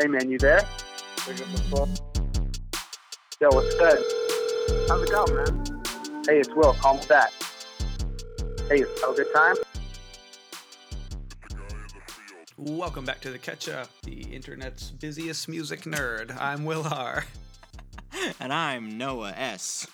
Hey 0.00 0.06
man, 0.06 0.30
you 0.30 0.38
there? 0.38 0.60
Yo, 1.26 1.34
what's 3.50 3.74
good? 3.74 3.98
How's 4.88 5.02
it 5.02 5.10
going, 5.10 5.34
man? 5.34 5.82
Hey, 6.24 6.38
it's 6.38 6.54
Will. 6.54 6.72
Call 6.74 6.98
me 6.98 7.06
back. 7.08 7.32
Hey, 8.68 8.82
it's 8.82 9.02
a 9.02 9.12
good 9.12 9.26
time. 9.34 9.56
Welcome 12.56 13.06
back 13.06 13.20
to 13.22 13.32
the 13.32 13.38
Catch 13.38 13.68
Up, 13.68 13.90
the 14.04 14.20
internet's 14.32 14.92
busiest 14.92 15.48
music 15.48 15.80
nerd. 15.80 16.32
I'm 16.40 16.64
Will 16.64 16.86
R. 16.86 17.24
And 18.38 18.52
I'm 18.52 18.98
Noah 18.98 19.32
S. 19.36 19.88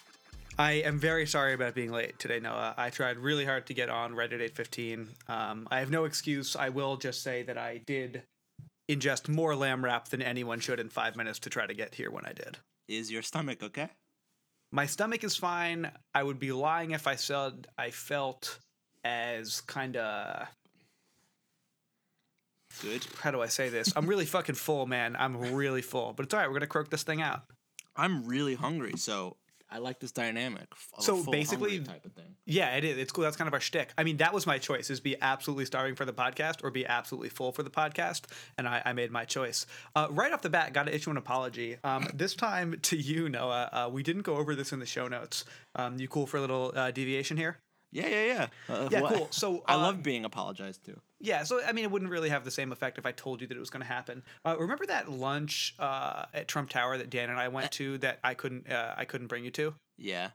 I 0.59 0.73
am 0.73 0.99
very 0.99 1.27
sorry 1.27 1.55
about 1.55 1.75
being 1.75 1.91
late 1.91 2.19
today, 2.19 2.41
Noah. 2.41 2.75
I 2.77 2.91
tried 2.91 3.17
really 3.17 3.47
hard 3.47 3.65
to 3.69 3.75
get 3.75 3.89
on 3.89 4.15
right 4.15 4.31
at 4.31 4.41
8.15. 4.55 5.07
Um, 5.31 5.67
I 5.71 5.79
have 5.79 5.91
no 5.91 6.05
excuse. 6.05 6.57
I 6.57 6.69
will 6.69 6.99
just 6.99 7.23
say 7.23 7.43
that 7.45 7.57
I 7.57 7.79
did 7.79 8.23
ingest 8.89 9.29
more 9.29 9.57
lamb 9.57 9.85
wrap 9.85 10.09
than 10.09 10.23
anyone 10.23 10.61
should 10.61 10.81
in 10.81 10.89
five 10.89 11.17
minutes 11.17 11.39
to 11.41 11.51
try 11.51 11.67
to 11.67 11.75
get 11.75 11.95
here 11.95 12.11
when 12.11 12.27
I 12.27 12.33
did. 12.33 12.59
Is 12.89 13.11
your 13.11 13.23
stomach 13.23 13.63
okay? 13.63 13.89
My 14.71 14.87
stomach 14.87 15.25
is 15.25 15.37
fine. 15.37 15.91
I 16.15 16.23
would 16.23 16.39
be 16.39 16.53
lying 16.53 16.91
if 16.91 17.07
I 17.07 17.15
said 17.15 17.69
I 17.79 17.91
felt 17.91 18.59
as 19.05 19.61
kind 19.63 19.97
of 19.97 20.49
Good. 22.83 23.07
how 23.21 23.31
do 23.31 23.41
I 23.41 23.47
say 23.47 23.69
this? 23.69 23.93
I'm 23.95 24.07
really 24.07 24.25
fucking 24.27 24.57
full, 24.57 24.87
man. 24.87 25.17
I'm 25.19 25.55
really 25.55 25.83
full. 25.83 26.13
But 26.13 26.25
it's 26.27 26.35
all 26.35 26.41
right. 26.41 26.49
We're 26.49 26.55
gonna 26.55 26.67
croak 26.67 26.91
this 26.91 27.05
thing 27.05 27.23
out. 27.23 27.43
I'm 27.97 28.27
really 28.27 28.57
hungry, 28.57 28.95
so 28.97 29.37
I 29.75 29.79
like 29.79 29.99
this 29.99 30.13
dynamic. 30.13 30.67
So 31.01 31.25
basically- 31.25 31.81
type 31.81 32.05
of 32.05 32.13
thing. 32.13 32.37
Yeah, 32.47 32.77
it 32.77 32.85
is. 32.85 32.97
It's 32.97 33.11
cool. 33.11 33.25
That's 33.25 33.37
kind 33.37 33.49
of 33.49 33.55
our 33.55 33.61
shtick. 33.61 33.93
I 33.99 34.05
mean, 34.05 34.19
that 34.19 34.33
was 34.33 34.47
my 34.47 34.59
choice: 34.59 34.89
is 34.89 35.01
be 35.01 35.17
absolutely 35.21 35.65
starving 35.65 35.97
for 35.97 36.05
the 36.05 36.13
podcast 36.13 36.63
or 36.63 36.71
be 36.71 36.87
absolutely 36.87 37.31
full 37.31 37.51
for 37.51 37.65
the 37.65 37.71
podcast, 37.71 38.27
and 38.57 38.69
I, 38.69 38.83
I 38.85 38.93
made 38.93 39.11
my 39.11 39.25
choice. 39.25 39.67
Uh, 39.97 40.07
right 40.11 40.33
off 40.33 40.43
the 40.43 40.51
bat, 40.51 40.73
got 40.73 40.87
to 40.87 40.95
issue 40.95 41.11
an 41.11 41.17
apology. 41.17 41.79
Um, 41.83 42.07
this 42.15 42.35
time 42.37 42.77
to 42.83 42.97
you, 42.97 43.29
Noah. 43.29 43.69
Uh, 43.73 43.89
we 43.91 44.05
didn't 44.05 44.23
go 44.23 44.37
over 44.37 44.55
this 44.55 44.73
in 44.73 44.79
the 44.79 44.87
show 44.87 45.09
notes. 45.09 45.45
Um, 45.75 45.99
you 45.99 46.07
cool 46.07 46.27
for 46.29 46.37
a 46.37 46.41
little 46.41 46.73
uh, 46.77 46.93
deviation 46.93 47.37
here? 47.37 47.59
Yeah, 47.91 48.09
yeah, 48.09 48.25
yeah. 48.25 48.47
Uh, 48.75 48.89
Yeah, 48.93 49.01
what- 49.01 49.15
cool. 49.15 49.29
So 49.31 49.65
I 49.69 49.75
love 49.75 50.03
being 50.05 50.25
apologized 50.25 50.85
to. 50.85 51.01
Yeah, 51.25 51.43
so 51.45 51.63
I 51.67 51.73
mean, 51.73 51.85
it 51.85 51.91
wouldn't 51.91 52.11
really 52.11 52.29
have 52.29 52.45
the 52.45 52.51
same 52.51 52.71
effect 52.71 52.99
if 52.99 53.07
I 53.07 53.13
told 53.13 53.41
you 53.41 53.47
that 53.47 53.57
it 53.57 53.61
was 53.61 53.71
going 53.71 53.81
to 53.81 53.89
happen. 53.89 54.23
Uh, 54.45 54.57
remember 54.59 54.85
that 54.87 55.11
lunch 55.11 55.75
uh, 55.79 56.27
at 56.35 56.49
Trump 56.49 56.69
Tower 56.69 56.99
that 56.99 57.09
Dan 57.09 57.31
and 57.31 57.41
I 57.41 57.49
went 57.49 57.73
to 57.73 57.97
that 57.99 58.19
I 58.23 58.35
couldn't 58.35 58.71
uh, 58.71 58.95
I 58.95 59.07
couldn't 59.07 59.29
bring 59.29 59.43
you 59.43 59.51
to? 59.53 59.75
Yeah. 59.97 60.31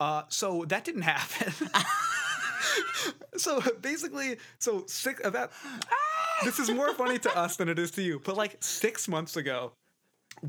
Uh, 0.00 0.22
so 0.28 0.64
that 0.64 0.82
didn't 0.84 1.02
happen. 1.14 1.52
so 3.36 3.60
basically, 3.82 4.38
so 4.58 4.84
six 4.86 5.20
about 5.24 5.52
this 6.42 6.58
is 6.58 6.70
more 6.70 6.94
funny 6.94 7.18
to 7.18 7.38
us 7.38 7.56
than 7.56 7.68
it 7.68 7.78
is 7.78 7.90
to 7.92 8.02
you. 8.02 8.18
But 8.24 8.38
like 8.38 8.56
six 8.60 9.06
months 9.06 9.36
ago, 9.36 9.72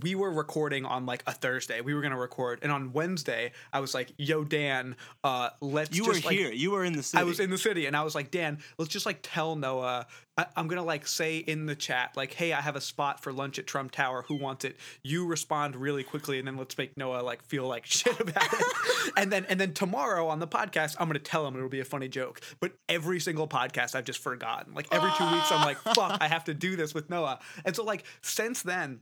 we 0.03 0.15
were 0.15 0.31
recording 0.31 0.85
on 0.85 1.05
like 1.05 1.23
a 1.27 1.31
Thursday. 1.31 1.81
We 1.81 1.93
were 1.93 2.01
gonna 2.01 2.17
record, 2.17 2.59
and 2.61 2.71
on 2.71 2.93
Wednesday, 2.93 3.51
I 3.73 3.79
was 3.79 3.93
like, 3.93 4.11
"Yo, 4.17 4.43
Dan, 4.43 4.95
uh, 5.23 5.49
let's 5.61 5.95
You 5.95 6.05
were 6.05 6.13
like, 6.13 6.23
here. 6.23 6.51
You 6.51 6.71
were 6.71 6.83
in 6.83 6.93
the 6.93 7.03
city. 7.03 7.21
I 7.21 7.23
was 7.23 7.39
in 7.39 7.49
the 7.49 7.57
city 7.57 7.85
and 7.85 7.95
I 7.95 8.03
was 8.03 8.15
like, 8.15 8.31
Dan, 8.31 8.59
let's 8.77 8.91
just 8.91 9.05
like 9.05 9.19
tell 9.21 9.55
Noah. 9.55 10.07
I- 10.37 10.47
I'm 10.57 10.67
gonna 10.67 10.83
like 10.83 11.07
say 11.07 11.37
in 11.37 11.65
the 11.65 11.75
chat, 11.75 12.11
like, 12.17 12.33
hey, 12.33 12.51
I 12.51 12.59
have 12.61 12.75
a 12.75 12.81
spot 12.81 13.21
for 13.23 13.31
lunch 13.31 13.57
at 13.57 13.67
Trump 13.67 13.91
Tower. 13.91 14.23
Who 14.27 14.35
wants 14.35 14.65
it? 14.65 14.75
You 15.03 15.25
respond 15.27 15.75
really 15.75 16.03
quickly, 16.03 16.39
and 16.39 16.47
then 16.47 16.57
let's 16.57 16.77
make 16.77 16.97
Noah 16.97 17.21
like 17.21 17.41
feel 17.43 17.67
like 17.67 17.85
shit 17.87 18.19
about 18.19 18.51
it. 18.53 19.13
and 19.15 19.31
then 19.31 19.45
and 19.49 19.59
then 19.59 19.73
tomorrow 19.73 20.27
on 20.27 20.39
the 20.39 20.47
podcast, 20.47 20.95
I'm 20.99 21.07
gonna 21.07 21.19
tell 21.19 21.47
him 21.47 21.55
it'll 21.55 21.69
be 21.69 21.79
a 21.79 21.85
funny 21.85 22.09
joke. 22.09 22.41
But 22.59 22.73
every 22.89 23.19
single 23.19 23.47
podcast, 23.47 23.95
I've 23.95 24.05
just 24.05 24.19
forgotten. 24.19 24.73
Like 24.73 24.87
every 24.91 25.09
two 25.17 25.29
weeks, 25.31 25.51
I'm 25.51 25.65
like, 25.65 25.77
fuck, 25.77 26.17
I 26.19 26.27
have 26.27 26.43
to 26.45 26.53
do 26.53 26.75
this 26.75 26.93
with 26.93 27.09
Noah. 27.09 27.39
And 27.63 27.75
so 27.75 27.83
like 27.83 28.03
since 28.21 28.61
then 28.61 28.99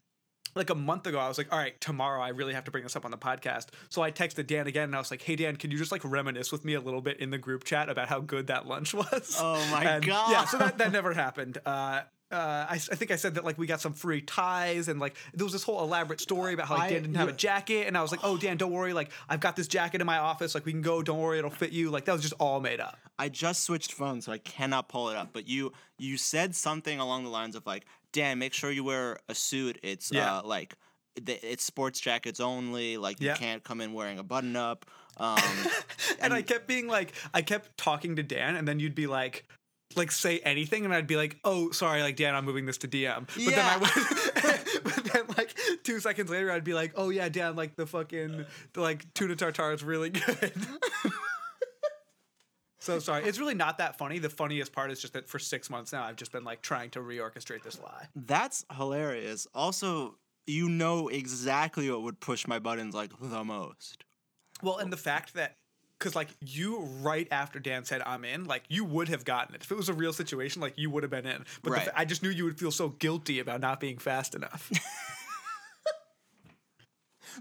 like 0.56 0.70
a 0.70 0.76
month 0.76 1.08
ago, 1.08 1.20
I 1.20 1.28
was 1.28 1.38
like, 1.38 1.52
all 1.52 1.58
right, 1.60 1.80
tomorrow 1.82 2.22
I 2.22 2.30
really 2.30 2.54
have 2.54 2.64
to 2.66 2.72
bring 2.72 2.84
this 2.84 2.96
up 2.96 3.06
on 3.06 3.12
the 3.12 3.18
podcast. 3.18 3.68
So 3.90 4.02
I 4.02 4.12
texted 4.12 4.48
Dan 4.48 4.68
again 4.68 4.86
and 4.86 4.96
I 4.96 5.00
was 5.00 5.12
like, 5.12 5.22
hey, 5.22 5.36
Dan, 5.36 5.56
can 5.56 5.72
you 5.72 5.78
just 5.78 5.92
like 5.92 6.02
reminisce 6.04 6.52
with 6.52 6.64
me 6.66 6.74
a 6.74 6.82
little 6.82 7.02
bit 7.02 7.20
in 7.20 7.32
the 7.32 7.38
group 7.38 7.64
chat 7.64 7.90
about 7.90 8.08
how 8.08 8.20
good 8.20 8.48
that 8.48 8.68
lunch 8.68 8.94
was? 8.94 9.38
Oh 9.40 9.56
my 9.72 9.84
And, 9.84 10.06
Yeah, 10.06 10.46
so 10.46 10.58
that, 10.58 10.78
that 10.78 10.92
never 10.92 11.14
happened. 11.14 11.58
Uh, 11.66 12.02
uh, 12.32 12.66
I, 12.68 12.74
I 12.74 12.78
think 12.78 13.12
I 13.12 13.16
said 13.16 13.36
that 13.36 13.46
like 13.46 13.60
we 13.60 13.68
got 13.68 13.80
some 13.80 13.94
free 13.94 14.22
ties 14.22 14.88
and 14.88 15.00
like 15.00 15.16
there 15.36 15.46
was 15.46 15.54
this 15.54 15.62
whole 15.64 15.82
elaborate 15.84 16.20
story 16.20 16.54
about 16.56 16.68
how 16.68 16.76
like 16.76 16.86
I- 16.86 16.90
Dan 16.90 17.02
didn't 17.04 17.18
have 17.18 17.30
a 17.30 17.34
jacket 17.34 17.86
and 17.88 17.96
I 17.96 18.02
was 18.02 18.10
like, 18.12 18.22
oh 18.24 18.38
Dan, 18.38 18.58
don't 18.58 18.72
worry, 18.72 18.94
like 18.94 19.12
I've 19.30 19.40
got 19.40 19.56
this 19.56 19.68
jacket 19.68 20.02
in 20.02 20.08
my 20.08 20.18
office, 20.18 20.56
like 20.56 20.66
we 20.66 20.72
can 20.72 20.82
go, 20.82 21.04
don't 21.04 21.20
worry, 21.20 21.38
it'll 21.38 21.52
fit 21.52 21.72
you. 21.72 21.92
Like 21.92 22.06
that 22.06 22.14
was 22.14 22.22
just 22.22 22.34
all 22.40 22.60
made 22.60 22.80
up. 22.80 22.98
I 23.20 23.30
just 23.30 23.64
switched 23.64 23.92
phones, 23.94 24.26
so 24.26 24.32
I 24.32 24.40
cannot 24.40 24.90
pull 24.90 25.10
it 25.10 25.16
up. 25.16 25.30
But 25.32 25.48
you 25.48 25.74
you 26.00 26.18
said 26.18 26.56
something 26.56 27.00
along 27.00 27.24
the 27.24 27.30
lines 27.30 27.56
of 27.56 27.66
like, 27.68 27.86
Dan, 28.14 28.40
make 28.40 28.54
sure 28.54 28.72
you 28.72 28.84
wear 28.86 29.18
a 29.28 29.36
suit. 29.36 29.78
It's 29.84 30.12
Yeah. 30.12 30.38
uh, 30.38 30.44
like 30.44 30.76
it's 31.28 31.64
sports 31.64 32.00
jackets 32.00 32.40
only. 32.40 32.98
Like 32.98 33.20
you 33.20 33.28
Yeah. 33.28 33.36
can't 33.36 33.64
come 33.64 33.82
in 33.82 33.94
wearing 33.94 34.18
a 34.20 34.24
button 34.24 34.56
up. 34.56 34.86
Um, 35.18 35.38
and 36.22 36.34
I 36.34 36.42
kept 36.42 36.66
being 36.68 36.88
like, 36.88 37.14
I 37.34 37.42
kept 37.42 37.78
talking 37.78 38.16
to 38.16 38.24
Dan, 38.24 38.56
and 38.56 38.68
then 38.68 38.80
you'd 38.80 38.96
be 38.96 39.06
like, 39.08 39.46
like 39.96 40.12
say 40.12 40.40
anything, 40.40 40.86
and 40.86 40.94
I'd 40.94 41.06
be 41.06 41.16
like, 41.18 41.38
oh, 41.44 41.70
sorry, 41.70 42.02
like 42.02 42.16
Dan, 42.16 42.34
I'm 42.34 42.46
moving 42.46 42.66
this 42.66 42.80
to 42.80 42.88
DM. 42.88 43.28
But 43.28 43.54
then 43.54 43.66
I 43.66 43.78
would, 43.78 44.84
but 44.84 45.04
then 45.14 45.24
like 45.38 45.56
two 45.84 46.00
seconds 46.00 46.32
later, 46.32 46.52
I'd 46.52 46.64
be 46.64 46.74
like, 46.74 46.94
oh 46.96 47.10
yeah, 47.10 47.30
Dan, 47.30 47.56
like 47.56 47.76
the 47.76 47.86
fucking 47.86 48.46
the, 48.74 48.82
like 48.82 49.12
tuna 49.14 49.36
tartare 49.36 49.72
is 49.74 49.84
really 49.84 50.10
good. 50.10 50.52
So 52.84 53.00
sorry, 53.00 53.24
it's 53.26 53.40
really 53.40 53.54
not 53.56 53.78
that 53.80 53.98
funny. 53.98 54.20
The 54.20 54.30
funniest 54.30 54.74
part 54.74 54.92
is 54.92 55.00
just 55.02 55.14
that 55.14 55.28
for 55.30 55.40
six 55.40 55.70
months 55.70 55.94
now, 55.94 56.04
I've 56.04 56.16
just 56.18 56.32
been 56.32 56.44
like 56.44 56.62
trying 56.62 56.90
to 56.92 57.00
reorchestrate 57.00 57.64
this 57.64 57.80
lie. 57.82 58.08
That's 58.16 58.66
hilarious. 58.76 59.48
Also, 59.54 60.18
you 60.46 60.68
know 60.70 61.08
exactly 61.08 61.90
what 61.90 62.02
would 62.04 62.20
push 62.20 62.48
my 62.48 62.60
buttons 62.60 62.94
like 62.94 63.12
the 63.22 63.44
most. 63.44 64.04
Well, 64.62 64.78
and 64.78 64.92
the 64.92 64.98
fact 64.98 65.34
that 65.36 65.56
because 66.00 66.16
like 66.16 66.30
you 66.42 66.80
right 67.02 67.28
after 67.32 67.60
Dan 67.60 67.86
said 67.86 68.02
I'm 68.06 68.26
in, 68.26 68.44
like 68.46 68.64
you 68.68 68.84
would 68.84 69.08
have 69.08 69.24
gotten 69.24 69.56
it 69.56 69.64
if 69.64 69.72
it 69.72 69.78
was 69.78 69.88
a 69.90 69.94
real 69.94 70.12
situation. 70.14 70.62
Like 70.62 70.78
you 70.78 70.90
would 70.90 71.04
have 71.04 71.12
been 71.12 71.26
in, 71.26 71.46
but 71.62 71.72
Right. 71.72 71.86
fa- 71.86 71.94
I 71.98 72.04
just 72.06 72.24
knew 72.24 72.30
you 72.30 72.44
would 72.44 72.60
feel 72.60 72.72
so 72.72 72.90
guilty 72.90 73.40
about 73.40 73.62
not 73.62 73.80
being 73.80 73.98
fast 73.98 74.36
enough. 74.36 74.70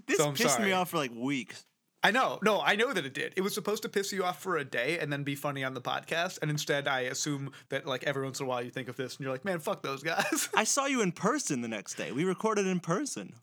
This 0.07 0.19
So 0.19 0.33
pissed 0.33 0.55
sorry. 0.55 0.67
me 0.67 0.73
off 0.73 0.91
for 0.91 0.97
like 0.97 1.13
weeks. 1.15 1.65
I 2.05 2.11
know, 2.11 2.41
no, 2.43 2.61
I 2.61 2.75
know 2.75 2.93
that 2.93 3.07
it 3.07 3.15
did. 3.15 3.33
It 3.37 3.43
was 3.43 3.55
supposed 3.55 3.83
to 3.85 3.89
piss 3.89 4.13
you 4.13 4.25
off 4.25 4.43
for 4.43 4.57
a 4.57 4.65
day 4.65 4.99
and 4.99 5.13
then 5.13 5.23
be 5.23 5.37
funny 5.37 5.63
on 5.63 5.73
the 5.75 5.81
podcast, 5.81 6.39
and 6.43 6.51
instead, 6.51 6.89
I 6.89 7.03
assume 7.03 7.53
that 7.69 7.87
like 7.87 8.03
every 8.05 8.25
once 8.25 8.41
in 8.41 8.47
a 8.47 8.49
while 8.49 8.61
you 8.63 8.71
think 8.71 8.89
of 8.89 8.97
this 8.97 9.17
and 9.17 9.25
you're 9.25 9.33
like, 9.33 9.45
man, 9.45 9.61
fuck 9.61 9.83
those 9.83 10.03
guys. 10.03 10.49
I 10.57 10.65
saw 10.75 10.87
you 10.87 11.01
in 11.01 11.13
person 11.13 11.61
the 11.61 11.69
next 11.69 11.95
day. 11.95 12.11
We 12.11 12.25
recorded 12.25 12.67
in 12.67 12.81
person. 12.81 13.35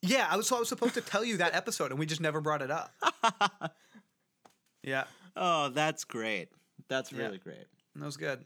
yeah, 0.00 0.26
I 0.30 0.36
was 0.38 0.46
so 0.46 0.56
I 0.56 0.60
was 0.60 0.68
supposed 0.70 0.94
to 0.94 1.02
tell 1.02 1.22
you 1.24 1.36
that 1.36 1.54
episode, 1.54 1.90
and 1.90 1.98
we 1.98 2.06
just 2.06 2.20
never 2.22 2.40
brought 2.40 2.62
it 2.62 2.70
up. 2.70 2.92
yeah, 4.82 5.04
Oh, 5.36 5.68
that's 5.68 6.04
great. 6.04 6.48
That's 6.88 7.12
Yeah. 7.12 7.24
really 7.26 7.38
great. 7.38 7.66
that 7.94 8.04
was 8.04 8.16
good. 8.16 8.44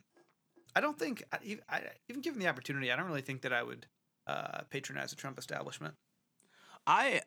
I 0.76 0.80
don't 0.80 0.98
think, 0.98 1.22
I, 1.32 1.58
I, 1.68 1.82
even 2.08 2.20
given 2.20 2.40
the 2.40 2.48
opportunity, 2.48 2.90
I 2.90 2.96
don't 2.96 3.06
really 3.06 3.20
think 3.22 3.42
that 3.42 3.52
I 3.52 3.62
would 3.62 3.86
uh, 4.26 4.62
patronize 4.70 5.12
a 5.12 5.16
Trump 5.16 5.38
establishment. 5.38 5.94
I 6.86 7.20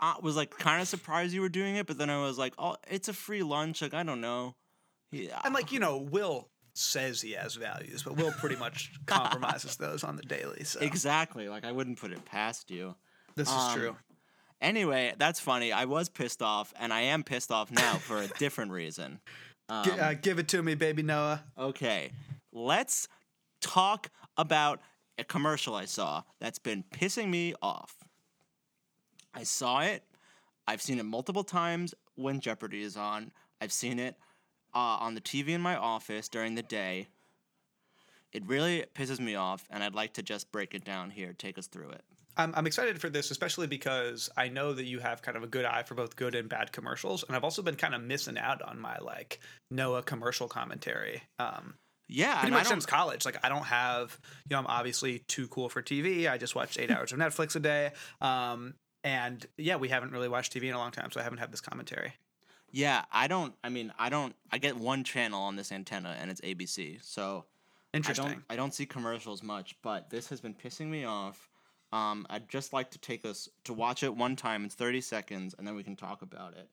I 0.00 0.16
was 0.22 0.36
like 0.36 0.50
kind 0.56 0.80
of 0.80 0.88
surprised 0.88 1.32
you 1.34 1.40
were 1.40 1.48
doing 1.48 1.76
it, 1.76 1.86
but 1.86 1.98
then 1.98 2.10
I 2.10 2.20
was 2.22 2.38
like, 2.38 2.54
oh, 2.58 2.76
it's 2.88 3.08
a 3.08 3.12
free 3.12 3.42
lunch. 3.42 3.82
Like 3.82 3.94
I 3.94 4.02
don't 4.02 4.20
know. 4.20 4.54
Yeah. 5.10 5.40
And 5.44 5.54
like 5.54 5.72
you 5.72 5.80
know, 5.80 5.98
Will 5.98 6.48
says 6.74 7.20
he 7.20 7.32
has 7.32 7.54
values, 7.56 8.02
but 8.04 8.16
Will 8.16 8.30
pretty 8.32 8.56
much 8.56 8.92
compromises 9.06 9.76
those 9.76 10.04
on 10.04 10.16
the 10.16 10.22
daily. 10.22 10.64
So 10.64 10.80
exactly. 10.80 11.48
Like 11.48 11.64
I 11.64 11.72
wouldn't 11.72 11.98
put 12.00 12.12
it 12.12 12.24
past 12.24 12.70
you. 12.70 12.94
this 13.34 13.48
is 13.48 13.54
Um, 13.54 13.78
true. 13.78 13.96
Anyway, 14.60 15.14
that's 15.18 15.38
funny. 15.38 15.70
I 15.72 15.84
was 15.84 16.08
pissed 16.08 16.42
off, 16.42 16.74
and 16.80 16.92
I 16.92 17.02
am 17.02 17.22
pissed 17.22 17.52
off 17.52 17.70
now 17.70 17.94
for 17.94 18.20
a 18.20 18.26
different 18.38 18.72
reason. 18.72 19.20
Um, 19.68 19.84
Gi- 19.84 19.90
uh, 19.92 20.14
give 20.20 20.38
it 20.40 20.48
to 20.48 20.62
me, 20.62 20.74
baby 20.74 21.02
Noah. 21.02 21.44
Okay, 21.56 22.10
let's 22.52 23.06
talk 23.60 24.10
about 24.36 24.80
a 25.16 25.22
commercial 25.24 25.74
I 25.76 25.84
saw 25.84 26.22
that's 26.40 26.58
been 26.58 26.82
pissing 26.92 27.28
me 27.28 27.54
off. 27.62 27.94
I 29.34 29.44
saw 29.44 29.80
it. 29.80 30.04
I've 30.66 30.82
seen 30.82 30.98
it 30.98 31.04
multiple 31.04 31.44
times 31.44 31.94
when 32.14 32.40
Jeopardy 32.40 32.82
is 32.82 32.96
on. 32.96 33.32
I've 33.60 33.72
seen 33.72 33.98
it 33.98 34.16
uh, 34.74 34.98
on 35.00 35.14
the 35.14 35.20
TV 35.20 35.50
in 35.50 35.60
my 35.60 35.76
office 35.76 36.28
during 36.28 36.54
the 36.54 36.62
day. 36.62 37.08
It 38.32 38.46
really 38.46 38.84
pisses 38.94 39.18
me 39.18 39.34
off, 39.34 39.66
and 39.70 39.82
I'd 39.82 39.94
like 39.94 40.12
to 40.14 40.22
just 40.22 40.52
break 40.52 40.74
it 40.74 40.84
down 40.84 41.10
here. 41.10 41.32
Take 41.32 41.56
us 41.56 41.66
through 41.66 41.90
it. 41.90 42.02
I'm, 42.36 42.52
I'm 42.54 42.66
excited 42.66 43.00
for 43.00 43.08
this, 43.08 43.30
especially 43.30 43.66
because 43.66 44.28
I 44.36 44.48
know 44.48 44.74
that 44.74 44.84
you 44.84 44.98
have 45.00 45.22
kind 45.22 45.36
of 45.36 45.42
a 45.42 45.46
good 45.46 45.64
eye 45.64 45.82
for 45.82 45.94
both 45.94 46.14
good 46.14 46.34
and 46.34 46.48
bad 46.48 46.70
commercials, 46.70 47.24
and 47.26 47.34
I've 47.34 47.44
also 47.44 47.62
been 47.62 47.76
kind 47.76 47.94
of 47.94 48.02
missing 48.02 48.36
out 48.36 48.60
on 48.62 48.78
my 48.78 48.98
like 48.98 49.40
Noah 49.70 50.02
commercial 50.02 50.46
commentary. 50.46 51.22
Um, 51.38 51.74
Yeah, 52.06 52.38
pretty 52.40 52.54
much 52.54 52.66
since 52.68 52.86
college. 52.86 53.24
Like 53.24 53.38
I 53.42 53.48
don't 53.48 53.64
have, 53.64 54.18
you 54.48 54.54
know, 54.54 54.58
I'm 54.58 54.66
obviously 54.66 55.20
too 55.20 55.48
cool 55.48 55.68
for 55.70 55.82
TV. 55.82 56.30
I 56.30 56.36
just 56.36 56.54
watch 56.54 56.78
eight 56.78 56.90
hours 56.94 57.12
of 57.12 57.18
Netflix 57.18 57.56
a 57.56 57.60
day. 57.60 57.92
Um, 58.20 58.74
and 59.04 59.44
yeah, 59.56 59.76
we 59.76 59.88
haven't 59.88 60.12
really 60.12 60.28
watched 60.28 60.52
TV 60.52 60.64
in 60.64 60.74
a 60.74 60.78
long 60.78 60.90
time, 60.90 61.10
so 61.10 61.20
I 61.20 61.22
haven't 61.22 61.38
had 61.38 61.52
this 61.52 61.60
commentary. 61.60 62.14
Yeah, 62.70 63.04
I 63.12 63.28
don't. 63.28 63.54
I 63.64 63.68
mean, 63.70 63.92
I 63.98 64.08
don't. 64.08 64.34
I 64.52 64.58
get 64.58 64.76
one 64.76 65.04
channel 65.04 65.42
on 65.42 65.56
this 65.56 65.72
antenna, 65.72 66.16
and 66.20 66.30
it's 66.30 66.40
ABC. 66.42 67.02
So 67.02 67.44
I 67.94 67.96
Interesting. 67.96 68.26
don't 68.26 68.44
I 68.50 68.56
don't 68.56 68.74
see 68.74 68.84
commercials 68.86 69.42
much, 69.42 69.76
but 69.82 70.10
this 70.10 70.28
has 70.28 70.40
been 70.40 70.54
pissing 70.54 70.86
me 70.88 71.04
off. 71.04 71.48
Um, 71.90 72.26
I'd 72.28 72.48
just 72.50 72.74
like 72.74 72.90
to 72.90 72.98
take 72.98 73.24
us 73.24 73.48
to 73.64 73.72
watch 73.72 74.02
it 74.02 74.14
one 74.14 74.36
time. 74.36 74.64
It's 74.66 74.74
thirty 74.74 75.00
seconds, 75.00 75.54
and 75.56 75.66
then 75.66 75.74
we 75.74 75.82
can 75.82 75.96
talk 75.96 76.22
about 76.22 76.54
it. 76.54 76.68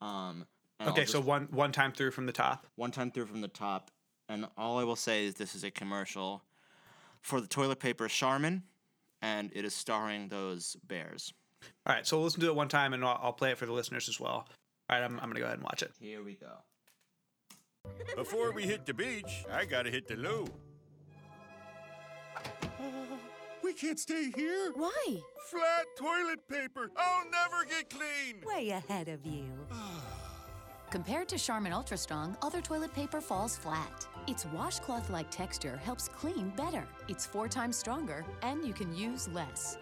Um, 0.00 0.46
Okay, 0.84 1.04
so 1.04 1.20
one 1.20 1.48
one 1.50 1.70
time 1.72 1.92
through 1.92 2.10
from 2.10 2.26
the 2.26 2.32
top. 2.32 2.66
one 2.74 2.90
time 2.90 3.10
through 3.10 3.26
from 3.26 3.40
the 3.40 3.48
top, 3.48 3.90
and 4.28 4.46
all 4.58 4.78
I 4.78 4.84
will 4.84 4.96
say 4.96 5.24
is 5.24 5.34
this 5.34 5.54
is 5.54 5.62
a 5.64 5.70
commercial 5.70 6.42
for 7.22 7.40
the 7.40 7.46
toilet 7.46 7.78
paper 7.78 8.08
Charmin, 8.08 8.64
and 9.22 9.50
it 9.54 9.64
is 9.64 9.72
starring 9.74 10.28
those 10.28 10.76
bears. 10.86 11.32
All 11.86 11.94
right, 11.94 12.06
so 12.06 12.16
we'll 12.16 12.24
listen 12.24 12.40
to 12.40 12.46
it 12.46 12.54
one 12.54 12.68
time, 12.68 12.92
and 12.92 13.04
I'll, 13.04 13.18
I'll 13.22 13.32
play 13.32 13.50
it 13.50 13.58
for 13.58 13.66
the 13.66 13.72
listeners 13.72 14.08
as 14.08 14.18
well. 14.18 14.46
All 14.90 14.98
right, 14.98 15.02
I'm, 15.02 15.18
I'm 15.20 15.28
gonna 15.28 15.40
go 15.40 15.46
ahead 15.46 15.58
and 15.58 15.64
watch 15.64 15.82
it. 15.82 15.92
Here 16.00 16.22
we 16.22 16.34
go. 16.34 16.52
Before 18.16 18.52
we 18.52 18.64
hit 18.64 18.86
the 18.86 18.94
beach, 18.94 19.44
I 19.52 19.64
gotta 19.64 19.90
hit 19.90 20.08
the 20.08 20.16
loo. 20.16 20.46
we 23.62 23.72
can't 23.72 23.98
stay 23.98 24.30
here. 24.34 24.72
Why? 24.74 25.20
Flat 25.50 25.86
toilet 25.98 26.48
paper. 26.48 26.90
I'll 26.96 27.24
never 27.30 27.64
get 27.64 27.90
clean. 27.90 28.42
Way 28.44 28.70
ahead 28.70 29.08
of 29.08 29.24
you. 29.26 29.44
Compared 30.90 31.28
to 31.30 31.38
Charmin 31.38 31.72
Ultra 31.72 31.96
Strong, 31.96 32.36
other 32.40 32.60
toilet 32.60 32.94
paper 32.94 33.20
falls 33.20 33.56
flat. 33.56 34.06
Its 34.28 34.46
washcloth 34.46 35.10
like 35.10 35.28
texture 35.28 35.76
helps 35.78 36.08
clean 36.08 36.50
better. 36.56 36.84
It's 37.08 37.26
four 37.26 37.48
times 37.48 37.76
stronger, 37.76 38.24
and 38.42 38.64
you 38.64 38.72
can 38.72 38.94
use 38.94 39.28
less. 39.28 39.76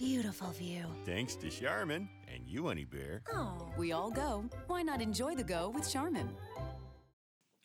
Beautiful 0.00 0.48
view. 0.52 0.86
Thanks 1.04 1.36
to 1.36 1.50
Charmin 1.50 2.08
and 2.34 2.46
you, 2.46 2.68
Honey 2.68 2.86
Bear. 2.86 3.20
Oh. 3.34 3.68
We 3.76 3.92
all 3.92 4.10
go. 4.10 4.46
Why 4.66 4.80
not 4.80 5.02
enjoy 5.02 5.34
the 5.34 5.44
go 5.44 5.68
with 5.68 5.92
Charmin? 5.92 6.26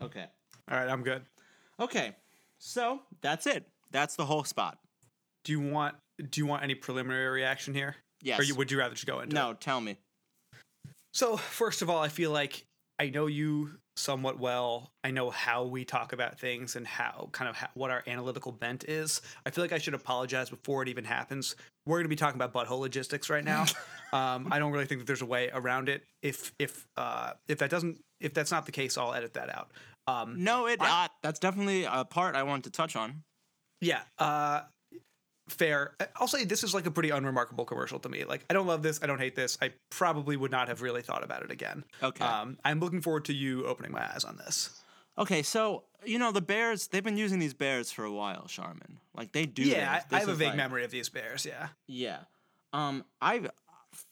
Okay. 0.04 0.26
All 0.70 0.78
right, 0.78 0.90
I'm 0.90 1.02
good. 1.02 1.22
Okay. 1.80 2.14
So 2.58 3.00
that's 3.22 3.48
it. 3.48 3.66
That's 3.92 4.18
the 4.18 4.26
whole 4.26 4.44
spot. 4.44 4.80
Do 5.46 5.54
you 5.54 5.62
want 5.62 5.96
Do 6.30 6.42
you 6.42 6.46
want 6.46 6.62
any 6.62 6.76
preliminary 6.76 7.30
reaction 7.30 7.74
here? 7.74 7.96
Yes. 8.22 8.38
Or 8.38 8.44
you, 8.44 8.54
would 8.56 8.70
you 8.70 8.80
rather 8.80 8.96
just 8.96 9.08
go 9.08 9.22
into 9.22 9.34
it? 9.34 9.40
No, 9.40 9.54
tell 9.54 9.80
me. 9.80 9.98
So 11.14 11.38
first 11.38 11.82
of 11.82 11.90
all, 11.90 12.04
I 12.04 12.10
feel 12.10 12.32
like 12.32 12.68
I 13.00 13.12
know 13.12 13.28
you 13.28 13.80
somewhat 13.98 14.40
well. 14.40 14.92
I 15.04 15.12
know 15.12 15.30
how 15.30 15.64
we 15.64 15.86
talk 15.86 16.14
about 16.14 16.40
things 16.40 16.76
and 16.76 16.86
how 16.86 17.30
kind 17.32 17.50
of 17.50 17.56
how, 17.56 17.70
what 17.74 17.92
our 17.92 18.04
analytical 18.08 18.52
bent 18.52 18.84
is. 18.88 19.22
I 19.46 19.50
feel 19.50 19.64
like 19.64 19.72
I 19.74 19.78
should 19.78 19.94
apologize 19.94 20.50
before 20.50 20.82
it 20.84 20.90
even 20.90 21.06
happens. 21.06 21.56
We're 21.86 21.98
going 21.98 22.06
to 22.06 22.10
be 22.10 22.16
talking 22.16 22.42
about 22.42 22.54
butthole 22.54 22.80
logistics 22.80 23.30
right 23.30 23.44
now. 23.44 23.66
um, 24.14 24.50
I 24.52 24.60
don't 24.60 24.72
really 24.72 24.86
think 24.86 25.02
that 25.02 25.08
there's 25.08 25.22
a 25.22 25.26
way 25.26 25.50
around 25.54 25.90
it. 25.90 26.04
If 26.22 26.54
if 26.60 26.86
uh, 26.98 27.34
if 27.48 27.60
that 27.60 27.70
doesn't 27.70 28.00
if 28.20 28.34
that's 28.34 28.52
not 28.52 28.66
the 28.66 28.72
case, 28.72 28.98
I'll 28.98 29.14
edit 29.14 29.34
that 29.34 29.56
out. 29.56 29.72
Um, 30.08 30.44
No, 30.44 30.68
it. 30.68 30.80
Uh, 30.82 31.08
that's 31.24 31.40
definitely 31.40 31.86
a 31.86 32.06
part 32.06 32.36
I 32.36 32.44
want 32.44 32.66
to 32.66 32.70
touch 32.72 32.96
on. 32.96 33.24
yeah. 33.82 34.02
Uh, 34.18 34.62
fair. 35.48 35.96
I'll 36.16 36.28
say 36.28 36.46
this 36.46 36.64
is 36.64 36.74
like 36.74 36.86
a 36.86 36.92
pretty 36.92 37.10
unremarkable 37.10 37.66
commercial 37.66 38.00
to 38.00 38.10
me. 38.10 38.24
Like 38.24 38.46
I 38.50 38.54
don't 38.54 38.68
love 38.68 38.82
this. 38.84 39.00
I 39.04 39.08
don't 39.08 39.20
hate 39.20 39.36
this. 39.36 39.58
I 39.62 39.72
probably 39.90 40.38
would 40.38 40.52
not 40.52 40.68
have 40.68 40.82
really 40.82 41.02
thought 41.02 41.24
about 41.24 41.44
it 41.44 41.52
again. 41.52 41.84
Okay. 42.02 42.24
Um, 42.24 42.58
I'm 42.64 42.80
looking 42.80 43.02
forward 43.02 43.26
to 43.26 43.34
you 43.34 43.66
opening 43.66 43.92
my 43.92 44.04
eyes 44.14 44.24
on 44.24 44.38
this. 44.38 44.70
Okay, 45.18 45.44
so 45.44 45.84
you 46.06 46.20
know 46.20 46.32
the 46.32 46.42
Bears. 46.42 46.88
They've 46.88 47.04
been 47.04 47.18
using 47.18 47.40
these 47.40 47.54
bears 47.54 47.92
for 47.92 48.04
a 48.04 48.12
while, 48.12 48.46
Charmin. 48.48 49.00
Like 49.16 49.32
they 49.32 49.46
do. 49.46 49.64
Yeah, 49.64 49.96
this. 49.96 50.06
I, 50.12 50.16
I 50.18 50.20
have 50.20 50.30
a 50.30 50.34
vague 50.36 50.50
like- 50.50 50.58
memory 50.58 50.84
of 50.84 50.92
these 50.92 51.10
bears. 51.10 51.46
Yeah. 51.46 51.70
Yeah. 51.88 52.20
Um, 52.74 53.06
I 53.22 53.48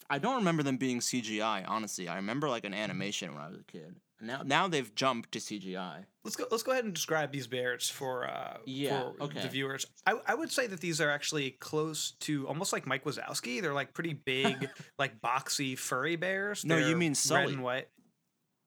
I 0.10 0.20
don't 0.20 0.38
remember 0.38 0.64
them 0.64 0.78
being 0.78 1.00
CGI. 1.00 1.66
Honestly, 1.68 2.08
I 2.08 2.16
remember 2.16 2.48
like 2.50 2.64
an 2.64 2.74
animation 2.74 3.34
when 3.34 3.44
I 3.44 3.50
was 3.50 3.58
a 3.60 3.64
kid. 3.64 3.96
Now 4.24 4.42
now 4.44 4.68
they've 4.68 4.94
jumped 4.96 5.34
to 5.34 5.40
CGI. 5.40 6.06
Let's 6.24 6.36
go. 6.36 6.46
Let's 6.50 6.64
go 6.64 6.72
ahead 6.72 6.86
and 6.86 6.94
describe 6.94 7.32
these 7.32 7.48
bears 7.48 7.90
for 7.90 8.28
uh, 8.28 8.58
Yeah, 8.66 9.12
for 9.18 9.24
okay. 9.26 9.42
the 9.42 9.50
viewers. 9.50 9.86
I, 10.08 10.16
I 10.26 10.36
would 10.36 10.52
say 10.52 10.68
that 10.68 10.80
these 10.80 11.02
are 11.02 11.10
actually 11.10 11.52
close 11.52 12.12
to 12.22 12.48
almost 12.48 12.72
like 12.72 12.88
Mike 12.88 13.04
Wazowski. 13.04 13.62
They're 13.62 13.74
like 13.74 13.94
pretty 13.94 14.14
big, 14.14 14.70
like 15.00 15.20
boxy, 15.22 15.78
furry 15.78 16.16
bears. 16.16 16.64
No, 16.64 16.78
you 16.78 16.86
They're 16.86 16.98
mean 16.98 17.12
red 17.12 17.18
Sully. 17.18 17.54
and 17.54 17.64
white. 17.64 17.90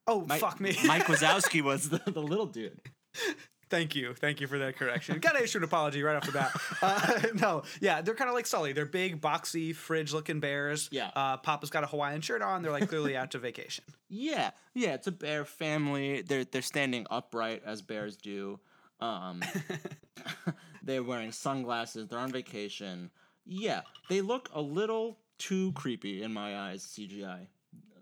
Oh 0.06 0.24
Mike, 0.28 0.40
fuck 0.40 0.60
me, 0.60 0.76
Mike 0.86 1.04
Wazowski 1.06 1.62
was 1.64 1.88
the, 1.88 2.00
the 2.06 2.22
little 2.22 2.46
dude. 2.46 2.80
Thank 3.68 3.96
you, 3.96 4.14
thank 4.14 4.40
you 4.40 4.46
for 4.46 4.58
that 4.58 4.76
correction. 4.76 5.18
Gotta 5.18 5.42
issue 5.42 5.58
an 5.58 5.64
apology 5.64 6.00
right 6.02 6.14
off 6.14 6.24
the 6.24 6.32
bat. 6.32 6.52
Uh, 6.80 7.22
no, 7.40 7.62
yeah, 7.80 8.00
they're 8.00 8.14
kind 8.14 8.28
of 8.28 8.34
like 8.34 8.46
Sully. 8.46 8.72
They're 8.72 8.86
big, 8.86 9.20
boxy, 9.20 9.74
fridge-looking 9.74 10.38
bears. 10.38 10.88
Yeah. 10.92 11.10
Uh, 11.16 11.36
Papa's 11.36 11.70
got 11.70 11.82
a 11.82 11.88
Hawaiian 11.88 12.20
shirt 12.20 12.42
on. 12.42 12.62
They're 12.62 12.70
like 12.70 12.88
clearly 12.88 13.16
out 13.16 13.32
to 13.32 13.38
vacation. 13.38 13.84
Yeah, 14.08 14.52
yeah, 14.72 14.94
it's 14.94 15.08
a 15.08 15.12
bear 15.12 15.44
family. 15.44 16.22
They're 16.22 16.44
they're 16.44 16.62
standing 16.62 17.08
upright 17.10 17.62
as 17.66 17.82
bears 17.82 18.16
do. 18.16 18.60
Um, 19.00 19.42
they're 20.84 21.02
wearing 21.02 21.32
sunglasses. 21.32 22.06
They're 22.06 22.20
on 22.20 22.30
vacation. 22.30 23.10
Yeah, 23.44 23.80
they 24.08 24.20
look 24.20 24.48
a 24.54 24.60
little 24.60 25.18
too 25.38 25.72
creepy 25.72 26.22
in 26.22 26.32
my 26.32 26.56
eyes. 26.56 26.84
CGI. 26.84 27.48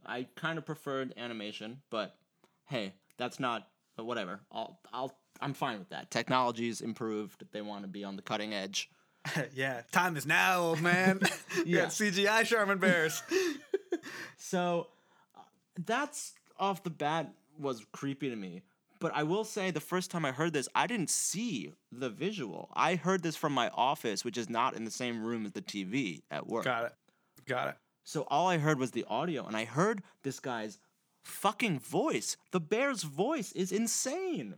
I 0.04 0.26
kind 0.34 0.58
of 0.58 0.66
preferred 0.66 1.14
animation, 1.16 1.80
but 1.88 2.16
hey, 2.66 2.92
that's 3.16 3.40
not. 3.40 3.66
But 3.96 4.04
whatever. 4.04 4.40
I'll 4.52 4.78
I'll 4.92 5.16
I'm 5.40 5.54
fine 5.54 5.78
with 5.78 5.90
that. 5.90 6.10
Technology's 6.10 6.80
improved. 6.80 7.44
They 7.52 7.60
want 7.62 7.82
to 7.82 7.88
be 7.88 8.04
on 8.04 8.16
the 8.16 8.22
cutting 8.22 8.54
edge. 8.54 8.90
yeah, 9.54 9.82
time 9.92 10.16
is 10.16 10.26
now, 10.26 10.60
old 10.60 10.80
man. 10.80 11.20
Yeah. 11.66 11.86
CGI 11.86 12.44
Charmin 12.44 12.78
bears. 12.78 13.22
So 14.36 14.88
uh, 15.36 15.40
that's 15.86 16.34
off 16.58 16.82
the 16.82 16.90
bat 16.90 17.32
was 17.58 17.84
creepy 17.92 18.28
to 18.30 18.36
me. 18.36 18.62
But 19.00 19.12
I 19.14 19.22
will 19.24 19.44
say 19.44 19.70
the 19.70 19.80
first 19.80 20.10
time 20.10 20.24
I 20.24 20.32
heard 20.32 20.52
this, 20.52 20.68
I 20.74 20.86
didn't 20.86 21.10
see 21.10 21.72
the 21.92 22.08
visual. 22.08 22.70
I 22.74 22.94
heard 22.94 23.22
this 23.22 23.36
from 23.36 23.52
my 23.52 23.68
office, 23.74 24.24
which 24.24 24.38
is 24.38 24.48
not 24.48 24.74
in 24.74 24.84
the 24.84 24.90
same 24.90 25.22
room 25.22 25.44
as 25.44 25.52
the 25.52 25.60
TV 25.62 26.22
at 26.30 26.46
work. 26.46 26.64
got 26.64 26.86
it. 26.86 26.92
Got 27.46 27.68
it. 27.68 27.74
So 28.04 28.26
all 28.28 28.48
I 28.48 28.58
heard 28.58 28.78
was 28.78 28.92
the 28.92 29.04
audio, 29.08 29.46
and 29.46 29.56
I 29.56 29.64
heard 29.64 30.02
this 30.22 30.40
guy's 30.40 30.78
fucking 31.22 31.80
voice. 31.80 32.36
The 32.50 32.60
bear's 32.60 33.02
voice 33.02 33.52
is 33.52 33.72
insane. 33.72 34.56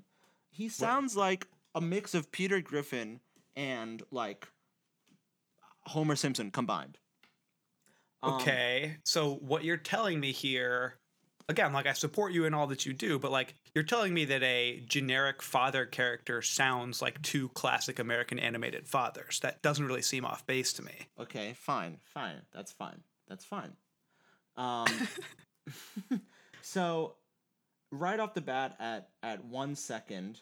He 0.56 0.70
sounds 0.70 1.16
like 1.16 1.46
a 1.74 1.80
mix 1.82 2.14
of 2.14 2.32
Peter 2.32 2.62
Griffin 2.62 3.20
and 3.54 4.02
like 4.10 4.48
Homer 5.84 6.16
Simpson 6.16 6.50
combined. 6.50 6.96
Um, 8.22 8.34
Okay. 8.34 8.96
so 9.04 9.34
what 9.34 9.64
you're 9.64 9.76
telling 9.76 10.18
me 10.18 10.32
here, 10.32 10.94
again, 11.50 11.74
like 11.74 11.86
I 11.86 11.92
support 11.92 12.32
you 12.32 12.46
in 12.46 12.54
all 12.54 12.66
that 12.68 12.86
you 12.86 12.94
do, 12.94 13.18
but 13.18 13.30
like 13.30 13.54
you're 13.74 13.84
telling 13.84 14.14
me 14.14 14.24
that 14.24 14.42
a 14.42 14.82
generic 14.86 15.42
father 15.42 15.84
character 15.84 16.40
sounds 16.40 17.02
like 17.02 17.20
two 17.20 17.50
classic 17.50 17.98
American 17.98 18.38
animated 18.38 18.88
fathers. 18.88 19.38
That 19.40 19.60
doesn't 19.60 19.84
really 19.84 20.00
seem 20.00 20.24
off 20.24 20.46
base 20.46 20.72
to 20.74 20.82
me. 20.82 21.08
Okay, 21.20 21.52
fine, 21.54 21.98
fine. 22.02 22.40
That's 22.54 22.72
fine. 22.72 23.02
That's 23.28 23.44
fine. 23.44 23.72
Um, 24.56 24.86
so, 26.62 27.16
right 27.92 28.18
off 28.18 28.32
the 28.32 28.40
bat, 28.40 28.74
at 28.80 29.10
at 29.22 29.44
one 29.44 29.74
second 29.76 30.40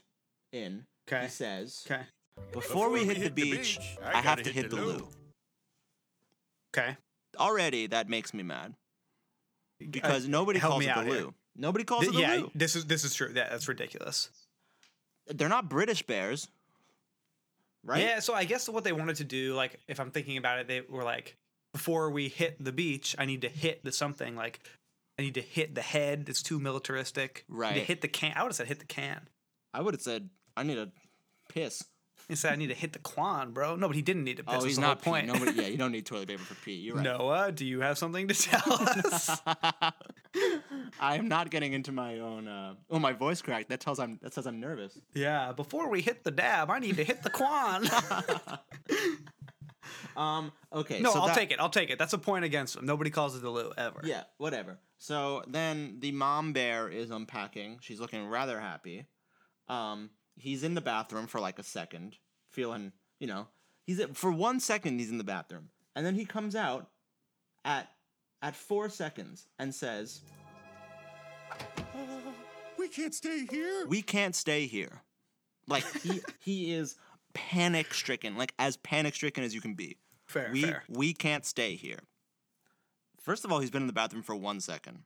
in, 0.55 0.87
Okay. 1.09 1.25
he 1.25 1.29
says, 1.31 1.85
Okay. 1.91 2.03
"Before, 2.53 2.89
we 2.89 3.05
hit, 3.05 3.19
the, 3.23 3.31
beach, 3.31 3.79
I, 4.03 4.21
have 4.21 4.43
to 4.43 4.51
hit, 4.51 4.71
the 4.71 4.77
loo." 4.77 5.09
Okay. 6.77 6.97
Already, 7.39 7.87
that 7.89 8.09
makes 8.09 8.33
me 8.33 8.43
mad 8.43 8.75
uh, 9.83 9.87
because 9.91 10.29
nobody 10.29 10.59
help 10.59 10.73
calls 10.73 10.81
me 10.81 10.87
it 10.91 10.95
the 10.95 11.01
out 11.01 11.07
here. 11.07 11.15
loo. 11.15 11.35
Nobody 11.57 11.85
calls 11.85 12.03
Th- 12.03 12.13
it 12.13 12.17
the 12.17 12.21
yeah, 12.23 12.35
loo. 12.37 12.51
this 12.55 12.75
is 12.77 12.87
this 12.87 13.05
is 13.05 13.15
true. 13.15 13.29
Yeah, 13.35 13.49
that's 13.51 13.69
ridiculous. 13.69 14.31
They're 15.27 15.49
not 15.49 15.69
British 15.69 16.03
bears, 16.03 16.49
right? 17.85 18.03
Yeah, 18.03 18.21
so 18.21 18.35
I 18.35 18.45
guess 18.45 18.69
what 18.69 18.85
they 18.85 18.93
wanted 18.93 19.17
to 19.17 19.25
do, 19.25 19.55
like, 19.55 19.81
if 19.89 19.99
I'm 20.01 20.11
thinking 20.11 20.37
about 20.37 20.59
it, 20.59 20.69
they 20.69 20.83
were 20.83 21.03
like, 21.05 21.37
before 21.73 22.11
we 22.11 22.29
hit 22.29 22.63
the 22.63 22.73
beach, 22.73 23.15
I 23.19 23.25
need 23.25 23.41
to 23.43 23.49
hit 23.49 23.85
the 23.85 23.91
something. 23.93 24.37
Like, 24.37 24.61
I 25.19 25.23
need 25.23 25.35
to 25.35 25.41
hit 25.41 25.75
the 25.75 25.81
head. 25.83 26.27
It's 26.29 26.43
too 26.43 26.59
militaristic. 26.61 27.45
I 27.49 27.53
need 27.53 27.59
Right. 27.59 27.75
to 27.75 27.81
hit 27.81 28.01
the 28.03 28.09
can. 28.09 28.33
I 28.37 28.43
would 28.43 28.49
have 28.51 28.57
said 28.57 28.67
hit 28.67 28.81
the 28.81 28.85
can. 28.87 29.29
I 29.73 29.81
would 29.81 29.95
have 29.95 30.03
said, 30.03 30.29
"I 30.57 30.63
need 30.63 30.79
a 30.79 30.91
piss." 31.49 31.83
He 32.29 32.37
said, 32.37 32.55
I 32.55 32.57
need 32.57 32.69
to 32.69 32.75
hit 32.75 32.95
the 32.95 32.99
quan, 33.01 33.53
bro. 33.53 33.77
No, 33.77 33.87
but 33.87 33.97
he 33.97 34.01
didn't 34.01 34.25
need 34.25 34.39
to 34.39 34.45
piss. 34.45 34.55
oh, 34.63 34.65
he's 34.65 34.79
not 34.79 35.03
point. 35.03 35.27
Nobody, 35.27 35.53
yeah, 35.61 35.69
you 35.69 35.77
don't 35.77 35.93
need 35.97 36.07
toilet 36.07 36.29
paper 36.29 36.43
for 36.43 36.55
pee. 36.65 36.73
You're 36.73 36.95
right. 36.97 37.05
Noah, 37.05 37.53
do 37.53 37.67
you 37.67 37.81
have 37.83 37.99
something 37.99 38.29
to 38.29 38.35
tell 38.35 38.63
us? 38.73 39.43
I 40.99 41.17
am 41.17 41.29
not 41.29 41.51
getting 41.51 41.75
into 41.75 41.93
my 41.93 42.21
own. 42.21 42.49
Uh, 42.49 42.77
oh, 42.91 42.99
my 42.99 43.13
voice 43.13 43.43
cracked. 43.43 43.69
That 43.69 43.81
tells 43.81 43.99
I'm. 43.99 44.19
That 44.23 44.33
says 44.33 44.47
I'm 44.47 44.59
nervous. 44.59 44.99
yeah, 45.15 45.53
before 45.53 45.91
we 45.91 46.01
hit 46.01 46.25
the 46.25 46.31
dab, 46.31 46.71
I 46.71 46.79
need 46.79 46.97
to 46.97 47.05
hit 47.05 47.23
the 47.23 47.31
quan. 47.31 47.87
Um. 50.17 50.53
Okay. 50.73 51.01
no, 51.01 51.13
so 51.13 51.21
I'll 51.21 51.27
that- 51.27 51.37
take 51.37 51.51
it. 51.51 51.59
I'll 51.61 51.69
take 51.69 51.91
it. 51.91 51.99
That's 51.99 52.13
a 52.15 52.19
point 52.19 52.45
against 52.45 52.77
him. 52.77 52.87
Nobody 52.87 53.11
calls 53.11 53.37
it 53.37 53.43
the 53.43 53.51
loo 53.51 53.73
ever. 53.77 54.01
Yeah. 54.05 54.23
Whatever. 54.39 54.79
So 54.99 55.43
then 55.47 55.97
the 55.99 56.13
mom 56.13 56.53
bear 56.53 56.89
is 56.89 57.11
unpacking. 57.11 57.79
She's 57.83 58.01
looking 58.01 58.27
rather 58.29 58.59
happy. 58.61 59.05
Um. 59.69 60.11
He's 60.37 60.65
in 60.65 60.75
the 60.75 60.81
bathroom 60.81 61.27
for 61.27 61.41
like 61.41 61.59
a 61.59 61.63
second, 61.63 62.19
feeling. 62.51 62.93
You 63.21 63.27
know. 63.27 63.49
He's 63.87 64.01
at, 64.01 64.17
for 64.17 64.33
one 64.33 64.61
second. 64.61 64.99
He's 64.99 65.11
in 65.11 65.19
the 65.19 65.25
bathroom, 65.25 65.69
and 65.95 66.07
then 66.07 66.15
he 66.15 66.25
comes 66.25 66.57
out 66.57 66.89
at 67.65 67.91
at 68.43 68.57
four 68.57 68.89
seconds 68.89 69.47
and 69.59 69.75
says, 69.75 70.23
We 72.79 72.89
can't 72.89 73.15
stay 73.15 73.47
here. 73.51 73.87
"We 73.87 74.03
can't 74.03 74.35
stay 74.35 74.67
here." 74.67 75.03
Like 75.69 75.85
he 76.03 76.21
he 76.41 76.75
is 76.75 76.97
panic 77.35 77.93
stricken, 77.95 78.37
like 78.37 78.53
as 78.59 78.77
panic 78.79 79.15
stricken 79.15 79.45
as 79.45 79.55
you 79.55 79.61
can 79.61 79.75
be. 79.75 79.99
Fair, 80.27 80.51
we 80.53 80.63
fair. 80.63 80.83
we 80.89 81.13
can't 81.13 81.45
stay 81.45 81.75
here. 81.77 82.01
First 83.21 83.45
of 83.45 83.53
all, 83.53 83.61
he's 83.61 83.71
been 83.71 83.83
in 83.83 83.87
the 83.87 83.95
bathroom 83.95 84.23
for 84.23 84.35
one 84.35 84.61
second. 84.61 85.05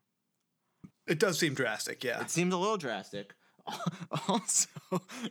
It 1.06 1.18
does 1.18 1.38
seem 1.38 1.54
drastic, 1.54 2.04
yeah. 2.04 2.20
It 2.20 2.30
seems 2.30 2.52
a 2.52 2.56
little 2.56 2.76
drastic. 2.76 3.35
Also, 4.29 4.69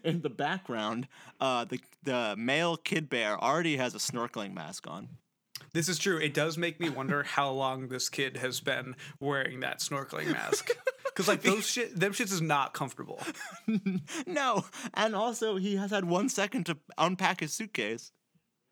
in 0.04 0.22
the 0.22 0.30
background, 0.30 1.08
uh, 1.40 1.66
the 1.66 1.80
the 2.04 2.36
male 2.38 2.78
kid 2.78 3.10
bear 3.10 3.38
already 3.42 3.78
has 3.78 3.96
a 3.96 3.98
snorkeling 3.98 4.54
mask 4.54 4.88
on. 4.88 5.10
This 5.74 5.90
is 5.90 5.98
true. 5.98 6.18
It 6.18 6.34
does 6.34 6.58
make 6.58 6.80
me 6.80 6.90
wonder 6.90 7.24
how 7.38 7.52
long 7.52 7.88
this 7.88 8.10
kid 8.10 8.38
has 8.38 8.60
been 8.60 8.96
wearing 9.20 9.60
that 9.62 9.80
snorkeling 9.80 10.32
mask. 10.32 10.72
Because 11.04 11.28
like 11.28 11.42
those 11.42 11.66
shit, 11.68 12.00
them 12.00 12.12
shits 12.12 12.32
is 12.32 12.44
not 12.44 12.76
comfortable. 12.76 13.20
no, 14.28 14.66
and 14.94 15.16
also 15.16 15.56
he 15.56 15.76
has 15.78 15.90
had 15.90 16.06
one 16.06 16.30
second 16.30 16.68
to 16.68 16.78
unpack 16.96 17.40
his 17.40 17.56
suitcase 17.56 18.12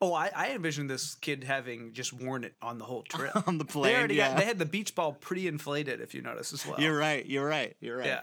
Oh, 0.00 0.12
I, 0.12 0.30
I 0.34 0.50
envisioned 0.50 0.90
this 0.90 1.14
kid 1.14 1.44
having 1.44 1.92
just 1.92 2.12
worn 2.12 2.44
it 2.44 2.54
on 2.60 2.78
the 2.78 2.84
whole 2.84 3.02
trip. 3.02 3.48
on 3.48 3.56
the 3.56 3.64
plane. 3.64 3.92
they 3.92 3.98
already 3.98 4.14
yeah. 4.16 4.28
got, 4.28 4.38
they 4.38 4.44
had 4.44 4.58
the 4.58 4.66
beach 4.66 4.94
ball 4.94 5.12
pretty 5.12 5.48
inflated, 5.48 6.00
if 6.00 6.14
you 6.14 6.20
notice 6.20 6.52
as 6.52 6.66
well. 6.66 6.78
You're 6.78 6.96
right. 6.96 7.24
You're 7.24 7.46
right. 7.46 7.74
You're 7.80 7.96
right. 7.96 8.06
Yeah. 8.06 8.20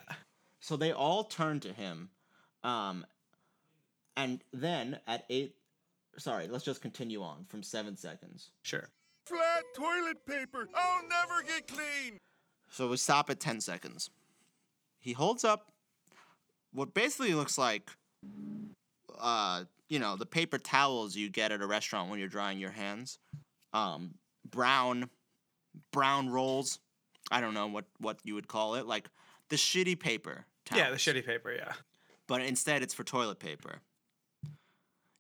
So 0.64 0.78
they 0.78 0.94
all 0.94 1.26
turn 1.26 1.60
to 1.60 1.74
him, 1.74 2.08
um, 2.64 3.06
and 4.16 4.42
then 4.54 4.98
at 5.08 5.26
eight, 5.30 5.56
sorry, 6.18 6.48
let's 6.48 6.64
just 6.64 6.82
continue 6.82 7.22
on 7.22 7.44
from 7.50 7.62
seven 7.62 7.98
seconds. 7.98 8.52
Sure. 8.62 8.88
Flat 9.26 9.64
toilet 9.76 10.26
paper. 10.26 10.70
I'll 10.74 11.04
never 11.04 11.44
get 11.46 11.68
clean. 11.68 12.18
So 12.70 12.88
we 12.88 12.96
stop 12.96 13.30
at 13.30 13.42
10 13.42 13.60
seconds. 13.60 14.10
He 15.02 15.12
holds 15.12 15.44
up 15.44 15.74
what 16.72 16.94
basically 16.94 17.34
looks 17.34 17.58
like, 17.58 17.92
uh, 19.20 19.66
you 19.90 20.00
know, 20.00 20.16
the 20.16 20.26
paper 20.26 20.60
towels 20.60 21.14
you 21.14 21.30
get 21.30 21.52
at 21.52 21.62
a 21.62 21.68
restaurant 21.68 22.10
when 22.10 22.20
you're 22.20 22.30
drying 22.30 22.58
your 22.58 22.72
hands. 22.72 23.20
Um, 23.74 24.14
brown, 24.50 25.10
brown 25.92 26.30
rolls. 26.30 26.80
I 27.30 27.42
don't 27.42 27.54
know 27.54 27.68
what, 27.68 27.84
what 28.00 28.20
you 28.24 28.34
would 28.36 28.48
call 28.48 28.76
it. 28.76 28.88
Like 28.88 29.10
the 29.50 29.58
shitty 29.58 30.00
paper 30.00 30.46
towels. 30.66 30.80
Yeah, 30.80 30.90
the 30.92 30.98
shitty 30.98 31.26
paper. 31.26 31.52
Yeah. 31.54 31.74
But 32.28 32.42
instead 32.42 32.82
it's 32.84 32.94
for 32.94 33.04
toilet 33.04 33.40
paper. 33.40 33.80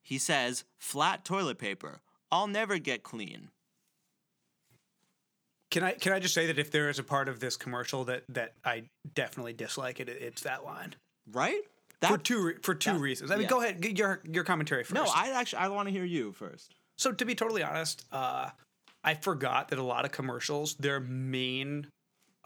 He 0.04 0.18
says, 0.18 0.64
flat 0.80 1.24
toilet 1.26 1.58
paper. 1.58 2.02
I'll 2.32 2.48
never 2.48 2.78
get 2.78 3.04
clean. 3.04 3.50
Can 5.72 5.84
I 5.84 5.92
can 5.94 6.14
I 6.14 6.20
just 6.20 6.34
say 6.34 6.48
that 6.48 6.60
if 6.60 6.72
there 6.72 6.90
is 6.90 7.00
a 7.00 7.04
part 7.04 7.28
of 7.28 7.40
this 7.40 7.58
commercial 7.58 8.04
that 8.06 8.24
that 8.30 8.54
I 8.64 8.84
definitely 9.16 9.54
dislike 9.54 10.00
it, 10.00 10.08
it's 10.10 10.44
that 10.44 10.64
line 10.64 10.96
Right? 11.32 11.62
for 12.08 12.18
two 12.18 12.44
re- 12.44 12.56
for 12.62 12.76
two 12.76 12.94
that- 12.94 13.00
reasons. 13.00 13.32
I 13.32 13.36
mean, 13.36 13.44
yeah. 13.44 13.50
go 13.50 13.62
ahead, 13.62 13.82
get 13.82 13.98
your 13.98 14.22
your 14.30 14.44
commentary 14.44 14.84
first. 14.84 14.94
no, 14.94 15.06
I 15.16 15.30
actually 15.32 15.60
I 15.60 15.68
want 15.70 15.88
to 15.88 15.92
hear 15.94 16.04
you 16.04 16.32
first. 16.34 16.76
So 16.98 17.12
to 17.12 17.26
be 17.26 17.34
totally 17.34 17.64
honest, 17.64 18.06
uh, 18.12 18.50
I 19.04 19.16
forgot 19.16 19.70
that 19.70 19.80
a 19.80 19.84
lot 19.84 20.06
of 20.06 20.12
commercials, 20.12 20.76
their 20.76 21.00
main, 21.00 21.88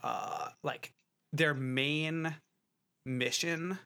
uh, 0.03 0.49
like 0.63 0.93
their 1.33 1.53
main 1.53 2.33
mission, 3.07 3.79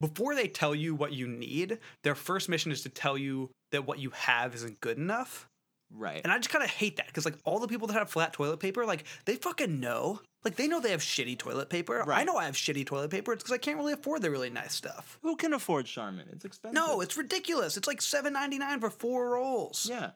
before 0.00 0.34
they 0.34 0.48
tell 0.48 0.74
you 0.74 0.94
what 0.94 1.12
you 1.12 1.26
need, 1.26 1.78
their 2.04 2.14
first 2.14 2.48
mission 2.48 2.72
is 2.72 2.82
to 2.82 2.88
tell 2.88 3.18
you 3.18 3.50
that 3.72 3.86
what 3.86 3.98
you 3.98 4.10
have 4.10 4.54
isn't 4.54 4.80
good 4.80 4.96
enough. 4.96 5.46
Right. 5.90 6.20
And 6.22 6.30
I 6.30 6.36
just 6.36 6.50
kind 6.50 6.62
of 6.64 6.70
hate 6.70 6.98
that 6.98 7.06
because 7.06 7.24
like 7.24 7.36
all 7.44 7.58
the 7.58 7.68
people 7.68 7.86
that 7.88 7.94
have 7.94 8.10
flat 8.10 8.32
toilet 8.34 8.60
paper, 8.60 8.84
like 8.84 9.04
they 9.24 9.36
fucking 9.36 9.80
know. 9.80 10.20
Like 10.44 10.56
they 10.56 10.68
know 10.68 10.80
they 10.80 10.90
have 10.90 11.00
shitty 11.00 11.38
toilet 11.38 11.68
paper. 11.70 12.04
Right. 12.06 12.20
I 12.20 12.24
know 12.24 12.36
I 12.36 12.44
have 12.44 12.54
shitty 12.54 12.86
toilet 12.86 13.10
paper. 13.10 13.32
It's 13.32 13.42
because 13.42 13.54
I 13.54 13.58
can't 13.58 13.78
really 13.78 13.94
afford 13.94 14.22
the 14.22 14.30
really 14.30 14.50
nice 14.50 14.74
stuff. 14.74 15.18
Who 15.22 15.34
can 15.34 15.52
afford 15.54 15.86
Charmin? 15.86 16.26
It's 16.30 16.44
expensive. 16.44 16.74
No, 16.74 17.00
it's 17.00 17.16
ridiculous. 17.16 17.76
It's 17.76 17.88
like 17.88 18.00
seven 18.02 18.34
ninety 18.34 18.58
nine 18.58 18.80
for 18.80 18.90
four 18.90 19.30
rolls. 19.30 19.88
yeah. 19.90 20.10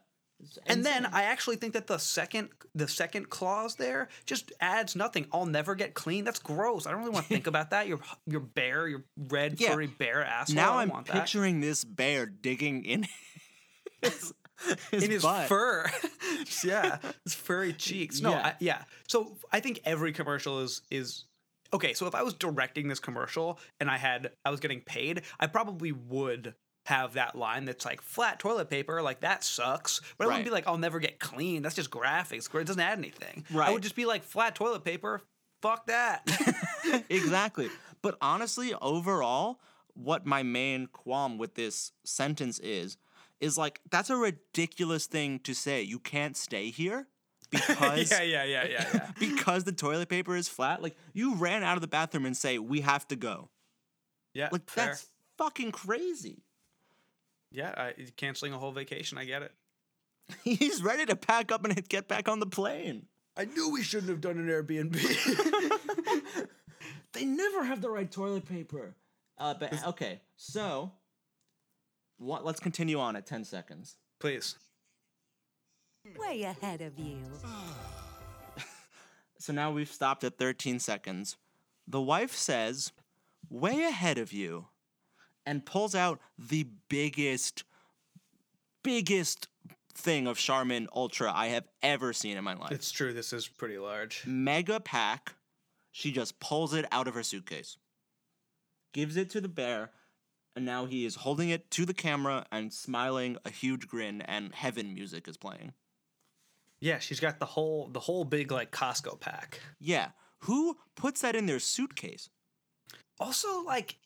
And 0.67 0.85
then. 0.85 1.07
I 1.07 1.25
actually 1.25 1.57
think 1.57 1.73
that 1.75 1.87
the 1.87 1.99
second 1.99 2.49
the 2.75 2.89
second 2.89 3.29
clause 3.31 3.75
there 3.77 4.09
just 4.27 4.53
adds 4.61 4.97
nothing. 4.97 5.27
I'll 5.33 5.47
never 5.47 5.75
get 5.75 5.95
clean. 5.95 6.25
That's 6.25 6.39
gross. 6.39 6.87
I 6.87 6.91
don't 6.91 7.01
really 7.01 7.13
want 7.13 7.27
to 7.27 7.33
think 7.35 7.47
about 7.47 7.71
that. 7.71 7.87
Your 7.89 8.01
your 8.27 8.41
bear, 8.41 8.89
your 8.89 9.05
red 9.17 9.61
Yeah. 9.61 9.73
furry 9.73 9.87
bear 9.89 10.25
asshole. 10.25 10.57
now 10.57 10.79
I'm 10.79 10.89
want 10.89 11.07
that. 11.07 11.13
picturing 11.15 11.61
this 11.61 11.85
bear 11.85 12.27
digging 12.27 12.85
in 12.85 13.07
his, 14.03 14.33
his 14.91 15.03
in 15.05 15.11
his 15.11 15.23
butt. 15.23 15.49
fur. 15.49 15.87
yeah, 16.65 16.99
his 17.25 17.35
furry 17.35 17.73
cheeks. 17.73 18.21
No, 18.21 18.31
Yeah. 18.31 18.47
I, 18.47 18.55
yeah. 18.61 18.83
So 19.09 19.37
I 19.53 19.61
think 19.61 19.81
every 19.85 20.13
commercial 20.13 20.61
is 20.61 20.83
is 20.91 21.25
okay. 21.75 21.93
So 21.93 22.07
if 22.07 22.15
I 22.15 22.23
was 22.23 22.35
directing 22.35 22.89
this 22.89 23.01
commercial 23.01 23.59
and 23.81 23.91
I 23.91 23.99
had 23.99 24.31
I 24.45 24.51
was 24.51 24.61
getting 24.61 24.81
paid, 24.81 25.23
I 25.39 25.47
probably 25.47 25.93
would 25.93 26.55
have 26.87 27.15
that 27.15 27.37
line 27.37 27.65
that's 27.65 27.85
like 27.85 28.01
flat 28.03 28.39
toilet 28.41 28.69
paper, 28.69 29.01
like 29.03 29.21
that 29.21 29.45
sucks. 29.45 30.01
But 30.19 30.25
I 30.25 30.27
wouldn't 30.29 30.45
be 30.45 30.51
like, 30.51 30.67
I'll 30.67 30.79
never 30.79 30.99
get 30.99 31.19
clean. 31.21 31.63
That's 31.63 31.75
just 31.77 31.91
graphics. 31.91 32.53
It 32.53 32.67
doesn't 32.67 32.81
add 32.81 32.99
anything. 32.99 33.45
I 33.53 33.57
Right. 33.57 33.73
would 33.73 33.83
just 33.83 33.95
be 33.95 34.05
like 34.05 34.25
flat 34.25 34.55
toilet 34.55 34.83
paper. 34.85 35.23
Fuck 35.61 35.87
that. 35.87 36.29
exactly. 37.09 37.69
But 38.03 38.19
honestly, 38.21 38.75
overall, 38.83 39.61
what 39.95 40.27
my 40.27 40.43
main 40.43 40.89
qualm 40.89 41.39
with 41.39 41.55
this 41.55 41.93
sentence 42.05 42.59
is, 42.59 42.97
is 43.41 43.57
like 43.57 43.81
that's 43.91 44.11
a 44.11 44.17
ridiculous 44.17 45.07
thing 45.07 45.39
to 45.41 45.55
say. 45.55 45.83
You 45.83 45.99
can't 46.01 46.37
stay 46.37 46.71
here 46.71 47.07
because 47.51 48.11
yeah, 48.11 48.23
yeah, 48.23 48.45
yeah, 48.45 48.65
yeah, 48.65 48.89
yeah. 48.95 49.11
because 49.21 49.63
the 49.65 49.73
toilet 49.73 50.09
paper 50.09 50.35
is 50.35 50.49
flat. 50.49 50.83
Like 50.83 50.97
you 51.13 51.37
ran 51.37 51.63
out 51.63 51.77
of 51.77 51.81
the 51.81 51.87
bathroom 51.89 52.27
and 52.27 52.37
say 52.37 52.59
we 52.59 52.81
have 52.81 53.07
to 53.09 53.17
go. 53.17 53.51
Yeah, 54.35 54.49
Like 54.51 54.69
fair. 54.69 54.87
that's 54.87 55.07
fucking 55.39 55.71
crazy. 55.73 56.43
Yeah. 57.53 57.75
I, 57.77 57.95
canceling 58.17 58.53
a 58.53 58.59
whole 58.59 58.73
vacation. 58.73 59.19
I 59.19 59.25
get 59.25 59.43
it. 59.43 59.53
He's 60.45 60.83
ready 60.83 61.05
to 61.07 61.17
pack 61.17 61.53
up 61.53 61.65
and 61.65 61.89
get 61.89 62.09
back 62.09 62.29
on 62.29 62.41
the 62.41 62.47
plane. 62.47 63.07
I 63.37 63.47
knew 63.47 63.71
we 63.71 63.83
shouldn't 63.83 64.11
have 64.11 64.21
done 64.21 64.39
an 64.39 64.49
Airbnb. 64.49 64.99
They 67.13 67.25
never 67.25 67.65
have 67.65 67.81
the 67.81 67.91
right 67.91 68.11
toilet 68.11 68.47
paper. 68.47 68.97
Uh, 69.39 69.55
but 69.55 69.87
okay, 69.89 70.21
so 70.37 70.93
what? 72.19 72.45
Let's 72.45 72.61
continue 72.61 72.99
on 72.99 73.17
at 73.17 73.27
ten 73.27 73.45
seconds. 73.45 73.97
Please. 74.21 74.57
Way 76.19 76.43
ahead 76.43 76.81
of 76.81 76.99
you. 76.99 77.19
So 79.39 79.53
now 79.53 79.73
we've 79.73 79.91
stopped 79.91 80.23
at 80.23 80.39
thirteen 80.39 80.79
seconds. 80.79 81.37
The 81.89 82.01
wife 82.01 82.33
says, 82.33 82.93
"Way 83.51 83.83
ahead 83.83 84.17
of 84.17 84.33
you," 84.33 84.69
and 85.47 85.65
pulls 85.65 85.95
out 85.95 86.21
the 86.39 86.67
biggest, 86.89 87.65
biggest 88.83 89.49
thing 89.95 90.27
of 90.27 90.39
Charmin 90.39 90.89
Ultra 90.95 91.33
I 91.35 91.49
have 91.49 91.65
ever 91.83 92.13
seen 92.13 92.37
in 92.37 92.45
my 92.45 92.55
life. 92.55 92.73
It's 92.73 92.91
true. 92.91 93.13
This 93.13 93.33
is 93.33 93.49
pretty 93.49 93.79
large. 93.79 94.23
mega 94.27 94.81
pack. 94.81 95.35
She 95.91 96.11
just 96.11 96.41
pulls 96.41 96.73
it 96.73 96.87
out 96.91 97.07
of 97.07 97.15
her 97.15 97.23
suitcase, 97.23 97.77
gives 98.95 99.17
it 99.19 99.29
to 99.31 99.43
the 99.43 99.49
bear, 99.49 99.91
and 100.57 100.65
now 100.65 100.87
he 100.87 101.05
is 101.05 101.17
holding 101.17 101.51
it 101.51 101.71
to 101.73 101.85
the 101.85 101.93
camera 101.93 102.47
and 102.51 102.73
smiling 102.73 103.37
a 103.45 103.51
huge 103.51 103.87
grin, 103.87 104.23
and 104.23 104.55
heaven 104.55 104.95
music 104.95 105.29
is 105.29 105.37
playing. 105.37 105.75
Yeah, 106.81 106.99
she's 106.99 107.21
got 107.21 107.39
the 107.39 107.47
whole 107.47 107.89
the 107.89 108.01
whole 108.01 108.25
big 108.25 108.51
like 108.51 108.73
Costco 108.73 109.21
pack. 109.21 109.61
Yeah, 109.79 110.09
who 110.41 110.79
puts 110.97 111.21
that 111.21 111.37
in 111.37 111.45
their 111.47 111.61
suitcase? 111.61 112.31
Also, 113.21 113.63
like 113.63 113.99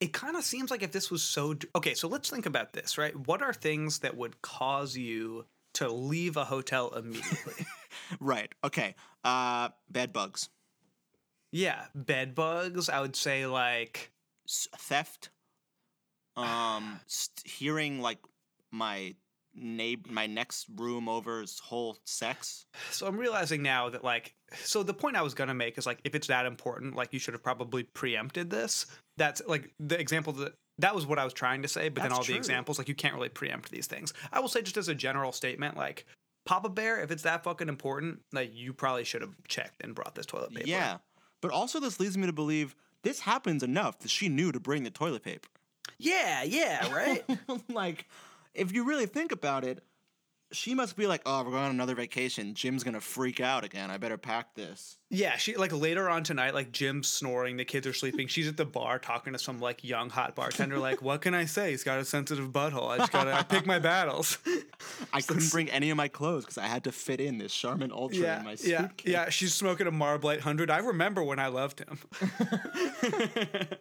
it 0.00 0.12
kind 0.12 0.36
of 0.36 0.44
seems 0.44 0.70
like 0.70 0.82
if 0.82 0.92
this 0.92 1.10
was 1.10 1.22
so 1.22 1.54
okay, 1.74 1.94
so 1.94 2.08
let's 2.08 2.28
think 2.30 2.46
about 2.46 2.72
this, 2.72 2.98
right? 2.98 3.14
What 3.26 3.42
are 3.42 3.52
things 3.52 4.00
that 4.00 4.16
would 4.16 4.40
cause 4.42 4.96
you 4.96 5.46
to 5.74 5.88
leave 5.88 6.36
a 6.36 6.44
hotel 6.44 6.90
immediately? 6.94 7.66
Right. 8.20 8.52
Okay. 8.62 8.94
Uh, 9.24 9.70
bed 9.90 10.12
bugs, 10.12 10.48
yeah, 11.50 11.86
bed 11.94 12.34
bugs. 12.34 12.88
I 12.88 13.00
would 13.00 13.16
say 13.16 13.46
like 13.46 14.12
S- 14.46 14.68
theft. 14.76 15.30
Um, 16.36 17.00
st- 17.06 17.50
hearing 17.50 18.00
like 18.00 18.18
my 18.70 19.14
neighbor, 19.54 20.08
my 20.12 20.26
next 20.26 20.66
room 20.76 21.08
over's 21.08 21.58
whole 21.58 21.96
sex. 22.04 22.66
so 22.90 23.06
I'm 23.06 23.16
realizing 23.16 23.62
now 23.62 23.88
that 23.88 24.04
like 24.04 24.34
so 24.54 24.82
the 24.82 24.94
point 24.94 25.16
I 25.16 25.22
was 25.22 25.34
gonna 25.34 25.54
make 25.54 25.78
is 25.78 25.86
like 25.86 25.98
if 26.04 26.14
it's 26.14 26.28
that 26.28 26.46
important, 26.46 26.94
like 26.94 27.12
you 27.12 27.18
should 27.18 27.34
have 27.34 27.42
probably 27.42 27.82
preempted 27.82 28.50
this. 28.50 28.86
That's 29.16 29.42
like 29.46 29.72
the 29.80 29.98
example 29.98 30.32
that 30.34 30.54
that 30.78 30.94
was 30.94 31.06
what 31.06 31.18
I 31.18 31.24
was 31.24 31.32
trying 31.32 31.62
to 31.62 31.68
say, 31.68 31.88
but 31.88 32.02
then 32.02 32.12
all 32.12 32.22
true. 32.22 32.34
the 32.34 32.38
examples 32.38 32.78
like 32.78 32.88
you 32.88 32.94
can't 32.94 33.14
really 33.14 33.28
preempt 33.28 33.70
these 33.70 33.86
things. 33.86 34.12
I 34.32 34.40
will 34.40 34.48
say 34.48 34.62
just 34.62 34.76
as 34.76 34.88
a 34.88 34.94
general 34.94 35.32
statement, 35.32 35.76
like 35.76 36.06
Papa 36.44 36.68
Bear, 36.68 37.00
if 37.00 37.10
it's 37.10 37.22
that 37.22 37.44
fucking 37.44 37.68
important, 37.68 38.20
like 38.32 38.54
you 38.54 38.72
probably 38.72 39.04
should 39.04 39.22
have 39.22 39.34
checked 39.48 39.82
and 39.82 39.94
brought 39.94 40.14
this 40.14 40.26
toilet 40.26 40.54
paper. 40.54 40.68
Yeah, 40.68 40.98
but 41.40 41.50
also 41.50 41.80
this 41.80 41.98
leads 41.98 42.16
me 42.16 42.26
to 42.26 42.32
believe 42.32 42.76
this 43.02 43.20
happens 43.20 43.62
enough 43.62 43.98
that 44.00 44.10
she 44.10 44.28
knew 44.28 44.52
to 44.52 44.60
bring 44.60 44.84
the 44.84 44.90
toilet 44.90 45.22
paper. 45.22 45.48
Yeah, 45.98 46.42
yeah, 46.42 46.92
right? 46.92 47.24
like, 47.68 48.06
if 48.54 48.72
you 48.72 48.84
really 48.84 49.06
think 49.06 49.32
about 49.32 49.64
it, 49.64 49.82
she 50.52 50.74
must 50.74 50.96
be 50.96 51.06
like, 51.06 51.22
oh, 51.26 51.42
we're 51.42 51.50
going 51.50 51.64
on 51.64 51.70
another 51.70 51.94
vacation. 51.94 52.54
Jim's 52.54 52.84
gonna 52.84 53.00
freak 53.00 53.40
out 53.40 53.64
again. 53.64 53.90
I 53.90 53.96
better 53.96 54.16
pack 54.16 54.54
this. 54.54 54.98
Yeah, 55.10 55.36
she 55.36 55.56
like 55.56 55.72
later 55.72 56.08
on 56.08 56.22
tonight, 56.22 56.54
like 56.54 56.72
Jim's 56.72 57.08
snoring, 57.08 57.56
the 57.56 57.64
kids 57.64 57.86
are 57.86 57.92
sleeping. 57.92 58.28
She's 58.28 58.48
at 58.48 58.56
the 58.56 58.64
bar 58.64 58.98
talking 58.98 59.32
to 59.32 59.38
some 59.38 59.60
like 59.60 59.84
young 59.84 60.10
hot 60.10 60.34
bartender. 60.34 60.78
Like, 60.78 61.02
what 61.02 61.20
can 61.20 61.34
I 61.34 61.44
say? 61.44 61.70
He's 61.70 61.84
got 61.84 61.98
a 61.98 62.04
sensitive 62.04 62.50
butthole. 62.50 62.88
I 62.88 62.98
just 62.98 63.12
gotta 63.12 63.32
I 63.32 63.42
pick 63.42 63.66
my 63.66 63.78
battles. 63.78 64.38
I 65.12 65.20
couldn't 65.20 65.50
bring 65.50 65.70
any 65.70 65.90
of 65.90 65.96
my 65.96 66.08
clothes 66.08 66.44
because 66.44 66.58
I 66.58 66.66
had 66.66 66.84
to 66.84 66.92
fit 66.92 67.20
in 67.20 67.38
this 67.38 67.52
Charmin 67.52 67.92
Ultra 67.92 68.18
yeah, 68.18 68.38
in 68.38 68.44
my 68.44 68.56
yeah, 68.62 68.82
suitcase. 68.82 69.12
yeah. 69.12 69.28
She's 69.30 69.54
smoking 69.54 69.86
a 69.86 69.92
Marblite 69.92 70.40
hundred. 70.40 70.70
I 70.70 70.78
remember 70.78 71.22
when 71.22 71.38
I 71.38 71.48
loved 71.48 71.80
him. 71.80 71.98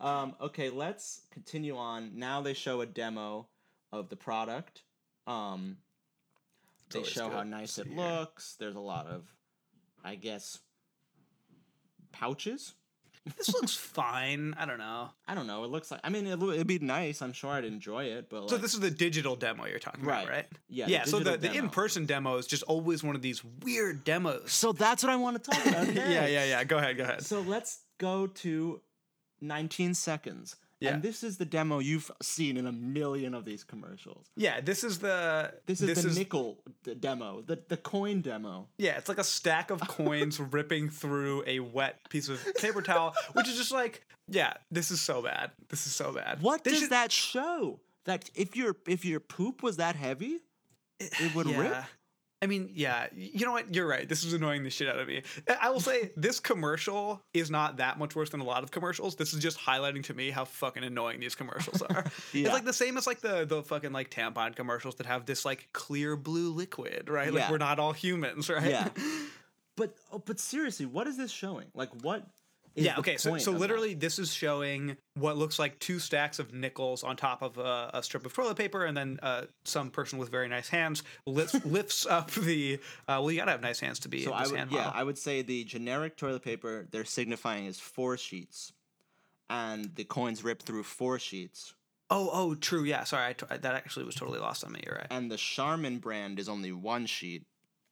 Um, 0.00 0.36
okay, 0.40 0.70
let's 0.70 1.22
continue 1.32 1.76
on. 1.76 2.12
Now 2.14 2.40
they 2.40 2.54
show 2.54 2.80
a 2.80 2.86
demo 2.86 3.48
of 3.92 4.08
the 4.08 4.16
product. 4.16 4.82
Um, 5.28 5.76
they 6.90 7.00
always 7.00 7.12
show 7.12 7.28
how 7.30 7.42
nice 7.42 7.78
it 7.78 7.86
See, 7.86 7.94
looks. 7.94 8.56
There's 8.58 8.76
a 8.76 8.80
lot 8.80 9.06
of, 9.06 9.24
I 10.02 10.14
guess, 10.14 10.58
pouches. 12.12 12.74
this 13.36 13.52
looks 13.52 13.74
fine. 13.74 14.54
I 14.58 14.64
don't 14.64 14.78
know. 14.78 15.10
I 15.26 15.34
don't 15.34 15.46
know. 15.46 15.64
It 15.64 15.70
looks 15.70 15.90
like. 15.90 16.00
I 16.02 16.08
mean, 16.08 16.26
it, 16.26 16.42
it'd 16.42 16.66
be 16.66 16.78
nice. 16.78 17.20
I'm 17.20 17.34
sure 17.34 17.50
I'd 17.50 17.66
enjoy 17.66 18.04
it. 18.04 18.30
But 18.30 18.42
like, 18.42 18.50
So 18.50 18.56
this 18.56 18.72
is 18.72 18.80
the 18.80 18.90
digital 18.90 19.36
demo 19.36 19.66
you're 19.66 19.78
talking 19.78 20.02
Right. 20.04 20.22
about, 20.22 20.32
right? 20.32 20.46
Yeah, 20.70 20.86
the 20.86 20.92
Yeah. 20.92 21.04
So 21.04 21.18
the, 21.18 21.32
digital 21.36 21.52
the 21.52 21.58
in-person 21.58 22.06
demo 22.06 22.36
is 22.38 22.46
just 22.46 22.62
always 22.62 23.04
one 23.04 23.14
of 23.14 23.20
these 23.20 23.42
weird 23.62 24.04
demos. 24.04 24.50
so 24.50 24.72
that's 24.72 25.02
what 25.02 25.12
I 25.12 25.16
want 25.16 25.42
to 25.44 25.50
talk 25.50 25.66
about. 25.66 25.92
yeah, 25.94 26.26
yeah, 26.26 26.44
yeah. 26.44 26.64
Go 26.64 26.78
ahead, 26.78 26.96
go 26.96 27.02
ahead. 27.04 27.22
So 27.22 27.40
let's 27.42 27.80
go 27.98 28.28
to 28.28 28.80
19 29.42 29.92
seconds. 29.92 30.56
Yeah. 30.80 30.94
And 30.94 31.02
this 31.02 31.24
is 31.24 31.38
the 31.38 31.44
demo 31.44 31.80
you've 31.80 32.10
seen 32.22 32.56
in 32.56 32.66
a 32.66 32.72
million 32.72 33.34
of 33.34 33.44
these 33.44 33.64
commercials. 33.64 34.26
Yeah, 34.36 34.60
this 34.60 34.84
is 34.84 34.98
the 35.00 35.52
This 35.66 35.80
is 35.80 36.02
the 36.04 36.18
nickel 36.18 36.58
d- 36.84 36.94
demo, 36.94 37.42
the, 37.42 37.58
the 37.68 37.76
coin 37.76 38.20
demo. 38.20 38.68
Yeah, 38.78 38.96
it's 38.96 39.08
like 39.08 39.18
a 39.18 39.24
stack 39.24 39.70
of 39.70 39.80
coins 39.88 40.38
ripping 40.38 40.88
through 40.90 41.42
a 41.46 41.58
wet 41.60 41.98
piece 42.10 42.28
of 42.28 42.40
paper 42.56 42.80
towel, 42.82 43.14
which 43.32 43.48
is 43.48 43.56
just 43.56 43.72
like, 43.72 44.06
yeah, 44.28 44.52
this 44.70 44.90
is 44.92 45.00
so 45.00 45.20
bad. 45.22 45.50
This 45.68 45.86
is 45.86 45.94
so 45.94 46.12
bad. 46.12 46.42
What 46.42 46.62
They 46.62 46.70
does 46.70 46.80
should- 46.80 46.90
that 46.90 47.10
show? 47.12 47.80
That 48.04 48.30
if 48.34 48.56
your 48.56 48.74
if 48.86 49.04
your 49.04 49.20
poop 49.20 49.62
was 49.62 49.76
that 49.76 49.94
heavy, 49.96 50.38
eh, 51.00 51.08
it 51.20 51.34
would 51.34 51.46
rip. 51.46 51.84
Yeah. 52.40 52.44
I 52.44 52.48
mean, 52.48 52.70
yeah, 52.74 53.06
you 53.14 53.44
know 53.46 53.52
what? 53.52 53.74
You're 53.74 53.86
right. 53.86 54.08
This 54.08 54.22
is 54.24 54.32
annoying 54.32 54.62
the 54.64 54.70
shit 54.70 54.88
out 54.88 54.98
of 54.98 55.08
me. 55.08 55.22
I- 55.60 55.70
will 55.70 55.80
say 55.80 56.10
this 56.16 56.38
commercial 56.40 57.20
is 57.34 57.50
not 57.50 57.78
that 57.78 57.98
much 57.98 58.14
worse 58.14 58.30
than 58.30 58.40
a 58.40 58.44
lot 58.44 58.62
of 58.62 58.70
commercials. 58.70 59.16
This 59.16 59.34
is 59.34 59.42
just 59.42 59.58
highlighting 59.58 60.04
to 60.04 60.14
me 60.14 60.30
how 60.30 60.44
fucking 60.44 60.84
annoying 60.84 61.20
these 61.20 61.34
commercials 61.34 61.82
are. 61.82 62.04
Yeah. 62.32 62.44
It's 62.44 62.52
like 62.52 62.64
the 62.64 62.72
same 62.72 62.96
as 62.96 63.06
like 63.06 63.20
the 63.20 63.44
the 63.46 63.62
fucking 63.62 63.92
like 63.92 64.10
tampon 64.10 64.54
commercials 64.54 64.96
that 64.96 65.06
have 65.06 65.24
this 65.26 65.44
like 65.44 65.68
clear 65.72 66.14
blue 66.16 66.52
liquid, 66.52 67.08
right? 67.08 67.32
Like 67.32 67.50
we're 67.50 67.58
not 67.58 67.78
all 67.78 67.92
humans, 67.92 68.48
right? 68.50 68.70
Yeah. 68.70 68.88
But 69.76 69.94
oh, 70.12 70.18
but 70.18 70.40
seriously, 70.40 70.86
what 70.86 71.06
is 71.06 71.16
this 71.16 71.30
showing? 71.30 71.66
Like 71.72 71.90
what? 72.02 72.26
Yeah 72.74 72.98
okay 72.98 73.16
so, 73.16 73.36
so 73.38 73.52
of 73.52 73.56
that? 73.56 73.60
literally 73.60 73.94
this 73.94 74.18
is 74.18 74.32
showing 74.32 74.96
what 75.14 75.36
looks 75.36 75.58
like 75.58 75.78
two 75.78 75.98
stacks 75.98 76.38
of 76.38 76.52
nickels 76.52 77.02
on 77.02 77.16
top 77.16 77.42
of 77.42 77.58
a, 77.58 77.90
a 77.94 78.02
strip 78.02 78.24
of 78.24 78.32
toilet 78.32 78.56
paper 78.56 78.84
and 78.84 78.96
then 78.96 79.18
uh, 79.22 79.42
some 79.64 79.90
person 79.90 80.18
with 80.18 80.30
very 80.30 80.48
nice 80.48 80.68
hands 80.68 81.02
lifts, 81.26 81.64
lifts 81.64 82.06
up 82.06 82.30
the 82.32 82.78
uh, 83.08 83.18
well 83.20 83.30
you 83.30 83.38
gotta 83.38 83.50
have 83.50 83.60
nice 83.60 83.80
hands 83.80 83.98
to 84.00 84.08
be 84.08 84.24
So 84.24 84.32
I 84.32 84.46
would 84.46 84.52
yeah 84.52 84.64
model. 84.64 84.92
I 84.94 85.02
would 85.02 85.18
say 85.18 85.42
the 85.42 85.64
generic 85.64 86.16
toilet 86.16 86.42
paper 86.42 86.86
they're 86.90 87.04
signifying 87.04 87.66
is 87.66 87.80
four 87.80 88.16
sheets, 88.16 88.72
and 89.50 89.94
the 89.94 90.04
coins 90.04 90.44
rip 90.44 90.62
through 90.62 90.84
four 90.84 91.18
sheets. 91.18 91.74
oh 92.10 92.30
oh 92.32 92.54
true 92.54 92.84
yeah 92.84 93.04
sorry 93.04 93.28
I 93.28 93.32
t- 93.32 93.46
that 93.48 93.64
actually 93.64 94.04
was 94.06 94.14
totally 94.14 94.38
lost 94.38 94.64
on 94.64 94.72
me 94.72 94.80
you're 94.86 94.94
right 94.96 95.06
And 95.10 95.30
the 95.30 95.36
Charmin 95.36 95.98
brand 95.98 96.38
is 96.38 96.48
only 96.48 96.72
one 96.72 97.06
sheet, 97.06 97.44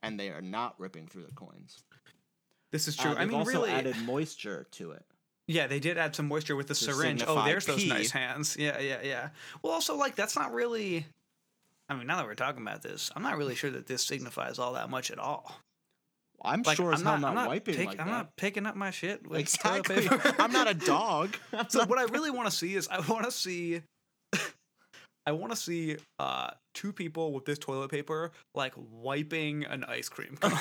and 0.02 0.18
they 0.20 0.28
are 0.30 0.42
not 0.42 0.78
ripping 0.78 1.06
through 1.08 1.24
the 1.24 1.32
coins. 1.32 1.82
This 2.72 2.88
is 2.88 2.98
Uh, 2.98 3.02
true 3.02 3.12
i 3.12 3.14
they've 3.20 3.28
mean 3.28 3.38
also 3.38 3.50
really 3.52 3.70
added 3.70 3.96
moisture 4.04 4.66
to 4.72 4.90
it. 4.92 5.04
yeah 5.48 5.66
they 5.66 5.80
did 5.80 5.96
add 5.98 6.14
some 6.16 6.26
moisture 6.28 6.56
with 6.56 6.66
the 6.68 6.74
syringe 6.74 7.22
oh 7.26 7.44
there's 7.44 7.66
those 7.66 7.86
nice 7.86 8.10
hands 8.10 8.56
yeah 8.58 8.78
yeah 8.78 8.98
yeah 9.02 9.28
well 9.62 9.72
also 9.72 9.96
like 9.96 10.14
that's 10.16 10.36
not 10.36 10.52
really 10.52 11.06
I 11.88 11.94
mean, 11.94 12.08
now 12.08 12.16
that 12.16 12.26
we're 12.26 12.34
talking 12.34 12.62
about 12.62 12.82
this, 12.82 13.12
I'm 13.14 13.22
not 13.22 13.36
really 13.38 13.54
sure 13.54 13.70
that 13.70 13.86
this 13.86 14.02
signifies 14.02 14.58
all 14.58 14.72
that 14.72 14.90
much 14.90 15.12
at 15.12 15.20
all. 15.20 15.60
I'm 16.42 16.62
Like, 16.62 16.76
sure 16.76 16.92
as 16.92 16.98
I'm 16.98 17.04
not, 17.04 17.20
not, 17.20 17.28
I'm 17.28 17.34
not 17.36 17.46
wiping 17.46 17.76
pick- 17.76 17.86
like 17.86 18.00
I'm 18.00 18.08
that. 18.08 18.12
not 18.12 18.36
picking 18.36 18.66
up 18.66 18.74
my 18.74 18.90
shit 18.90 19.22
with 19.24 19.46
toilet 19.56 19.88
exactly. 19.88 20.08
paper. 20.08 20.34
I'm 20.42 20.50
not 20.50 20.68
a 20.68 20.74
dog. 20.74 21.36
I'm 21.52 21.68
So 21.68 21.84
what 21.84 22.00
I 22.00 22.02
really 22.12 22.32
want 22.32 22.50
to 22.50 22.56
see 22.56 22.74
is 22.74 22.88
I 22.88 22.98
want 23.08 23.24
to 23.24 23.30
see 23.30 23.82
I 25.24 25.30
want 25.30 25.52
to 25.52 25.56
see 25.56 25.96
uh 26.18 26.50
two 26.74 26.92
people 26.92 27.32
with 27.32 27.44
this 27.44 27.60
toilet 27.60 27.92
paper 27.92 28.32
like 28.52 28.72
wiping 28.76 29.64
an 29.64 29.84
ice 29.84 30.08
cream 30.08 30.36
cone. 30.40 30.52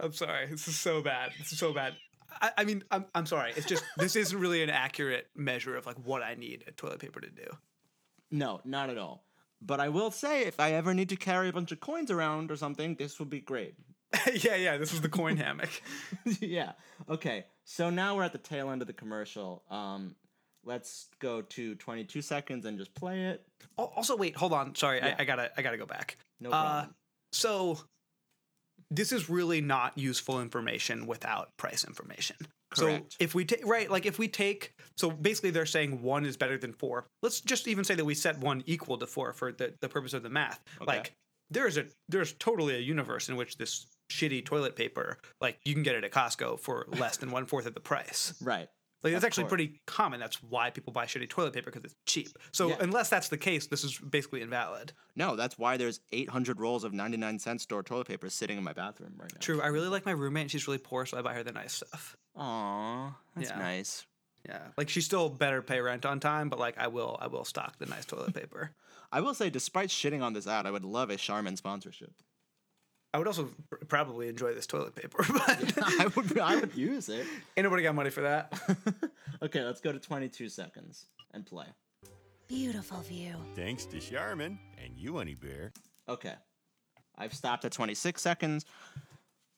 I'm 0.00 0.12
sorry. 0.12 0.46
This 0.46 0.66
is 0.68 0.78
so 0.78 1.02
bad. 1.02 1.32
This 1.38 1.52
is 1.52 1.58
so 1.58 1.72
bad. 1.72 1.94
I, 2.40 2.50
I 2.58 2.64
mean, 2.64 2.82
I'm, 2.90 3.04
I'm 3.14 3.26
sorry. 3.26 3.52
It's 3.56 3.66
just 3.66 3.84
this 3.96 4.16
isn't 4.16 4.38
really 4.38 4.62
an 4.62 4.70
accurate 4.70 5.26
measure 5.36 5.76
of 5.76 5.86
like 5.86 5.96
what 6.04 6.22
I 6.22 6.34
need 6.34 6.64
a 6.66 6.72
toilet 6.72 7.00
paper 7.00 7.20
to 7.20 7.30
do. 7.30 7.46
No, 8.30 8.60
not 8.64 8.90
at 8.90 8.98
all. 8.98 9.24
But 9.62 9.80
I 9.80 9.88
will 9.90 10.10
say, 10.10 10.42
if 10.44 10.58
I 10.58 10.72
ever 10.72 10.94
need 10.94 11.10
to 11.10 11.16
carry 11.16 11.48
a 11.48 11.52
bunch 11.52 11.70
of 11.72 11.80
coins 11.80 12.10
around 12.10 12.50
or 12.50 12.56
something, 12.56 12.94
this 12.94 13.18
would 13.18 13.28
be 13.28 13.40
great. 13.40 13.74
yeah, 14.34 14.56
yeah. 14.56 14.76
This 14.78 14.92
is 14.94 15.02
the 15.02 15.08
coin 15.08 15.36
hammock. 15.36 15.68
yeah. 16.40 16.72
Okay. 17.08 17.44
So 17.64 17.90
now 17.90 18.16
we're 18.16 18.22
at 18.22 18.32
the 18.32 18.38
tail 18.38 18.70
end 18.70 18.80
of 18.80 18.86
the 18.86 18.94
commercial. 18.94 19.62
Um, 19.70 20.14
let's 20.64 21.08
go 21.18 21.42
to 21.42 21.74
22 21.74 22.22
seconds 22.22 22.64
and 22.64 22.78
just 22.78 22.94
play 22.94 23.24
it. 23.26 23.44
Also, 23.76 24.16
wait, 24.16 24.34
hold 24.36 24.52
on. 24.52 24.74
Sorry, 24.74 24.98
Yeah. 24.98 25.14
I, 25.18 25.22
I 25.22 25.24
gotta, 25.24 25.50
I 25.56 25.62
gotta 25.62 25.76
go 25.78 25.86
back. 25.86 26.16
No 26.40 26.50
Uh, 26.50 26.52
problem. 26.62 26.94
So, 27.32 27.78
this 28.90 29.12
is 29.12 29.30
really 29.30 29.60
not 29.60 29.96
useful 29.96 30.40
information 30.40 31.06
without 31.06 31.56
price 31.56 31.84
information. 31.84 32.36
Correct. 32.76 33.12
So 33.12 33.16
if 33.18 33.34
we 33.34 33.44
take 33.44 33.66
right, 33.66 33.90
like 33.90 34.06
if 34.06 34.18
we 34.18 34.28
take, 34.28 34.74
so 34.96 35.10
basically 35.10 35.50
they're 35.50 35.66
saying 35.66 36.02
one 36.02 36.24
is 36.24 36.36
better 36.36 36.56
than 36.56 36.72
four. 36.72 37.06
Let's 37.22 37.40
just 37.40 37.66
even 37.66 37.84
say 37.84 37.94
that 37.94 38.04
we 38.04 38.14
set 38.14 38.38
one 38.38 38.62
equal 38.66 38.96
to 38.98 39.06
four 39.06 39.32
for 39.32 39.52
the, 39.52 39.74
the 39.80 39.88
purpose 39.88 40.12
of 40.14 40.22
the 40.22 40.30
math. 40.30 40.60
Like 40.80 41.14
there's 41.50 41.76
a 41.76 41.86
there's 42.08 42.32
totally 42.34 42.76
a 42.76 42.80
universe 42.80 43.28
in 43.28 43.36
which 43.36 43.56
this 43.56 43.86
shitty 44.10 44.44
toilet 44.44 44.76
paper, 44.76 45.18
like 45.40 45.58
you 45.64 45.74
can 45.74 45.82
get 45.82 45.96
it 45.96 46.04
at 46.04 46.12
Costco 46.12 46.60
for 46.60 46.86
less 46.88 47.16
than 47.16 47.30
one 47.30 47.46
fourth 47.46 47.66
of 47.66 47.74
the 47.74 47.80
price. 47.80 48.34
right. 48.40 48.68
Like 49.02 49.12
that's 49.14 49.24
actually 49.24 49.44
course. 49.44 49.50
pretty 49.50 49.80
common. 49.86 50.20
That's 50.20 50.42
why 50.42 50.70
people 50.70 50.92
buy 50.92 51.06
shitty 51.06 51.28
toilet 51.30 51.54
paper 51.54 51.70
because 51.70 51.84
it's 51.84 51.94
cheap. 52.06 52.28
So 52.52 52.68
Yeah. 52.68 52.76
unless 52.80 53.08
that's 53.08 53.28
the 53.28 53.38
case, 53.38 53.66
this 53.66 53.82
is 53.82 53.98
basically 53.98 54.42
invalid. 54.42 54.92
No, 55.16 55.36
that's 55.36 55.58
why 55.58 55.76
there's 55.78 56.00
800 56.12 56.60
rolls 56.60 56.84
of 56.84 56.92
99 56.92 57.38
cent 57.38 57.60
store 57.62 57.82
toilet 57.82 58.08
paper 58.08 58.28
sitting 58.28 58.58
in 58.58 58.64
my 58.64 58.72
bathroom 58.74 59.14
right 59.18 59.32
now. 59.32 59.40
True. 59.40 59.62
I 59.62 59.68
really 59.68 59.88
like 59.88 60.04
my 60.04 60.12
roommate. 60.12 60.42
and 60.42 60.50
She's 60.50 60.66
really 60.66 60.78
poor, 60.78 61.06
so 61.06 61.16
I 61.18 61.22
buy 61.22 61.32
her 61.34 61.42
the 61.42 61.52
nice 61.52 61.72
stuff. 61.72 62.16
Aw, 62.36 63.14
that's 63.36 63.50
Yeah. 63.50 63.58
nice. 63.58 64.06
Yeah, 64.46 64.68
like 64.78 64.88
she 64.88 65.02
still 65.02 65.28
better 65.28 65.60
pay 65.60 65.80
rent 65.80 66.06
on 66.06 66.18
time, 66.18 66.48
but 66.48 66.58
like 66.58 66.78
I 66.78 66.86
will, 66.86 67.18
I 67.20 67.26
will 67.26 67.44
stock 67.44 67.78
the 67.78 67.84
nice 67.86 68.06
toilet 68.06 68.34
paper. 68.34 68.74
I 69.12 69.20
will 69.20 69.34
say, 69.34 69.50
despite 69.50 69.90
shitting 69.90 70.22
on 70.22 70.32
this 70.32 70.46
ad, 70.46 70.66
I 70.66 70.70
would 70.70 70.84
love 70.84 71.10
a 71.10 71.16
Charmin 71.16 71.56
sponsorship. 71.56 72.12
I 73.12 73.18
would 73.18 73.26
also 73.26 73.48
probably 73.88 74.28
enjoy 74.28 74.54
this 74.54 74.66
toilet 74.66 74.94
paper, 74.94 75.24
but 75.32 75.78
I 75.82 76.06
would, 76.14 76.38
I 76.38 76.56
would 76.56 76.74
use 76.76 77.08
it. 77.08 77.26
Anybody 77.56 77.82
got 77.82 77.94
money 77.94 78.10
for 78.10 78.20
that. 78.22 78.52
okay, 79.42 79.62
let's 79.64 79.80
go 79.80 79.92
to 79.92 79.98
22 79.98 80.48
seconds 80.48 81.06
and 81.32 81.44
play. 81.44 81.66
Beautiful 82.46 83.00
view. 83.00 83.34
Thanks 83.54 83.84
to 83.86 84.00
Charmin 84.00 84.58
and 84.82 84.96
you, 84.96 85.16
Honey 85.16 85.34
Bear. 85.34 85.72
Okay. 86.08 86.34
I've 87.16 87.34
stopped 87.34 87.64
at 87.64 87.72
26 87.72 88.20
seconds. 88.20 88.64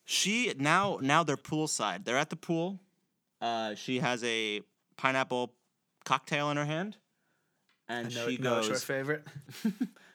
She 0.05 0.53
now 0.57 0.97
now 1.01 1.23
they're 1.23 1.37
poolside. 1.37 2.03
They're 2.03 2.17
at 2.17 2.29
the 2.29 2.35
pool. 2.35 2.79
Uh, 3.39 3.75
she 3.75 3.99
has 3.99 4.23
a 4.23 4.61
pineapple 4.97 5.53
cocktail 6.03 6.51
in 6.51 6.57
her 6.57 6.65
hand, 6.65 6.97
and 7.87 8.13
No, 8.13 8.27
she 8.27 8.37
no, 8.37 8.59
it's 8.59 8.67
your 8.67 8.77
favorite. 8.77 9.25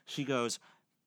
She 0.06 0.24
goes. 0.24 0.58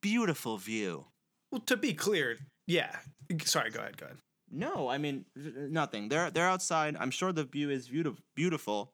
Beautiful 0.02 0.58
view. 0.58 1.06
Well, 1.52 1.62
to 1.62 1.78
be 1.78 1.94
clear, 1.94 2.38
yeah. 2.68 2.96
Sorry, 3.44 3.70
go 3.70 3.80
ahead, 3.80 3.98
go 3.98 4.06
ahead. 4.06 4.18
No, 4.52 4.90
I 4.90 4.98
mean 4.98 5.26
nothing. 5.36 6.10
They're 6.10 6.30
they're 6.30 6.50
outside. 6.50 6.98
I'm 7.00 7.12
sure 7.12 7.32
the 7.32 7.46
view 7.46 7.70
is 7.70 7.88
beautiful. 7.88 8.24
Beautiful. 8.36 8.92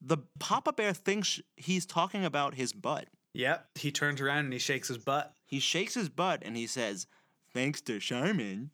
The 0.00 0.18
Papa 0.38 0.72
Bear 0.72 0.92
thinks 0.92 1.40
he's 1.56 1.86
talking 1.86 2.24
about 2.24 2.54
his 2.54 2.72
butt. 2.72 3.06
Yep. 3.34 3.66
He 3.76 3.90
turns 3.90 4.20
around 4.20 4.44
and 4.44 4.52
he 4.52 4.58
shakes 4.58 4.88
his 4.88 4.98
butt. 4.98 5.32
He 5.46 5.58
shakes 5.58 5.94
his 5.94 6.08
butt 6.08 6.42
and 6.44 6.56
he 6.56 6.66
says, 6.66 7.06
"Thanks 7.52 7.80
to 7.82 7.98
Charmin." 7.98 8.70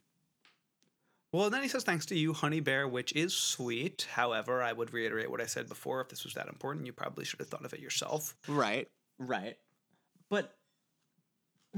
Well, 1.31 1.51
then 1.51 1.61
he 1.61 1.67
says, 1.69 1.83
"Thanks 1.83 2.07
to 2.07 2.17
you, 2.17 2.33
Honey 2.33 2.59
Bear," 2.59 2.87
which 2.87 3.13
is 3.13 3.35
sweet. 3.35 4.07
However, 4.11 4.63
I 4.63 4.73
would 4.73 4.93
reiterate 4.93 5.29
what 5.29 5.41
I 5.41 5.45
said 5.45 5.69
before. 5.69 6.01
If 6.01 6.09
this 6.09 6.23
was 6.23 6.33
that 6.33 6.47
important, 6.47 6.87
you 6.87 6.93
probably 6.93 7.25
should 7.25 7.39
have 7.39 7.49
thought 7.49 7.65
of 7.65 7.73
it 7.73 7.79
yourself. 7.79 8.35
Right, 8.47 8.87
right. 9.19 9.57
But 10.29 10.55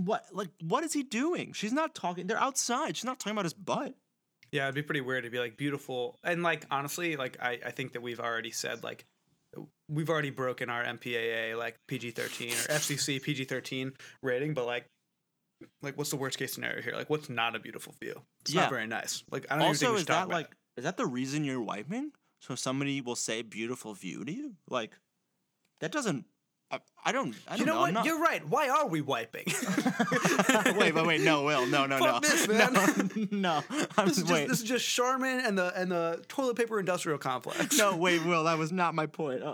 what, 0.06 0.26
like, 0.32 0.50
what 0.62 0.84
is 0.84 0.94
he 0.94 1.04
doing? 1.04 1.54
She's 1.54 1.74
not 1.74 1.94
talking. 1.96 2.28
They're 2.28 2.40
outside. 2.42 2.96
She's 2.98 3.06
not 3.06 3.20
talking 3.20 3.34
about 3.34 3.46
his 3.46 3.54
butt. 3.54 3.94
Yeah, 4.52 4.64
it'd 4.64 4.76
be 4.76 4.82
pretty 4.82 5.02
weird 5.02 5.24
to 5.24 5.30
be 5.30 5.40
like 5.40 5.56
beautiful 5.56 6.18
and 6.26 6.44
like 6.44 6.66
honestly, 6.70 7.16
like 7.16 7.38
I, 7.42 7.60
I 7.66 7.72
think 7.72 7.94
that 7.94 8.02
we've 8.02 8.20
already 8.20 8.52
said 8.52 8.84
like 8.84 9.06
we've 9.88 10.10
already 10.10 10.30
broken 10.30 10.70
our 10.70 10.84
MPAA 10.84 11.58
like 11.58 11.78
PG 11.88 12.12
thirteen 12.12 12.52
or 12.52 12.74
FCC 12.76 13.22
PG 13.24 13.46
thirteen 13.46 13.94
rating, 14.22 14.54
but 14.54 14.66
like, 14.66 14.88
like 15.82 15.98
what's 15.98 16.10
the 16.10 16.18
worst 16.18 16.38
case 16.38 16.54
scenario 16.54 16.82
here? 16.82 16.94
Like, 16.94 17.10
what's 17.10 17.30
not 17.30 17.56
a 17.56 17.60
beautiful 17.60 17.94
view? 18.02 18.22
It's 18.42 18.54
Yeah. 18.54 18.62
not 18.62 18.72
very 18.72 18.88
nice. 18.88 19.24
Like, 19.32 19.46
I 19.50 19.56
don't 19.56 19.64
even 19.68 19.76
think 19.76 19.88
Also, 19.90 19.94
we 19.96 20.00
is 20.02 20.06
that 20.08 20.28
like 20.28 20.48
it. 20.48 20.80
is 20.80 20.84
that 20.84 20.98
the 20.98 21.06
reason 21.08 21.46
you're 21.46 21.62
wiping? 21.62 22.12
So 22.42 22.56
somebody 22.56 23.00
will 23.00 23.16
say 23.16 23.44
beautiful 23.44 23.94
view 23.94 24.26
to 24.26 24.32
you? 24.34 24.56
Like 24.70 24.98
that 25.80 25.94
doesn't. 25.94 26.26
I, 26.72 26.80
I 27.04 27.12
don't. 27.12 27.36
I 27.48 27.52
don't 27.52 27.60
You 27.60 27.66
know 27.66 27.74
I'm 27.76 27.80
what? 27.82 27.94
not- 27.94 28.06
You're 28.06 28.20
right. 28.22 28.48
Why 28.48 28.70
are 28.70 28.88
we 28.88 29.02
wiping? 29.02 29.46
wait, 30.78 30.94
wait, 30.96 31.06
wait. 31.06 31.22
No, 31.22 31.44
Will. 31.44 31.66
No, 31.68 31.86
no, 31.86 31.98
no. 32.00 32.06
Fuck 32.06 32.22
this, 32.24 32.48
man. 32.48 32.74
No, 32.74 33.28
no. 33.32 33.64
I'm 33.98 34.08
this 34.08 34.18
is 34.18 34.24
just 34.24 34.32
wait. 34.34 34.48
this 34.48 34.60
is 34.62 34.68
just 34.68 34.88
Charmin 34.88 35.40
and 35.42 35.58
the 35.58 35.74
and 35.80 35.92
the 35.92 36.24
toilet 36.28 36.56
paper 36.56 36.80
industrial 36.80 37.18
complex. 37.18 37.78
no, 37.78 37.96
wait, 37.98 38.24
Will. 38.26 38.46
That 38.46 38.58
was 38.58 38.72
not 38.72 38.96
my 38.96 39.06
point. 39.08 39.42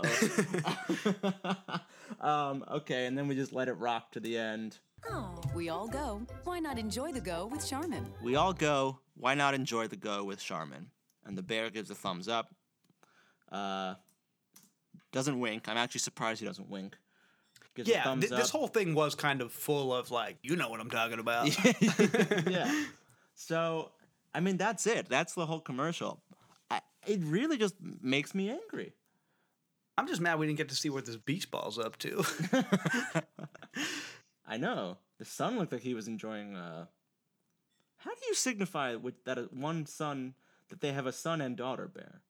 Um. 2.22 2.64
Okay, 2.72 3.06
and 3.06 3.18
then 3.18 3.28
we 3.28 3.36
just 3.36 3.52
let 3.54 3.68
it 3.68 3.74
rock 3.74 4.12
to 4.14 4.20
the 4.20 4.38
end. 4.38 4.80
Oh, 5.10 5.40
we 5.54 5.70
all 5.70 5.88
go. 5.88 6.22
Why 6.46 6.60
not 6.60 6.80
enjoy 6.80 7.12
the 7.12 7.20
go 7.22 7.46
with 7.48 7.68
Charmin? 7.68 8.06
We 8.24 8.36
all 8.36 8.54
go. 8.54 9.00
Why 9.16 9.36
not 9.36 9.54
enjoy 9.54 9.88
the 9.88 9.98
go 9.98 10.24
with 10.24 10.40
Charmin? 10.40 10.88
And 11.26 11.38
the 11.38 11.44
bear 11.44 11.70
gives 11.70 11.92
a 11.92 11.96
thumbs 11.96 12.28
up. 12.28 12.54
Uh, 13.52 13.96
doesn't 15.12 15.40
wink. 15.40 15.68
I'm 15.68 15.78
actually 15.78 16.00
surprised 16.00 16.40
he 16.40 16.46
doesn't 16.48 16.70
wink. 16.70 16.96
Gives 17.78 17.90
a 17.90 17.92
yeah, 17.92 18.04
thumbs 18.04 18.28
th- 18.28 18.40
this 18.40 18.50
whole 18.50 18.68
thing 18.68 18.96
was 18.96 19.14
kind 19.14 19.40
of 19.40 19.52
full 19.52 19.94
of 19.94 20.10
like, 20.10 20.38
you 20.42 20.56
know 20.56 20.68
what 20.68 20.80
I'm 20.80 20.90
talking 20.90 21.20
about. 21.20 21.48
yeah. 22.50 22.86
So, 23.36 23.92
I 24.34 24.40
mean, 24.40 24.58
that's 24.58 24.88
it. 24.88 25.08
That's 25.08 25.36
the 25.36 25.46
whole 25.46 25.60
commercial. 25.60 26.20
I, 26.72 26.82
it 27.06 27.20
really 27.22 27.56
just 27.60 27.76
makes 28.02 28.34
me 28.34 28.50
angry. 28.50 28.94
I'm 29.96 30.08
just 30.08 30.20
mad 30.20 30.40
we 30.40 30.48
didn't 30.48 30.58
get 30.58 30.70
to 30.70 30.76
see 30.76 30.90
what 30.90 31.06
this 31.06 31.18
beach 31.18 31.52
ball's 31.52 31.78
up 31.78 32.00
to. 32.00 32.26
I 34.48 34.58
know. 34.58 34.98
The 35.20 35.26
son 35.26 35.60
looked 35.60 35.72
like 35.72 35.84
he 35.84 35.94
was 35.94 36.08
enjoying. 36.08 36.56
Uh... 36.56 36.86
How 37.98 38.10
do 38.10 38.22
you 38.28 38.34
signify 38.34 38.96
with 38.96 39.24
that 39.26 39.38
uh, 39.38 39.44
one 39.52 39.86
son 39.86 40.34
that 40.70 40.82
they 40.82 40.94
have 40.94 41.06
a 41.06 41.12
son 41.12 41.42
and 41.42 41.56
daughter 41.56 41.88
bear? 41.88 42.22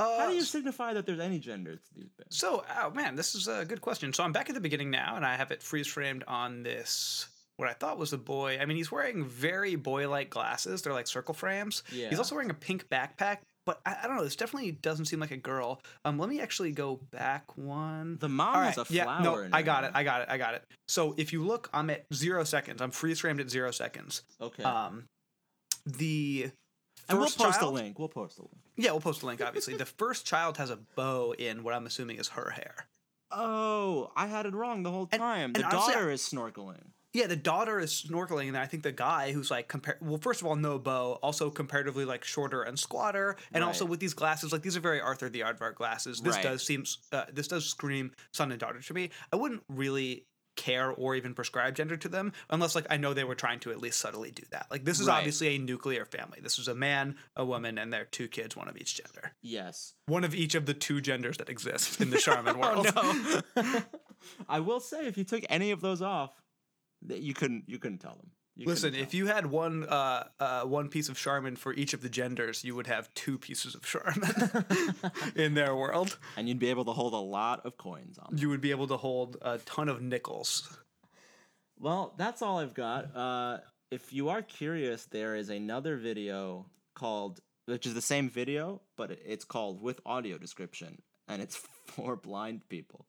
Uh, 0.00 0.18
How 0.20 0.28
do 0.28 0.34
you 0.34 0.42
signify 0.42 0.94
that 0.94 1.06
there's 1.06 1.20
any 1.20 1.38
gender 1.38 1.76
to 1.76 1.94
these 1.94 2.08
bears? 2.16 2.28
So, 2.30 2.64
oh 2.82 2.90
man, 2.90 3.16
this 3.16 3.34
is 3.34 3.48
a 3.48 3.64
good 3.64 3.80
question. 3.80 4.12
So 4.12 4.24
I'm 4.24 4.32
back 4.32 4.48
at 4.48 4.54
the 4.54 4.60
beginning 4.60 4.90
now, 4.90 5.16
and 5.16 5.24
I 5.26 5.36
have 5.36 5.50
it 5.50 5.62
freeze 5.62 5.86
framed 5.86 6.24
on 6.26 6.62
this. 6.62 7.26
What 7.56 7.68
I 7.68 7.74
thought 7.74 7.98
was 7.98 8.14
a 8.14 8.18
boy. 8.18 8.58
I 8.58 8.64
mean, 8.64 8.78
he's 8.78 8.90
wearing 8.90 9.24
very 9.26 9.76
boy-like 9.76 10.30
glasses. 10.30 10.80
They're 10.80 10.94
like 10.94 11.06
circle 11.06 11.34
frames. 11.34 11.82
Yeah. 11.92 12.08
He's 12.08 12.18
also 12.18 12.34
wearing 12.34 12.48
a 12.50 12.54
pink 12.54 12.88
backpack, 12.88 13.38
but 13.66 13.82
I, 13.84 13.96
I 14.02 14.06
don't 14.06 14.16
know. 14.16 14.24
This 14.24 14.34
definitely 14.36 14.72
doesn't 14.72 15.04
seem 15.04 15.20
like 15.20 15.30
a 15.30 15.36
girl. 15.36 15.82
Um, 16.06 16.18
let 16.18 16.30
me 16.30 16.40
actually 16.40 16.72
go 16.72 17.00
back 17.10 17.58
one. 17.58 18.16
The 18.18 18.30
mom 18.30 18.54
All 18.56 18.62
has 18.62 18.78
right, 18.78 18.90
a 18.90 18.92
yeah, 18.94 19.04
flower. 19.04 19.46
no, 19.46 19.48
I 19.52 19.60
got 19.60 19.84
it. 19.84 19.90
I 19.94 20.04
got 20.04 20.22
it. 20.22 20.28
I 20.30 20.38
got 20.38 20.54
it. 20.54 20.64
So 20.88 21.14
if 21.18 21.34
you 21.34 21.44
look, 21.44 21.68
I'm 21.74 21.90
at 21.90 22.06
zero 22.14 22.44
seconds. 22.44 22.80
I'm 22.80 22.92
freeze 22.92 23.20
framed 23.20 23.40
at 23.40 23.50
zero 23.50 23.72
seconds. 23.72 24.22
Okay. 24.40 24.62
Um, 24.62 25.04
the 25.84 26.50
and 27.10 27.18
we'll 27.18 27.26
post 27.28 27.56
a 27.56 27.60
child- 27.60 27.74
link. 27.74 27.98
We'll 27.98 28.08
post 28.08 28.38
a 28.38 28.42
link. 28.42 28.56
Yeah, 28.80 28.92
we'll 28.92 29.00
post 29.00 29.22
a 29.22 29.26
link. 29.26 29.42
Obviously, 29.42 29.76
the 29.76 29.84
first 29.86 30.26
child 30.26 30.56
has 30.56 30.70
a 30.70 30.76
bow 30.96 31.34
in 31.38 31.62
what 31.62 31.74
I'm 31.74 31.86
assuming 31.86 32.16
is 32.18 32.28
her 32.28 32.50
hair. 32.50 32.86
Oh, 33.30 34.10
I 34.16 34.26
had 34.26 34.46
it 34.46 34.54
wrong 34.54 34.82
the 34.82 34.90
whole 34.90 35.08
And- 35.12 35.20
time. 35.20 35.52
the 35.52 35.60
and 35.64 35.72
honestly, 35.72 35.92
daughter 35.94 36.10
is 36.10 36.22
snorkeling. 36.22 36.82
Yeah, 37.12 37.26
the 37.26 37.34
daughter 37.36 37.80
is 37.80 37.90
snorkeling, 38.08 38.46
and 38.48 38.56
I 38.56 38.66
think 38.66 38.84
the 38.84 38.92
guy 38.92 39.32
who's 39.32 39.50
like 39.50 39.66
compare 39.66 39.98
well, 40.00 40.18
first 40.18 40.40
of 40.40 40.46
all, 40.46 40.54
no 40.54 40.78
bow, 40.78 41.18
also 41.22 41.50
comparatively 41.50 42.04
like 42.04 42.22
shorter 42.22 42.62
and 42.62 42.78
squatter, 42.78 43.36
and 43.52 43.64
also 43.64 43.84
with 43.84 43.98
these 43.98 44.14
glasses, 44.14 44.52
like 44.52 44.62
these 44.62 44.76
are 44.76 44.80
very 44.80 45.00
Arthur 45.00 45.28
the 45.28 45.40
Aardvark 45.40 45.74
glasses. 45.74 46.20
This 46.20 46.36
Right. 46.36 46.42
does 46.44 46.64
seem 46.64 46.84
uh, 47.10 47.24
this 47.32 47.48
does 47.48 47.66
scream 47.68 48.12
son 48.32 48.52
and 48.52 48.60
daughter 48.60 48.80
to 48.80 48.94
me. 48.94 49.10
I 49.32 49.36
wouldn't 49.36 49.64
really 49.68 50.26
care 50.56 50.90
or 50.90 51.14
even 51.14 51.34
prescribe 51.34 51.74
gender 51.74 51.96
to 51.96 52.08
them 52.08 52.32
unless 52.50 52.74
like 52.74 52.86
I 52.90 52.96
know 52.96 53.14
they 53.14 53.24
were 53.24 53.34
trying 53.34 53.60
to 53.60 53.70
at 53.70 53.80
least 53.80 53.98
subtly 54.00 54.30
do 54.30 54.42
that. 54.50 54.66
Like 54.70 54.84
this 54.84 55.00
is 55.00 55.06
Right. 55.06 55.18
obviously 55.18 55.54
a 55.54 55.58
nuclear 55.58 56.04
family. 56.04 56.40
This 56.42 56.58
is 56.58 56.68
a 56.68 56.74
man, 56.74 57.16
a 57.36 57.44
woman, 57.44 57.78
and 57.78 57.92
their 57.92 58.04
two 58.04 58.28
kids, 58.28 58.56
one 58.56 58.68
of 58.68 58.76
each 58.76 58.96
gender. 59.02 59.32
Yes. 59.42 59.94
One 60.06 60.24
of 60.24 60.34
each 60.34 60.54
of 60.54 60.66
the 60.66 60.74
two 60.74 61.00
genders 61.00 61.38
that 61.38 61.48
exist 61.48 62.00
in 62.00 62.10
the 62.10 62.18
Charmin 62.24 62.56
oh, 62.56 62.60
world. 62.60 63.44
I 64.48 64.60
will 64.60 64.80
say, 64.80 65.06
if 65.06 65.16
you 65.16 65.24
took 65.24 65.44
any 65.48 65.70
of 65.70 65.80
those 65.80 66.02
off, 66.02 66.32
that 67.02 67.20
you 67.20 67.32
couldn't 67.32 67.64
you 67.66 67.78
couldn't 67.78 67.98
tell 67.98 68.16
them. 68.16 68.30
You 68.60 68.66
Listen, 68.66 68.94
if 68.94 69.14
you 69.14 69.26
had 69.26 69.46
one 69.46 69.84
uh, 69.84 70.24
uh, 70.38 70.62
one 70.64 70.90
piece 70.90 71.08
of 71.08 71.16
Charmin 71.16 71.56
for 71.56 71.72
each 71.72 71.94
of 71.94 72.02
the 72.02 72.10
genders, 72.10 72.62
you 72.62 72.76
would 72.76 72.88
have 72.88 73.12
two 73.14 73.38
pieces 73.38 73.74
of 73.74 73.86
Charmin 73.86 74.30
in 75.34 75.54
their 75.54 75.74
world. 75.74 76.18
and 76.36 76.46
you'd 76.46 76.58
be 76.58 76.68
able 76.68 76.84
to 76.84 76.92
hold 76.92 77.14
a 77.14 77.16
lot 77.16 77.64
of 77.64 77.78
coins 77.78 78.18
on. 78.18 78.26
Them. 78.28 78.38
You 78.38 78.50
would 78.50 78.60
be 78.60 78.70
able 78.70 78.86
to 78.88 78.98
hold 78.98 79.38
a 79.40 79.56
ton 79.56 79.88
of 79.88 80.02
nickels. 80.02 80.76
Well, 81.78 82.12
that's 82.18 82.42
all 82.42 82.58
I've 82.58 82.74
got. 82.74 83.16
Uh, 83.16 83.58
if 83.90 84.12
you 84.12 84.28
are 84.28 84.42
curious, 84.42 85.06
there 85.06 85.36
is 85.36 85.48
another 85.48 85.96
video 85.96 86.66
called, 86.94 87.40
which 87.64 87.86
is 87.86 87.94
the 87.94 88.02
same 88.02 88.28
video, 88.28 88.82
but 88.94 89.10
it's 89.24 89.46
called 89.46 89.80
with 89.80 90.00
audio 90.04 90.36
description, 90.36 91.00
and 91.26 91.40
it's 91.40 91.56
for 91.86 92.14
blind 92.14 92.68
people. 92.68 93.06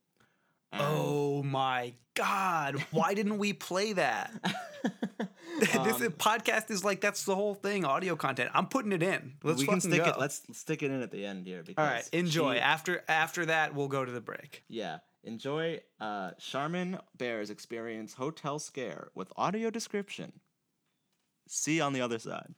And- 0.71 0.81
Oh 0.83 1.43
my 1.43 1.93
god! 2.13 2.75
Why 2.91 3.13
didn't 3.13 3.37
we 3.39 3.53
play 3.53 3.93
that? 3.93 4.31
this 5.59 5.75
Um, 5.75 5.85
podcast 6.13 6.69
is 6.71 6.83
like 6.83 7.01
that's 7.01 7.25
the 7.25 7.35
whole 7.35 7.55
thing. 7.55 7.83
Audio 7.85 8.15
content. 8.15 8.51
I'm 8.53 8.67
putting 8.67 8.91
it 8.91 9.01
in. 9.03 9.33
Let's 9.43 9.59
we 9.59 9.65
can 9.65 9.79
fucking 9.79 9.91
stick 9.91 10.03
go. 10.05 10.11
it. 10.11 10.19
Let's 10.19 10.41
stick 10.53 10.83
it 10.83 10.91
in 10.91 11.01
at 11.01 11.11
the 11.11 11.25
end 11.25 11.45
here. 11.47 11.63
Because 11.63 11.83
All 11.85 11.91
right, 11.93 12.07
enjoy. 12.13 12.55
she- 12.55 12.59
after 12.59 13.03
after 13.07 13.45
that, 13.47 13.73
we'll 13.75 13.87
go 13.87 14.05
to 14.05 14.11
the 14.11 14.21
break. 14.21 14.63
Yeah. 14.67 14.99
Enjoy 15.23 15.79
uh, 15.99 16.31
Charmin 16.39 16.97
Bear's 17.17 17.49
experience 17.51 18.13
Hotel 18.15 18.57
Scare 18.57 19.09
with 19.13 19.31
audio 19.37 19.69
description. 19.69 20.31
See 21.47 21.77
you 21.77 21.83
on 21.83 21.93
the 21.93 22.01
other 22.01 22.17
side. 22.17 22.55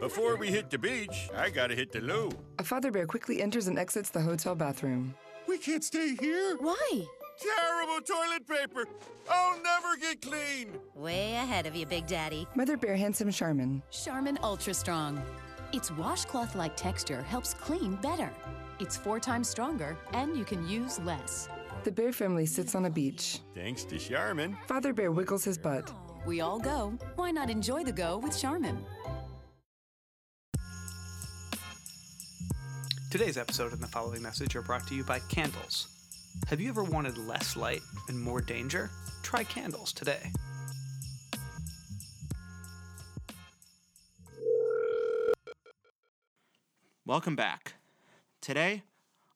Before 0.00 0.36
we 0.36 0.48
hit 0.48 0.70
the 0.70 0.78
beach, 0.78 1.28
I 1.36 1.50
gotta 1.50 1.74
hit 1.74 1.92
the 1.92 2.00
loo. 2.00 2.30
A 2.58 2.64
father 2.64 2.90
bear 2.90 3.06
quickly 3.06 3.40
enters 3.42 3.68
and 3.68 3.78
exits 3.78 4.10
the 4.10 4.20
hotel 4.20 4.54
bathroom. 4.54 5.14
We 5.48 5.56
can't 5.56 5.82
stay 5.82 6.14
here. 6.14 6.56
Why? 6.60 7.06
Terrible 7.40 8.04
toilet 8.04 8.46
paper. 8.46 8.84
I'll 9.30 9.58
never 9.62 9.96
get 9.96 10.20
clean. 10.20 10.78
Way 10.94 11.36
ahead 11.36 11.64
of 11.64 11.74
you, 11.74 11.86
Big 11.86 12.06
Daddy. 12.06 12.46
Mother 12.54 12.76
bear 12.76 12.96
hands 12.96 13.20
him 13.20 13.30
Charmin. 13.30 13.82
Charmin 13.90 14.38
Ultra 14.42 14.74
Strong. 14.74 15.22
Its 15.72 15.90
washcloth 15.92 16.54
like 16.54 16.76
texture 16.76 17.22
helps 17.22 17.54
clean 17.54 17.96
better. 17.96 18.30
It's 18.78 18.96
four 18.96 19.18
times 19.20 19.48
stronger, 19.48 19.96
and 20.12 20.36
you 20.36 20.44
can 20.44 20.68
use 20.68 21.00
less. 21.00 21.48
The 21.82 21.92
bear 21.92 22.12
family 22.12 22.44
sits 22.44 22.74
on 22.74 22.84
a 22.84 22.90
beach. 22.90 23.40
Thanks 23.54 23.84
to 23.84 23.98
Charmin. 23.98 24.56
Father 24.66 24.92
bear 24.92 25.12
wiggles 25.12 25.44
his 25.44 25.56
butt. 25.56 25.90
We 26.26 26.42
all 26.42 26.58
go. 26.58 26.92
Why 27.16 27.30
not 27.30 27.48
enjoy 27.48 27.84
the 27.84 27.92
go 27.92 28.18
with 28.18 28.38
Charmin? 28.38 28.84
Today's 33.10 33.38
episode 33.38 33.72
and 33.72 33.80
the 33.80 33.86
following 33.86 34.20
message 34.20 34.54
are 34.54 34.60
brought 34.60 34.86
to 34.88 34.94
you 34.94 35.02
by 35.02 35.18
Candles. 35.30 35.88
Have 36.48 36.60
you 36.60 36.68
ever 36.68 36.84
wanted 36.84 37.16
less 37.16 37.56
light 37.56 37.80
and 38.06 38.20
more 38.20 38.42
danger? 38.42 38.90
Try 39.22 39.44
candles 39.44 39.94
today. 39.94 40.30
Welcome 47.06 47.34
back. 47.34 47.76
Today, 48.42 48.82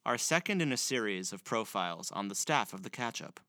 our 0.04 0.18
second 0.18 0.60
in 0.60 0.70
a 0.70 0.76
series 0.76 1.32
of 1.32 1.42
profiles 1.42 2.12
on 2.12 2.28
the 2.28 2.34
staff 2.34 2.74
of 2.74 2.82
the 2.82 2.90
Catch 2.90 3.22
Up. 3.22 3.40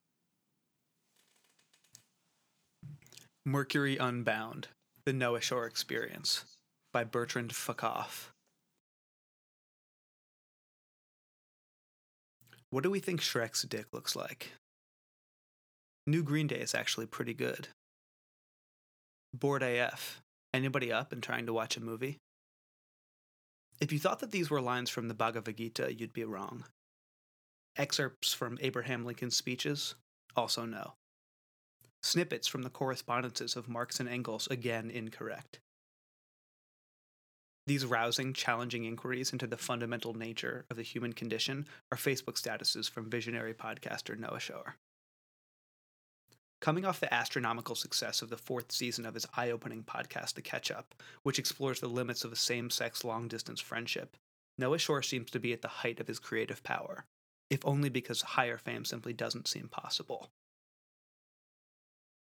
Mercury 3.45 3.97
Unbound 3.97 4.69
The 5.03 5.11
Noah 5.11 5.41
Shore 5.41 5.65
Experience 5.65 6.45
by 6.93 7.03
Bertrand 7.03 7.51
Fuckoff. 7.51 8.29
What 12.73 12.81
do 12.81 12.89
we 12.89 12.99
think 12.99 13.21
Shrek's 13.21 13.61
dick 13.61 13.85
looks 13.93 14.15
like? 14.15 14.53
New 16.07 16.23
Green 16.23 16.47
Day 16.47 16.55
is 16.55 16.73
actually 16.73 17.05
pretty 17.05 17.35
good. 17.35 17.67
Bored 19.31 19.61
AF. 19.61 20.21
Anybody 20.55 20.91
up 20.91 21.11
and 21.11 21.21
trying 21.21 21.45
to 21.45 21.53
watch 21.53 21.77
a 21.77 21.83
movie? 21.83 22.17
If 23.79 23.93
you 23.93 23.99
thought 23.99 24.21
that 24.21 24.31
these 24.31 24.49
were 24.49 24.59
lines 24.59 24.89
from 24.89 25.07
the 25.07 25.13
Bhagavad 25.13 25.55
Gita, 25.55 25.93
you'd 25.93 26.13
be 26.13 26.23
wrong. 26.23 26.63
Excerpts 27.77 28.33
from 28.33 28.57
Abraham 28.59 29.05
Lincoln's 29.05 29.37
speeches? 29.37 29.93
Also 30.35 30.65
no. 30.65 30.93
Snippets 32.01 32.47
from 32.47 32.63
the 32.63 32.71
correspondences 32.71 33.55
of 33.55 33.69
Marx 33.69 33.99
and 33.99 34.09
Engels? 34.09 34.47
Again 34.47 34.89
incorrect. 34.89 35.59
These 37.65 37.85
rousing, 37.85 38.33
challenging 38.33 38.83
inquiries 38.83 39.31
into 39.31 39.47
the 39.47 39.57
fundamental 39.57 40.13
nature 40.13 40.65
of 40.69 40.75
the 40.75 40.83
human 40.83 41.13
condition 41.13 41.65
are 41.91 41.97
Facebook 41.97 42.41
statuses 42.41 42.89
from 42.89 43.09
visionary 43.09 43.53
podcaster 43.53 44.17
Noah 44.17 44.41
Shore. 44.41 44.75
Coming 46.59 46.85
off 46.85 46.99
the 46.99 47.13
astronomical 47.13 47.75
success 47.75 48.21
of 48.21 48.29
the 48.29 48.37
fourth 48.37 48.71
season 48.71 49.05
of 49.05 49.13
his 49.13 49.27
eye 49.35 49.51
opening 49.51 49.83
podcast, 49.83 50.33
The 50.33 50.41
Catch 50.41 50.71
Up, 50.71 50.93
which 51.23 51.39
explores 51.39 51.79
the 51.79 51.87
limits 51.87 52.23
of 52.23 52.31
a 52.31 52.37
same 52.37 52.69
sex 52.69 53.03
long 53.03 53.27
distance 53.27 53.61
friendship, 53.61 54.15
Noah 54.57 54.77
Shore 54.77 55.01
seems 55.01 55.31
to 55.31 55.39
be 55.39 55.53
at 55.53 55.61
the 55.61 55.67
height 55.67 55.99
of 55.99 56.07
his 56.07 56.19
creative 56.19 56.63
power, 56.63 57.05
if 57.49 57.65
only 57.65 57.89
because 57.89 58.21
higher 58.21 58.57
fame 58.57 58.85
simply 58.85 59.13
doesn't 59.13 59.47
seem 59.47 59.67
possible. 59.67 60.29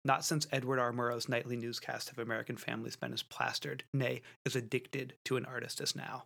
Not 0.04 0.24
since 0.24 0.46
Edward 0.52 0.78
R. 0.78 0.92
Murrow's 0.92 1.28
nightly 1.28 1.56
newscast 1.56 2.10
have 2.10 2.18
American 2.18 2.56
families 2.56 2.96
been 2.96 3.14
as 3.14 3.22
plastered, 3.22 3.84
nay, 3.94 4.20
as 4.44 4.54
addicted 4.54 5.14
to 5.24 5.36
an 5.36 5.46
artist 5.46 5.80
as 5.80 5.96
now. 5.96 6.24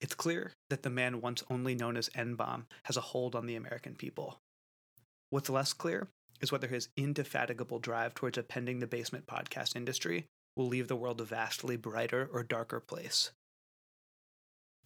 It's 0.00 0.14
clear 0.14 0.52
that 0.70 0.82
the 0.82 0.90
man 0.90 1.20
once 1.20 1.42
only 1.50 1.74
known 1.74 1.96
as 1.96 2.10
N 2.14 2.34
Bomb 2.34 2.66
has 2.84 2.96
a 2.96 3.00
hold 3.00 3.34
on 3.34 3.46
the 3.46 3.56
American 3.56 3.94
people. 3.94 4.40
What's 5.30 5.50
less 5.50 5.72
clear 5.72 6.08
is 6.40 6.52
whether 6.52 6.68
his 6.68 6.88
indefatigable 6.96 7.78
drive 7.78 8.14
towards 8.14 8.38
appending 8.38 8.80
the 8.80 8.86
basement 8.86 9.26
podcast 9.26 9.76
industry 9.76 10.26
will 10.56 10.66
leave 10.66 10.88
the 10.88 10.96
world 10.96 11.20
a 11.20 11.24
vastly 11.24 11.76
brighter 11.76 12.28
or 12.32 12.42
darker 12.42 12.80
place. 12.80 13.30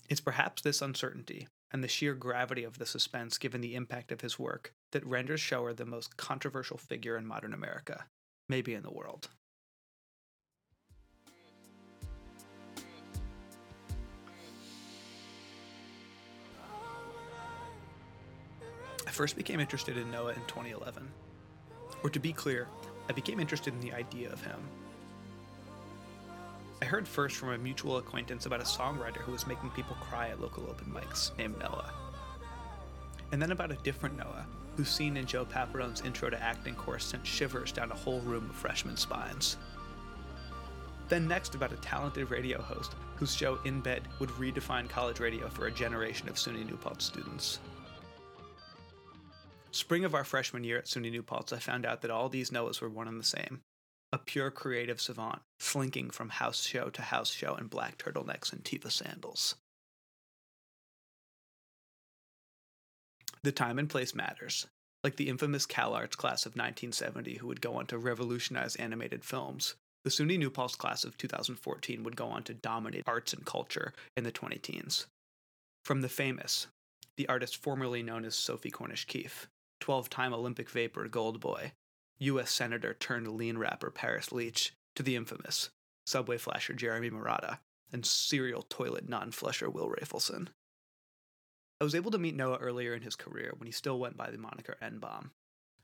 It's 0.09 0.21
perhaps 0.21 0.63
this 0.63 0.83
uncertainty 0.83 1.49
and 1.73 1.83
the 1.83 1.89
sheer 1.89 2.15
gravity 2.15 2.63
of 2.63 2.79
the 2.79 2.87
suspense 2.87 3.39
given 3.39 3.61
the 3.61 3.75
impact 3.75 4.13
of 4.13 4.21
his 4.21 4.39
work 4.39 4.73
that 4.93 5.05
renders 5.05 5.41
Shore 5.41 5.75
the 5.75 5.85
most 5.85 6.17
controversial 6.17 6.79
figure 6.79 7.17
in 7.17 7.27
modern 7.27 7.53
America, 7.53 8.05
maybe 8.49 8.75
in 8.75 8.85
the 8.85 8.93
world. 8.93 9.29
I 19.07 19.11
first 19.11 19.37
became 19.37 19.59
interested 19.59 19.97
in 19.97 20.11
Noah 20.11 20.35
in 20.35 20.45
2011. 20.47 21.09
Or 22.05 22.11
to 22.11 22.21
be 22.21 22.33
clear, 22.33 22.69
I 23.09 23.13
became 23.13 23.41
interested 23.41 23.75
in 23.75 23.81
the 23.81 23.93
idea 23.93 24.33
of 24.33 24.45
him. 24.45 24.61
I 26.83 26.85
heard 26.85 27.09
first 27.09 27.37
from 27.37 27.51
a 27.53 27.59
mutual 27.59 27.97
acquaintance 27.97 28.45
about 28.45 28.61
a 28.61 28.65
songwriter 28.65 29.19
who 29.19 29.33
was 29.33 29.47
making 29.47 29.71
people 29.71 29.97
cry 30.01 30.29
at 30.29 30.41
local 30.41 30.65
open 30.65 30.93
mics 30.93 31.37
named 31.39 31.59
Noah. 31.59 31.93
And 33.33 33.41
then 33.41 33.51
about 33.51 33.73
a 33.73 33.77
different 33.77 34.17
Noah, 34.17 34.47
whose 34.77 34.91
scene 34.91 35.17
in 35.17 35.27
Joe 35.27 35.47
Paparone's 35.47 36.03
intro 36.03 36.29
to 36.29 36.43
acting 36.43 36.75
course 36.75 37.07
sent 37.07 37.27
shivers 37.27 37.73
down 37.73 37.91
a 37.91 37.97
whole 37.97 38.21
room 38.21 38.51
of 38.51 38.57
freshman 38.57 38.97
spines. 38.97 39.57
Then 41.09 41.27
next 41.27 41.55
about 41.55 41.73
a 41.73 41.77
talented 41.77 42.31
radio 42.31 42.61
host 42.61 42.95
whose 43.17 43.35
show 43.35 43.59
In 43.65 43.81
Bed 43.81 44.03
would 44.19 44.31
redefine 44.31 44.89
college 44.89 45.19
radio 45.19 45.49
for 45.49 45.67
a 45.67 45.73
generation 45.73 46.29
of 46.29 46.37
SUNY 46.37 46.67
New 46.67 46.77
Paltz 46.77 47.07
students. 47.07 47.59
Spring 49.71 50.05
of 50.05 50.15
our 50.15 50.25
freshman 50.25 50.65
year 50.65 50.79
at 50.79 50.87
SUNY 50.87 51.11
New 51.11 51.23
Paltz, 51.23 51.53
I 51.53 51.59
found 51.59 51.87
out 51.87 52.03
that 52.03 52.11
all 52.11 52.29
these 52.29 52.51
Noahs 52.51 52.81
were 52.81 52.89
one 52.89 53.09
and 53.09 53.19
the 53.19 53.25
same. 53.25 53.63
A 54.13 54.19
pure 54.19 54.51
creative 54.51 55.01
savant, 55.01 55.41
slinking 55.59 56.11
from 56.11 56.29
house 56.29 56.65
show 56.65 56.91
to 56.91 57.03
house 57.03 57.31
show 57.31 57.57
in 57.57 57.67
black 57.67 57.99
turtlenecks 57.99 58.53
and 58.53 58.63
Teva 58.63 58.91
sandals. 58.91 59.57
The 63.43 63.53
time 63.53 63.79
and 63.79 63.89
place 63.89 64.15
matters. 64.15 64.67
Like 65.05 65.17
the 65.17 65.29
infamous 65.29 65.67
CalArts 65.67 66.17
class 66.17 66.47
of 66.47 66.57
1970 66.57 67.37
who 67.37 67.47
would 67.47 67.61
go 67.61 67.75
on 67.75 67.87
to 67.87 67.99
revolutionize 67.99 68.77
animated 68.77 69.25
films, 69.25 69.75
the 70.05 70.11
SUNY 70.11 70.39
New 70.39 70.51
Paltz 70.51 70.77
class 70.77 71.05
of 71.05 71.19
2014 71.19 72.03
would 72.03 72.17
go 72.17 72.27
on 72.27 72.43
to 72.45 72.55
dominate 72.55 73.05
arts 73.07 73.33
and 73.33 73.45
culture 73.45 73.93
in 74.17 74.25
the 74.25 74.33
20 74.33 74.57
teens. 74.59 75.07
From 75.85 76.01
the 76.01 76.09
famous, 76.09 76.69
the 77.17 77.29
artist 77.29 77.57
formerly 77.57 78.03
known 78.03 78.25
as 78.25 78.35
Sophie 78.35 78.71
Cornish 78.71 79.05
Keefe, 79.05 79.49
12 79.81 80.11
time 80.11 80.33
Olympic 80.33 80.71
vapor 80.71 81.07
Gold 81.09 81.41
Boy, 81.41 81.73
U.S. 82.19 82.51
Senator 82.51 82.95
turned 82.95 83.29
lean 83.29 83.59
rapper 83.59 83.91
Paris 83.91 84.33
Leach, 84.33 84.73
to 84.95 85.03
the 85.03 85.17
infamous 85.17 85.71
Subway 86.07 86.39
flasher 86.39 86.73
Jeremy 86.73 87.11
Murata, 87.11 87.59
and 87.93 88.07
serial 88.07 88.63
toilet 88.63 89.09
non 89.09 89.31
flusher 89.31 89.69
Will 89.69 89.89
Rafelson. 89.89 90.49
I 91.81 91.85
was 91.85 91.95
able 91.95 92.11
to 92.13 92.19
meet 92.19 92.35
Noah 92.35 92.57
earlier 92.57 92.95
in 92.95 93.03
his 93.03 93.17
career 93.17 93.53
when 93.57 93.67
he 93.67 93.73
still 93.73 93.99
went 93.99 94.17
by 94.17 94.31
the 94.31 94.39
moniker 94.39 94.77
N 94.81 94.99
Bomb. 94.99 95.33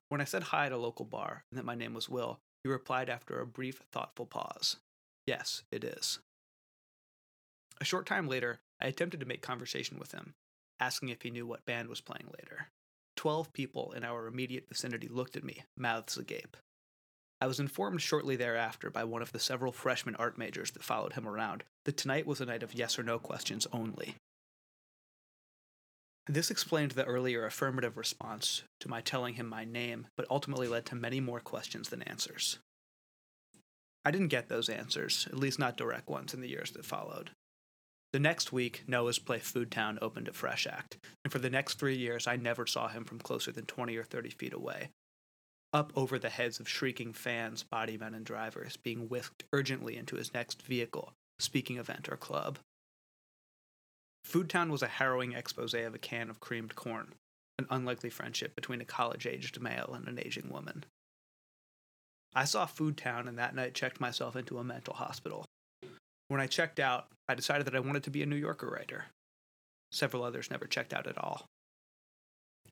When 0.09 0.21
I 0.21 0.25
said 0.25 0.45
hi 0.45 0.67
at 0.67 0.73
a 0.73 0.79
local 0.79 1.05
bar 1.05 1.45
and 1.51 1.59
that 1.59 1.67
my 1.67 1.75
name 1.75 1.93
was 1.93 2.09
Will, 2.09 2.39
he 2.63 2.71
replied 2.71 3.11
after 3.11 3.41
a 3.41 3.47
brief, 3.47 3.83
thoughtful 3.93 4.27
pause 4.27 4.77
Yes, 5.27 5.63
it 5.71 5.85
is. 5.85 6.19
A 7.81 7.85
short 7.85 8.07
time 8.07 8.29
later, 8.29 8.61
I 8.81 8.87
attempted 8.87 9.21
to 9.21 9.27
make 9.27 9.43
conversation 9.43 9.99
with 9.99 10.13
him, 10.13 10.35
asking 10.81 11.11
if 11.11 11.23
he 11.23 11.31
knew 11.31 11.47
what 11.47 11.65
band 11.65 11.89
was 11.89 12.01
playing 12.01 12.27
later. 12.39 12.69
Twelve 13.23 13.53
people 13.53 13.93
in 13.93 14.03
our 14.03 14.27
immediate 14.27 14.65
vicinity 14.69 15.07
looked 15.07 15.37
at 15.37 15.45
me, 15.45 15.63
mouths 15.77 16.17
agape. 16.17 16.57
I 17.41 17.47
was 17.47 17.61
informed 17.61 18.03
shortly 18.03 18.35
thereafter 18.35 18.91
by 18.91 19.05
one 19.05 19.23
of 19.23 19.31
the 19.31 19.39
several 19.39 19.71
freshman 19.71 20.17
art 20.17 20.37
majors 20.37 20.73
that 20.73 20.83
followed 20.83 21.13
him 21.13 21.29
around 21.29 21.63
that 21.85 21.97
tonight 21.97 22.27
was 22.27 22.41
a 22.41 22.47
night 22.47 22.65
of 22.65 22.75
yes 22.75 22.99
or 22.99 23.05
no 23.05 23.21
questions 23.21 23.69
only. 23.73 24.17
This 26.27 26.51
explained 26.51 26.91
the 26.91 27.05
earlier 27.05 27.47
affirmative 27.47 27.97
response 27.97 28.65
to 28.81 28.89
my 28.89 29.01
telling 29.01 29.35
him 29.35 29.47
my 29.47 29.65
name, 29.65 30.09
but 30.17 30.27
ultimately 30.29 30.67
led 30.67 30.85
to 30.87 30.97
many 30.97 31.21
more 31.21 31.39
questions 31.39 31.91
than 31.91 32.03
answers. 32.03 32.59
I 34.05 34.11
didn't 34.11 34.29
get 34.35 34.49
those 34.49 34.69
answers, 34.69 35.29
at 35.31 35.39
least 35.39 35.61
not 35.61 35.77
direct 35.77 36.09
ones, 36.09 36.35
in 36.35 36.41
the 36.41 36.51
years 36.51 36.73
that 36.73 36.85
followed. 36.85 37.31
The 38.13 38.19
next 38.19 38.53
week, 38.53 38.85
Noah's 38.87 39.19
play 39.19 39.39
Foodtown 39.39 39.99
opened 40.03 40.29
at 40.29 40.35
Fresh 40.35 40.67
Act, 40.67 40.99
and 41.25 41.33
for 41.33 41.39
the 41.39 41.49
next 41.49 41.75
three 41.79 41.97
years, 41.97 42.27
I 42.27 42.37
never 42.37 42.67
saw 42.67 42.89
him 42.89 43.05
from 43.05 43.19
closer 43.19 43.53
than 43.53 43.65
20 43.65 43.97
or 43.97 44.05
30 44.05 44.31
feet 44.31 44.53
away. 44.53 44.91
Up 45.73 45.93
over 45.97 46.19
the 46.19 46.29
heads 46.29 46.61
of 46.61 46.69
shrieking 46.69 47.15
fans, 47.15 47.63
bodymen, 47.63 48.15
and 48.15 48.27
drivers, 48.27 48.77
being 48.77 49.09
whisked 49.09 49.45
urgently 49.55 49.97
into 49.97 50.17
his 50.17 50.35
next 50.35 50.61
vehicle, 50.61 51.15
speaking 51.39 51.79
event, 51.79 52.11
or 52.11 52.19
club. 52.19 52.59
Foodtown 54.27 54.69
was 54.71 54.83
a 54.83 54.89
harrowing 54.89 55.33
expose 55.33 55.73
of 55.73 55.95
a 55.95 55.99
can 55.99 56.29
of 56.29 56.39
creamed 56.39 56.75
corn, 56.75 57.15
an 57.59 57.67
unlikely 57.71 58.11
friendship 58.11 58.55
between 58.55 58.83
a 58.83 58.85
college 58.85 59.27
aged 59.27 59.59
male 59.61 59.95
and 59.95 60.07
an 60.07 60.19
aging 60.19 60.51
woman. 60.51 60.85
I 62.35 62.45
saw 62.45 62.67
Foodtown 62.67 63.27
and 63.27 63.39
that 63.39 63.55
night 63.55 63.75
checked 63.75 64.01
myself 64.01 64.37
into 64.37 64.59
a 64.59 64.65
mental 64.65 64.95
hospital. 64.95 65.47
When 66.33 66.41
I 66.41 66.47
checked 66.47 66.81
out, 66.81 67.09
I 67.29 67.35
decided 67.35 67.67
that 67.67 67.77
I 67.77 67.81
wanted 67.81 68.05
to 68.05 68.11
be 68.11 68.23
a 68.23 68.27
New 68.27 68.37
Yorker 68.37 68.67
writer. 68.67 69.05
Several 69.93 70.25
others 70.25 70.51
never 70.51 70.65
checked 70.65 70.95
out 70.95 71.07
at 71.07 71.19
all. 71.19 71.45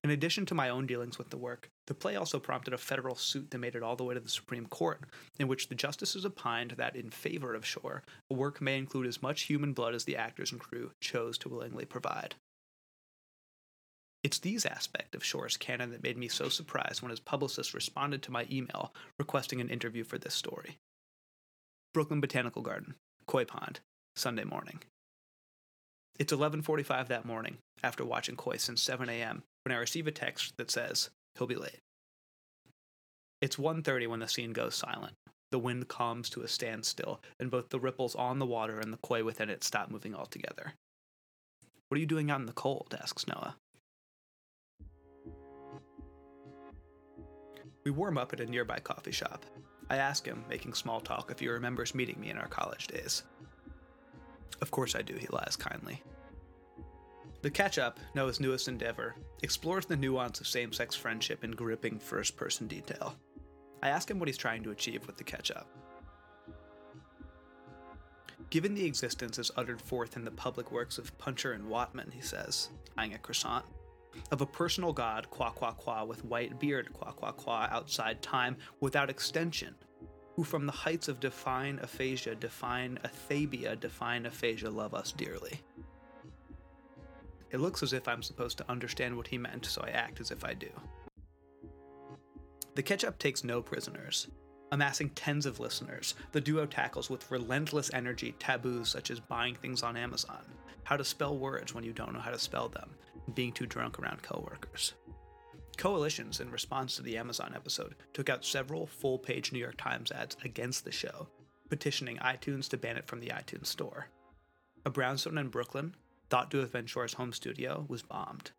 In 0.02 0.08
addition 0.08 0.46
to 0.46 0.54
my 0.54 0.70
own 0.70 0.86
dealings 0.86 1.18
with 1.18 1.28
the 1.28 1.36
work, 1.36 1.68
the 1.86 1.92
play 1.92 2.16
also 2.16 2.38
prompted 2.38 2.72
a 2.72 2.78
federal 2.78 3.16
suit 3.16 3.50
that 3.50 3.58
made 3.58 3.74
it 3.74 3.82
all 3.82 3.96
the 3.96 4.04
way 4.04 4.14
to 4.14 4.20
the 4.20 4.30
Supreme 4.30 4.64
Court, 4.64 5.02
in 5.38 5.46
which 5.46 5.68
the 5.68 5.74
justices 5.74 6.24
opined 6.24 6.70
that, 6.78 6.96
in 6.96 7.10
favor 7.10 7.54
of 7.54 7.66
Shore, 7.66 8.02
a 8.30 8.34
work 8.34 8.62
may 8.62 8.78
include 8.78 9.06
as 9.06 9.20
much 9.20 9.42
human 9.42 9.74
blood 9.74 9.94
as 9.94 10.04
the 10.04 10.16
actors 10.16 10.52
and 10.52 10.58
crew 10.58 10.92
chose 11.02 11.36
to 11.36 11.50
willingly 11.50 11.84
provide. 11.84 12.36
It's 14.24 14.38
these 14.38 14.64
aspects 14.64 15.14
of 15.14 15.22
Shore's 15.22 15.58
canon 15.58 15.90
that 15.90 16.02
made 16.02 16.16
me 16.16 16.28
so 16.28 16.48
surprised 16.48 17.02
when 17.02 17.10
his 17.10 17.20
publicist 17.20 17.74
responded 17.74 18.22
to 18.22 18.32
my 18.32 18.46
email 18.50 18.94
requesting 19.18 19.60
an 19.60 19.68
interview 19.68 20.02
for 20.02 20.16
this 20.16 20.32
story. 20.32 20.78
Brooklyn 21.92 22.22
Botanical 22.22 22.62
Garden, 22.62 22.94
Koi 23.30 23.44
Pond, 23.44 23.78
Sunday 24.16 24.42
morning. 24.42 24.82
It's 26.18 26.32
11:45 26.32 27.06
that 27.06 27.24
morning 27.24 27.58
after 27.80 28.04
watching 28.04 28.34
Koi 28.34 28.56
since 28.56 28.82
7 28.82 29.08
a.m. 29.08 29.44
when 29.62 29.72
I 29.72 29.78
receive 29.78 30.08
a 30.08 30.10
text 30.10 30.56
that 30.56 30.68
says 30.68 31.10
he'll 31.38 31.46
be 31.46 31.54
late. 31.54 31.78
It's 33.40 33.54
1:30 33.54 34.08
when 34.08 34.18
the 34.18 34.26
scene 34.26 34.52
goes 34.52 34.74
silent. 34.74 35.14
The 35.52 35.60
wind 35.60 35.86
calms 35.86 36.28
to 36.30 36.42
a 36.42 36.48
standstill, 36.48 37.20
and 37.38 37.52
both 37.52 37.68
the 37.68 37.78
ripples 37.78 38.16
on 38.16 38.40
the 38.40 38.46
water 38.46 38.80
and 38.80 38.92
the 38.92 38.98
koi 38.98 39.22
within 39.22 39.48
it 39.48 39.62
stop 39.62 39.90
moving 39.90 40.12
altogether. 40.12 40.74
What 41.86 41.98
are 41.98 42.00
you 42.00 42.06
doing 42.06 42.32
out 42.32 42.40
in 42.40 42.46
the 42.46 42.52
cold? 42.52 42.96
asks 43.00 43.28
Noah. 43.28 43.54
We 47.84 47.92
warm 47.92 48.18
up 48.18 48.32
at 48.32 48.40
a 48.40 48.46
nearby 48.46 48.80
coffee 48.80 49.12
shop. 49.12 49.46
I 49.90 49.96
ask 49.96 50.24
him, 50.24 50.44
making 50.48 50.74
small 50.74 51.00
talk, 51.00 51.32
if 51.32 51.40
he 51.40 51.48
remembers 51.48 51.96
meeting 51.96 52.18
me 52.20 52.30
in 52.30 52.38
our 52.38 52.46
college 52.46 52.86
days. 52.86 53.24
Of 54.62 54.70
course 54.70 54.94
I 54.94 55.02
do, 55.02 55.14
he 55.14 55.26
lies 55.30 55.56
kindly. 55.56 56.00
The 57.42 57.50
Catch 57.50 57.78
Up, 57.78 57.98
Noah's 58.14 58.38
newest 58.38 58.68
endeavor, 58.68 59.16
explores 59.42 59.86
the 59.86 59.96
nuance 59.96 60.40
of 60.40 60.46
same 60.46 60.72
sex 60.72 60.94
friendship 60.94 61.42
in 61.42 61.50
gripping 61.50 61.98
first 61.98 62.36
person 62.36 62.68
detail. 62.68 63.16
I 63.82 63.88
ask 63.88 64.08
him 64.08 64.20
what 64.20 64.28
he's 64.28 64.36
trying 64.36 64.62
to 64.62 64.70
achieve 64.70 65.06
with 65.08 65.16
the 65.16 65.24
Catch 65.24 65.50
Up. 65.50 65.66
Given 68.50 68.74
the 68.74 68.84
existence 68.84 69.38
as 69.40 69.50
uttered 69.56 69.80
forth 69.80 70.16
in 70.16 70.24
the 70.24 70.30
public 70.30 70.70
works 70.70 70.98
of 70.98 71.16
Puncher 71.18 71.52
and 71.52 71.64
Wattmann, 71.64 72.12
he 72.12 72.20
says, 72.20 72.68
eyeing 72.96 73.14
a 73.14 73.18
croissant, 73.18 73.64
of 74.30 74.40
a 74.40 74.46
personal 74.46 74.92
god, 74.92 75.28
qua 75.30 75.50
qua 75.50 75.72
qua, 75.72 76.04
with 76.04 76.24
white 76.24 76.58
beard, 76.58 76.92
qua 76.92 77.12
qua 77.12 77.32
qua, 77.32 77.68
outside 77.70 78.22
time, 78.22 78.56
without 78.80 79.10
extension, 79.10 79.74
who 80.36 80.44
from 80.44 80.66
the 80.66 80.72
heights 80.72 81.08
of 81.08 81.20
define 81.20 81.78
aphasia, 81.82 82.34
define 82.34 82.98
athambia, 83.04 83.76
define 83.76 84.26
aphasia, 84.26 84.70
love 84.70 84.94
us 84.94 85.12
dearly. 85.12 85.60
It 87.50 87.60
looks 87.60 87.82
as 87.82 87.92
if 87.92 88.06
I'm 88.06 88.22
supposed 88.22 88.58
to 88.58 88.70
understand 88.70 89.16
what 89.16 89.26
he 89.26 89.38
meant, 89.38 89.66
so 89.66 89.82
I 89.82 89.90
act 89.90 90.20
as 90.20 90.30
if 90.30 90.44
I 90.44 90.54
do. 90.54 90.70
The 92.76 92.82
Catch 92.82 93.04
Up 93.04 93.18
takes 93.18 93.42
no 93.42 93.60
prisoners. 93.60 94.28
Amassing 94.72 95.10
tens 95.10 95.46
of 95.46 95.58
listeners, 95.58 96.14
the 96.30 96.40
duo 96.40 96.64
tackles 96.64 97.10
with 97.10 97.28
relentless 97.28 97.90
energy 97.92 98.36
taboos 98.38 98.88
such 98.88 99.10
as 99.10 99.18
buying 99.18 99.56
things 99.56 99.82
on 99.82 99.96
Amazon, 99.96 100.44
how 100.84 100.96
to 100.96 101.04
spell 101.04 101.36
words 101.36 101.74
when 101.74 101.82
you 101.82 101.92
don't 101.92 102.12
know 102.12 102.20
how 102.20 102.30
to 102.30 102.38
spell 102.38 102.68
them, 102.68 102.90
being 103.30 103.52
too 103.52 103.66
drunk 103.66 103.98
around 103.98 104.22
coworkers. 104.22 104.94
Coalitions, 105.76 106.40
in 106.40 106.50
response 106.50 106.96
to 106.96 107.02
the 107.02 107.16
Amazon 107.16 107.52
episode, 107.54 107.94
took 108.12 108.28
out 108.28 108.44
several 108.44 108.86
full 108.86 109.18
page 109.18 109.50
New 109.50 109.58
York 109.58 109.76
Times 109.78 110.12
ads 110.12 110.36
against 110.44 110.84
the 110.84 110.92
show, 110.92 111.28
petitioning 111.70 112.18
iTunes 112.18 112.68
to 112.68 112.76
ban 112.76 112.96
it 112.96 113.06
from 113.06 113.20
the 113.20 113.28
iTunes 113.28 113.66
store. 113.66 114.08
A 114.84 114.90
brownstone 114.90 115.38
in 115.38 115.48
Brooklyn, 115.48 115.94
thought 116.28 116.50
to 116.50 116.58
have 116.58 116.72
been 116.72 116.86
Shore's 116.86 117.14
home 117.14 117.32
studio, 117.32 117.86
was 117.88 118.02
bombed. 118.02 118.50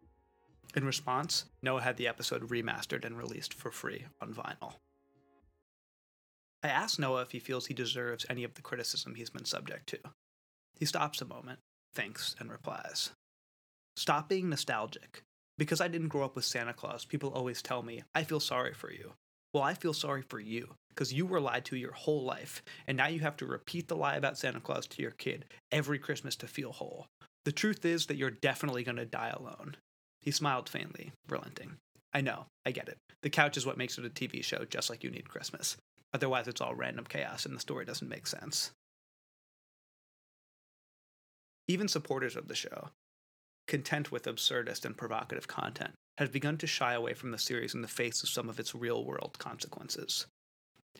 In 0.76 0.86
response, 0.86 1.46
Noah 1.62 1.82
had 1.82 1.98
the 1.98 2.08
episode 2.08 2.50
remastered 2.50 3.06
and 3.06 3.18
released 3.18 3.54
for 3.54 3.72
free 3.72 4.06
on 4.22 4.34
vinyl. 4.34 4.76
I 6.64 6.70
asked 6.70 7.00
Noah 7.00 7.22
if 7.22 7.32
he 7.32 7.40
feels 7.40 7.68
he 7.68 7.74
deserves 7.74 8.26
any 8.30 8.44
of 8.44 8.54
the 8.54 8.62
criticism 8.62 9.16
he's 9.16 9.30
been 9.30 9.46
subject 9.46 9.88
to. 9.90 10.00
He 10.80 10.86
stops 10.86 11.22
a 11.22 11.26
moment, 11.26 11.60
thinks, 11.94 12.36
and 12.40 12.52
replies 12.52 13.12
Stop 13.96 14.30
being 14.30 14.50
nostalgic. 14.50 15.24
Because 15.58 15.82
I 15.82 15.88
didn't 15.88 16.08
grow 16.08 16.24
up 16.24 16.36
with 16.36 16.46
Santa 16.46 16.74
Claus, 16.74 17.06
people 17.06 17.30
always 17.30 17.62
tell 17.62 17.84
me, 17.84 18.04
I 18.16 18.24
feel 18.24 18.40
sorry 18.40 18.74
for 18.74 18.92
you. 18.92 19.14
Well, 19.54 19.64
I 19.64 19.74
feel 19.74 19.94
sorry 19.94 20.24
for 20.24 20.40
you, 20.40 20.76
because 20.90 21.14
you 21.14 21.26
were 21.26 21.42
lied 21.42 21.66
to 21.66 21.76
your 21.76 21.92
whole 21.92 22.24
life, 22.24 22.64
and 22.88 22.98
now 22.98 23.08
you 23.08 23.20
have 23.20 23.38
to 23.38 23.46
repeat 23.46 23.88
the 23.88 23.96
lie 23.96 24.16
about 24.16 24.38
Santa 24.38 24.62
Claus 24.62 24.88
to 24.88 25.02
your 25.02 25.12
kid 25.12 25.46
every 25.72 26.00
Christmas 26.00 26.36
to 26.38 26.48
feel 26.48 26.72
whole. 26.72 27.08
The 27.44 27.52
truth 27.52 27.86
is 27.86 28.06
that 28.06 28.16
you're 28.16 28.32
definitely 28.32 28.84
going 28.84 28.98
to 28.98 29.06
die 29.06 29.34
alone. 29.36 29.76
He 30.22 30.32
smiled 30.32 30.70
faintly, 30.70 31.12
relenting. 31.28 31.78
I 32.14 32.22
know, 32.22 32.46
I 32.66 32.72
get 32.72 32.88
it. 32.88 32.98
The 33.24 33.30
couch 33.30 33.58
is 33.58 33.66
what 33.66 33.78
makes 33.78 33.98
it 33.98 34.06
a 34.06 34.10
TV 34.10 34.44
show, 34.44 34.66
just 34.66 34.90
like 34.90 35.04
you 35.04 35.12
need 35.12 35.30
Christmas. 35.30 35.78
Otherwise, 36.14 36.48
it's 36.48 36.62
all 36.62 36.76
random 36.76 37.06
chaos 37.08 37.46
and 37.46 37.56
the 37.56 37.60
story 37.60 37.86
doesn't 37.86 38.10
make 38.10 38.28
sense. 38.28 38.72
Even 41.68 41.88
supporters 41.88 42.36
of 42.36 42.48
the 42.48 42.56
show, 42.56 42.90
content 43.68 44.12
with 44.12 44.24
absurdist 44.24 44.86
and 44.86 44.98
provocative 44.98 45.48
content, 45.48 45.94
has 46.18 46.30
begun 46.30 46.58
to 46.58 46.68
shy 46.68 46.94
away 46.94 47.14
from 47.14 47.32
the 47.32 47.38
series 47.38 47.74
in 47.74 47.82
the 47.82 47.88
face 47.88 48.22
of 48.24 48.30
some 48.30 48.50
of 48.50 48.60
its 48.60 48.76
real 48.76 49.04
world 49.04 49.38
consequences. 49.40 50.26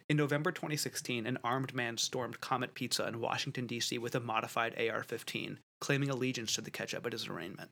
In 0.10 0.18
November 0.18 0.52
2016, 0.52 1.26
an 1.26 1.38
armed 1.44 1.74
man 1.74 1.98
stormed 1.98 2.42
Comet 2.42 2.74
Pizza 2.74 3.08
in 3.08 3.20
Washington, 3.20 3.68
D.C. 3.68 3.98
with 3.98 4.16
a 4.16 4.20
modified 4.20 4.76
AR 4.80 5.04
15, 5.04 5.60
claiming 5.80 6.10
allegiance 6.10 6.54
to 6.54 6.62
the 6.62 6.72
Catch 6.72 6.94
Up 6.94 7.06
at 7.06 7.14
his 7.14 7.28
arraignment. 7.28 7.70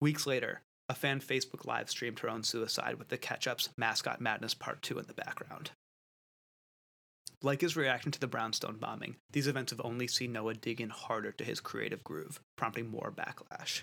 Weeks 0.00 0.26
later, 0.26 0.62
a 0.88 0.94
fan 0.94 1.20
Facebook 1.20 1.66
live 1.66 1.88
streamed 1.88 2.18
her 2.20 2.28
own 2.30 2.42
suicide 2.42 2.96
with 2.96 3.08
the 3.08 3.18
Catch 3.18 3.46
Up's 3.46 3.68
Mascot 3.76 4.20
Madness 4.20 4.54
Part 4.54 4.82
2 4.82 4.98
in 4.98 5.06
the 5.06 5.14
background. 5.14 5.70
Like 7.42 7.62
his 7.62 7.76
reaction 7.76 8.12
to 8.12 8.20
the 8.20 8.26
Brownstone 8.26 8.76
bombing, 8.76 9.16
these 9.32 9.46
events 9.46 9.70
have 9.70 9.80
only 9.82 10.06
seen 10.06 10.32
Noah 10.32 10.54
dig 10.54 10.80
in 10.80 10.90
harder 10.90 11.32
to 11.32 11.44
his 11.44 11.58
creative 11.58 12.04
groove, 12.04 12.38
prompting 12.56 12.90
more 12.90 13.10
backlash. 13.10 13.82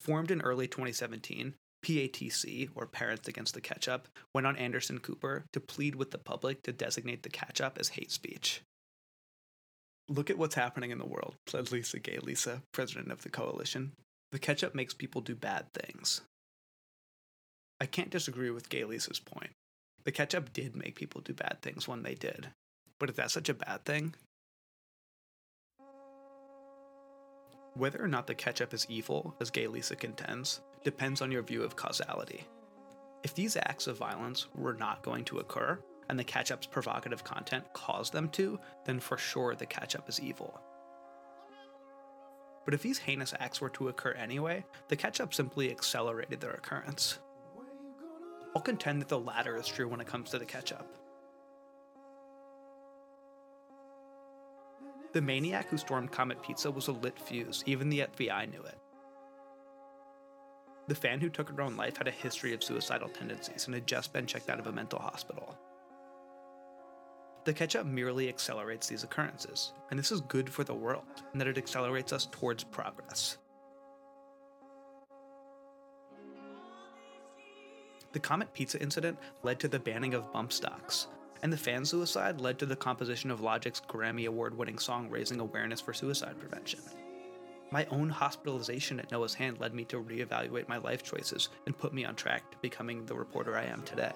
Formed 0.00 0.32
in 0.32 0.40
early 0.40 0.66
2017, 0.66 1.54
PATC, 1.84 2.70
or 2.74 2.86
Parents 2.86 3.28
Against 3.28 3.54
the 3.54 3.60
Catch 3.60 3.86
Up, 3.88 4.08
went 4.34 4.46
on 4.46 4.56
Anderson 4.56 4.98
Cooper 4.98 5.44
to 5.52 5.60
plead 5.60 5.94
with 5.94 6.10
the 6.10 6.18
public 6.18 6.62
to 6.62 6.72
designate 6.72 7.22
the 7.22 7.28
Catch 7.28 7.60
Up 7.60 7.78
as 7.78 7.90
hate 7.90 8.10
speech. 8.10 8.62
Look 10.08 10.28
at 10.28 10.38
what's 10.38 10.56
happening 10.56 10.90
in 10.90 10.98
the 10.98 11.06
world, 11.06 11.36
said 11.46 11.70
Lisa 11.70 12.00
Gay 12.00 12.18
Lisa, 12.20 12.62
president 12.72 13.12
of 13.12 13.22
the 13.22 13.28
coalition. 13.28 13.92
The 14.32 14.40
Catch 14.40 14.64
Up 14.64 14.74
makes 14.74 14.94
people 14.94 15.20
do 15.20 15.36
bad 15.36 15.66
things. 15.72 16.22
I 17.80 17.86
can't 17.86 18.10
disagree 18.10 18.50
with 18.50 18.68
Gay 18.68 18.84
Lisa's 18.84 19.20
point. 19.20 19.52
The 20.04 20.12
Catch 20.12 20.34
Up 20.34 20.52
did 20.52 20.74
make 20.74 20.96
people 20.96 21.20
do 21.20 21.32
bad 21.32 21.58
things 21.62 21.86
when 21.86 22.02
they 22.02 22.14
did. 22.14 22.48
But 22.98 23.10
is 23.10 23.16
that 23.16 23.30
such 23.30 23.48
a 23.48 23.54
bad 23.54 23.84
thing? 23.84 24.14
Whether 27.74 28.02
or 28.02 28.08
not 28.08 28.26
the 28.26 28.34
Catch 28.34 28.60
Up 28.60 28.74
is 28.74 28.86
evil, 28.88 29.34
as 29.40 29.50
Gay 29.50 29.66
Lisa 29.66 29.96
contends, 29.96 30.60
depends 30.84 31.22
on 31.22 31.32
your 31.32 31.42
view 31.42 31.62
of 31.62 31.76
causality. 31.76 32.44
If 33.22 33.34
these 33.34 33.56
acts 33.56 33.86
of 33.86 33.96
violence 33.96 34.48
were 34.54 34.74
not 34.74 35.02
going 35.02 35.24
to 35.26 35.38
occur, 35.38 35.78
and 36.08 36.18
the 36.18 36.24
Catch 36.24 36.50
Up's 36.50 36.66
provocative 36.66 37.24
content 37.24 37.64
caused 37.72 38.12
them 38.12 38.28
to, 38.30 38.58
then 38.84 39.00
for 39.00 39.16
sure 39.16 39.54
the 39.54 39.64
Catch 39.64 39.94
Up 39.94 40.08
is 40.08 40.20
evil. 40.20 40.60
But 42.64 42.74
if 42.74 42.82
these 42.82 42.98
heinous 42.98 43.32
acts 43.40 43.60
were 43.60 43.70
to 43.70 43.88
occur 43.88 44.12
anyway, 44.12 44.64
the 44.88 44.96
Catch 44.96 45.20
Up 45.20 45.32
simply 45.32 45.70
accelerated 45.70 46.40
their 46.40 46.52
occurrence. 46.52 47.18
I'll 48.54 48.62
contend 48.62 49.00
that 49.00 49.08
the 49.08 49.18
latter 49.18 49.56
is 49.56 49.66
true 49.66 49.88
when 49.88 50.00
it 50.00 50.06
comes 50.06 50.30
to 50.30 50.38
the 50.38 50.44
Catch 50.44 50.72
Up. 50.72 50.86
The 55.12 55.22
maniac 55.22 55.68
who 55.68 55.76
stormed 55.76 56.10
Comet 56.10 56.42
Pizza 56.42 56.70
was 56.70 56.88
a 56.88 56.92
lit 56.92 57.18
fuse, 57.18 57.62
even 57.66 57.88
the 57.88 58.00
FBI 58.00 58.50
knew 58.50 58.62
it. 58.62 58.78
The 60.88 60.94
fan 60.94 61.20
who 61.20 61.28
took 61.28 61.48
her 61.48 61.60
own 61.60 61.76
life 61.76 61.96
had 61.96 62.08
a 62.08 62.12
history 62.12 62.54
of 62.54 62.62
suicidal 62.62 63.08
tendencies 63.08 63.66
and 63.66 63.74
had 63.74 63.86
just 63.86 64.12
been 64.12 64.26
checked 64.26 64.50
out 64.50 64.58
of 64.58 64.66
a 64.66 64.72
mental 64.72 64.98
hospital. 64.98 65.56
The 67.44 67.52
Catch 67.52 67.76
Up 67.76 67.86
merely 67.86 68.28
accelerates 68.28 68.86
these 68.86 69.02
occurrences, 69.02 69.72
and 69.90 69.98
this 69.98 70.12
is 70.12 70.20
good 70.22 70.48
for 70.48 70.64
the 70.64 70.74
world, 70.74 71.22
in 71.32 71.38
that 71.38 71.48
it 71.48 71.58
accelerates 71.58 72.12
us 72.12 72.28
towards 72.30 72.64
progress. 72.64 73.38
The 78.12 78.20
Comet 78.20 78.52
Pizza 78.52 78.80
incident 78.80 79.18
led 79.42 79.58
to 79.60 79.68
the 79.68 79.78
banning 79.78 80.12
of 80.12 80.30
bump 80.32 80.52
stocks, 80.52 81.06
and 81.42 81.52
the 81.52 81.56
fan 81.56 81.84
suicide 81.84 82.40
led 82.40 82.58
to 82.58 82.66
the 82.66 82.76
composition 82.76 83.30
of 83.30 83.40
Logic's 83.40 83.80
Grammy 83.80 84.26
Award 84.26 84.56
winning 84.56 84.78
song 84.78 85.08
raising 85.08 85.40
awareness 85.40 85.80
for 85.80 85.94
suicide 85.94 86.38
prevention. 86.38 86.80
My 87.70 87.86
own 87.86 88.10
hospitalization 88.10 89.00
at 89.00 89.10
Noah's 89.10 89.32
hand 89.32 89.60
led 89.60 89.74
me 89.74 89.84
to 89.86 90.02
reevaluate 90.02 90.68
my 90.68 90.76
life 90.76 91.02
choices 91.02 91.48
and 91.64 91.76
put 91.76 91.94
me 91.94 92.04
on 92.04 92.14
track 92.14 92.50
to 92.50 92.58
becoming 92.58 93.06
the 93.06 93.14
reporter 93.14 93.56
I 93.56 93.64
am 93.64 93.82
today. 93.82 94.12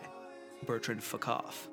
Bertrand 0.66 1.00
Fuckoff. 1.00 1.68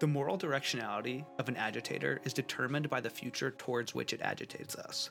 The 0.00 0.08
moral 0.08 0.38
directionality 0.38 1.24
of 1.38 1.48
an 1.48 1.56
agitator 1.56 2.20
is 2.24 2.32
determined 2.32 2.90
by 2.90 3.00
the 3.00 3.10
future 3.10 3.52
towards 3.52 3.94
which 3.94 4.12
it 4.12 4.22
agitates 4.22 4.74
us. 4.74 5.10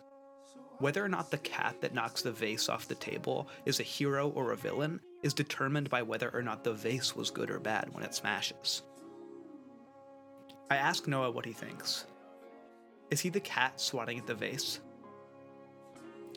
Whether 0.79 1.03
or 1.03 1.09
not 1.09 1.29
the 1.29 1.37
cat 1.37 1.75
that 1.81 1.93
knocks 1.93 2.21
the 2.21 2.31
vase 2.31 2.69
off 2.69 2.87
the 2.87 2.95
table 2.95 3.49
is 3.65 3.79
a 3.79 3.83
hero 3.83 4.29
or 4.29 4.51
a 4.51 4.57
villain 4.57 5.01
is 5.23 5.33
determined 5.33 5.89
by 5.89 6.01
whether 6.01 6.29
or 6.33 6.41
not 6.41 6.63
the 6.63 6.73
vase 6.73 7.15
was 7.15 7.29
good 7.29 7.51
or 7.51 7.59
bad 7.59 7.93
when 7.93 8.03
it 8.03 8.15
smashes. 8.15 8.83
I 10.71 10.77
ask 10.77 11.07
Noah 11.07 11.31
what 11.31 11.45
he 11.45 11.51
thinks. 11.51 12.05
Is 13.11 13.19
he 13.19 13.29
the 13.29 13.41
cat 13.41 13.81
swatting 13.81 14.19
at 14.19 14.27
the 14.27 14.35
vase? 14.35 14.79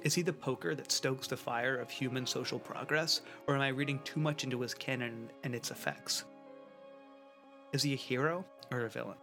Is 0.03 0.15
he 0.15 0.23
the 0.23 0.33
poker 0.33 0.75
that 0.75 0.91
stokes 0.91 1.29
the 1.29 1.37
fire 1.37 1.77
of 1.77 1.89
human 1.89 2.27
social 2.27 2.59
progress, 2.59 3.21
or 3.47 3.55
am 3.55 3.61
I 3.61 3.69
reading 3.69 4.01
too 4.03 4.19
much 4.19 4.43
into 4.43 4.61
his 4.61 4.75
canon 4.75 5.31
and 5.45 5.55
its 5.55 5.71
effects? 5.71 6.25
Is 7.73 7.85
he 7.85 7.93
a 7.93 7.97
hero 7.97 8.45
or 8.73 8.81
a 8.81 8.91
villain? 8.91 9.19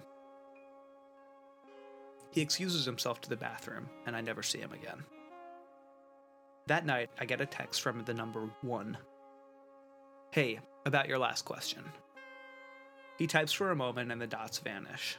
He 2.31 2.41
excuses 2.41 2.85
himself 2.85 3.21
to 3.21 3.29
the 3.29 3.35
bathroom, 3.35 3.89
and 4.05 4.15
I 4.15 4.21
never 4.21 4.43
see 4.43 4.59
him 4.59 4.71
again. 4.73 5.03
That 6.67 6.85
night, 6.85 7.09
I 7.19 7.25
get 7.25 7.41
a 7.41 7.45
text 7.45 7.81
from 7.81 8.03
the 8.03 8.13
number 8.13 8.49
one. 8.61 8.97
Hey, 10.31 10.59
about 10.85 11.07
your 11.07 11.17
last 11.17 11.43
question. 11.43 11.83
He 13.17 13.25
types 13.27 13.51
for 13.51 13.71
a 13.71 13.75
moment 13.75 14.11
and 14.11 14.21
the 14.21 14.27
dots 14.27 14.59
vanish. 14.59 15.17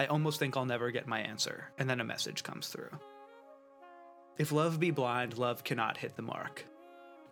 I 0.00 0.06
almost 0.06 0.40
think 0.40 0.56
I'll 0.56 0.66
never 0.66 0.90
get 0.90 1.06
my 1.06 1.20
answer, 1.20 1.70
and 1.78 1.88
then 1.88 2.00
a 2.00 2.04
message 2.04 2.42
comes 2.42 2.66
through. 2.68 2.90
If 4.36 4.50
love 4.50 4.80
be 4.80 4.90
blind, 4.90 5.38
love 5.38 5.62
cannot 5.62 5.98
hit 5.98 6.16
the 6.16 6.22
mark. 6.22 6.64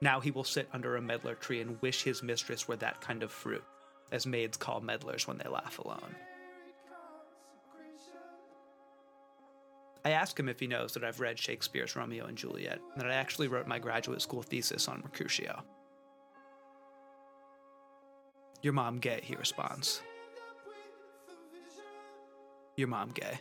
Now 0.00 0.20
he 0.20 0.30
will 0.30 0.44
sit 0.44 0.68
under 0.72 0.96
a 0.96 1.02
medlar 1.02 1.34
tree 1.34 1.60
and 1.60 1.82
wish 1.82 2.04
his 2.04 2.22
mistress 2.22 2.68
were 2.68 2.76
that 2.76 3.00
kind 3.00 3.24
of 3.24 3.32
fruit, 3.32 3.64
as 4.12 4.26
maids 4.26 4.56
call 4.56 4.80
medlars 4.80 5.26
when 5.26 5.38
they 5.38 5.48
laugh 5.48 5.80
alone. 5.80 6.14
I 10.04 10.10
ask 10.10 10.38
him 10.38 10.48
if 10.48 10.58
he 10.58 10.66
knows 10.66 10.94
that 10.94 11.04
I've 11.04 11.20
read 11.20 11.38
Shakespeare's 11.38 11.94
Romeo 11.94 12.26
and 12.26 12.36
Juliet, 12.36 12.80
and 12.92 13.00
that 13.00 13.10
I 13.10 13.14
actually 13.14 13.48
wrote 13.48 13.68
my 13.68 13.78
graduate 13.78 14.20
school 14.20 14.42
thesis 14.42 14.88
on 14.88 15.00
Mercutio. 15.00 15.62
Your 18.62 18.72
mom 18.72 18.98
gay, 18.98 19.20
he 19.22 19.36
responds. 19.36 20.02
Your 22.76 22.88
mom 22.88 23.10
gay. 23.10 23.38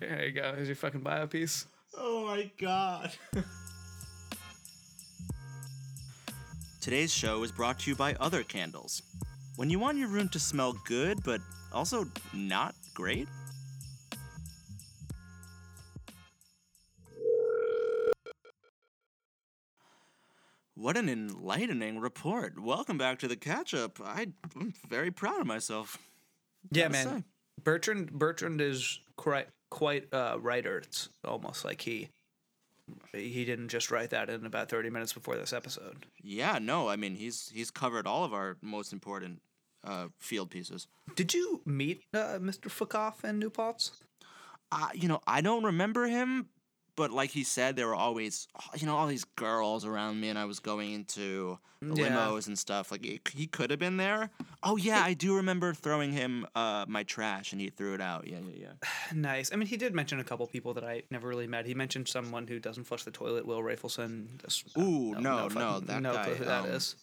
There 0.00 0.26
you 0.26 0.32
go. 0.32 0.52
Here's 0.56 0.66
your 0.66 0.74
fucking 0.74 1.00
bio 1.02 1.28
piece. 1.28 1.66
Oh 1.96 2.26
my 2.26 2.50
god. 2.58 3.12
Today's 6.80 7.14
show 7.14 7.42
is 7.44 7.52
brought 7.52 7.78
to 7.80 7.90
you 7.90 7.96
by 7.96 8.14
Other 8.14 8.42
Candles. 8.42 9.02
When 9.54 9.70
you 9.70 9.78
want 9.78 9.98
your 9.98 10.08
room 10.08 10.28
to 10.30 10.40
smell 10.40 10.72
good, 10.86 11.22
but 11.22 11.40
also 11.72 12.06
not 12.34 12.74
great? 12.94 13.28
What 20.74 20.96
an 20.96 21.08
enlightening 21.08 22.00
report. 22.00 22.60
Welcome 22.60 22.98
back 22.98 23.20
to 23.20 23.28
the 23.28 23.36
catch 23.36 23.72
up. 23.72 24.00
I'm 24.04 24.34
very 24.88 25.12
proud 25.12 25.40
of 25.40 25.46
myself. 25.46 25.98
Yeah, 26.72 26.88
man. 26.88 27.06
say. 27.06 27.24
Bertrand 27.62 28.12
Bertrand 28.12 28.60
is 28.60 29.00
quite 29.16 29.48
quite 29.70 30.12
uh, 30.12 30.36
writer. 30.40 30.78
It's 30.78 31.08
almost 31.24 31.64
like 31.64 31.80
he 31.80 32.08
he 33.12 33.44
didn't 33.44 33.68
just 33.68 33.90
write 33.90 34.10
that 34.10 34.28
in 34.28 34.44
about 34.44 34.68
30 34.68 34.90
minutes 34.90 35.12
before 35.12 35.36
this 35.36 35.52
episode. 35.52 36.06
Yeah, 36.22 36.58
no, 36.60 36.88
I 36.88 36.96
mean 36.96 37.14
he's 37.14 37.50
he's 37.52 37.70
covered 37.70 38.06
all 38.06 38.24
of 38.24 38.32
our 38.32 38.56
most 38.62 38.92
important 38.92 39.40
uh, 39.84 40.08
field 40.18 40.50
pieces. 40.50 40.86
Did 41.14 41.34
you 41.34 41.62
meet 41.64 42.02
uh, 42.14 42.38
Mr. 42.38 42.68
Fuckoff 42.68 43.24
in 43.24 43.38
New 43.38 43.50
Paltz? 43.50 43.92
Uh, 44.70 44.88
you 44.94 45.06
know, 45.06 45.20
I 45.26 45.42
don't 45.42 45.64
remember 45.64 46.06
him, 46.06 46.48
but 46.96 47.10
like 47.10 47.30
he 47.30 47.44
said, 47.44 47.76
there 47.76 47.86
were 47.86 47.94
always 47.94 48.48
you 48.76 48.86
know 48.86 48.96
all 48.96 49.06
these 49.06 49.24
girls 49.24 49.84
around 49.84 50.20
me, 50.20 50.28
and 50.28 50.38
I 50.38 50.44
was 50.44 50.58
going 50.60 50.92
into 50.92 51.58
the 51.80 51.94
Yeah. 52.02 52.10
limos 52.16 52.46
and 52.46 52.58
stuff. 52.58 52.90
Like 52.92 53.04
he, 53.04 53.20
he 53.34 53.46
could 53.46 53.70
have 53.70 53.78
been 53.80 53.96
there. 53.96 54.30
Oh 54.62 54.76
yeah, 54.76 55.02
I 55.02 55.14
do 55.14 55.36
remember 55.36 55.74
throwing 55.74 56.12
him 56.12 56.46
uh, 56.54 56.84
my 56.88 57.02
trash, 57.02 57.52
and 57.52 57.60
he 57.60 57.70
threw 57.70 57.94
it 57.94 58.00
out. 58.00 58.26
Yeah, 58.28 58.38
yeah, 58.46 58.66
yeah. 58.82 58.88
Nice. 59.14 59.52
I 59.52 59.56
mean, 59.56 59.66
he 59.68 59.76
did 59.76 59.94
mention 59.94 60.20
a 60.20 60.24
couple 60.24 60.46
people 60.46 60.74
that 60.74 60.84
I 60.84 61.02
never 61.10 61.28
really 61.28 61.46
met. 61.46 61.66
He 61.66 61.74
mentioned 61.74 62.08
someone 62.08 62.46
who 62.46 62.58
doesn't 62.58 62.84
flush 62.84 63.04
the 63.04 63.10
toilet, 63.10 63.46
Will 63.46 63.60
Rafelson. 63.62 64.26
Ooh, 64.78 65.14
no, 65.20 65.48
fucking- 65.48 65.58
no, 65.58 65.80
that 65.86 66.02
no 66.02 66.12
guy, 66.12 66.34
who 66.34 66.44
that 66.44 66.64
um, 66.64 66.70
is. 66.70 66.96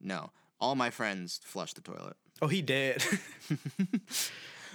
No, 0.00 0.30
all 0.60 0.74
my 0.74 0.90
friends 0.90 1.40
flush 1.44 1.72
the 1.74 1.80
toilet. 1.80 2.16
Oh, 2.42 2.48
he 2.48 2.62
did. 2.62 3.02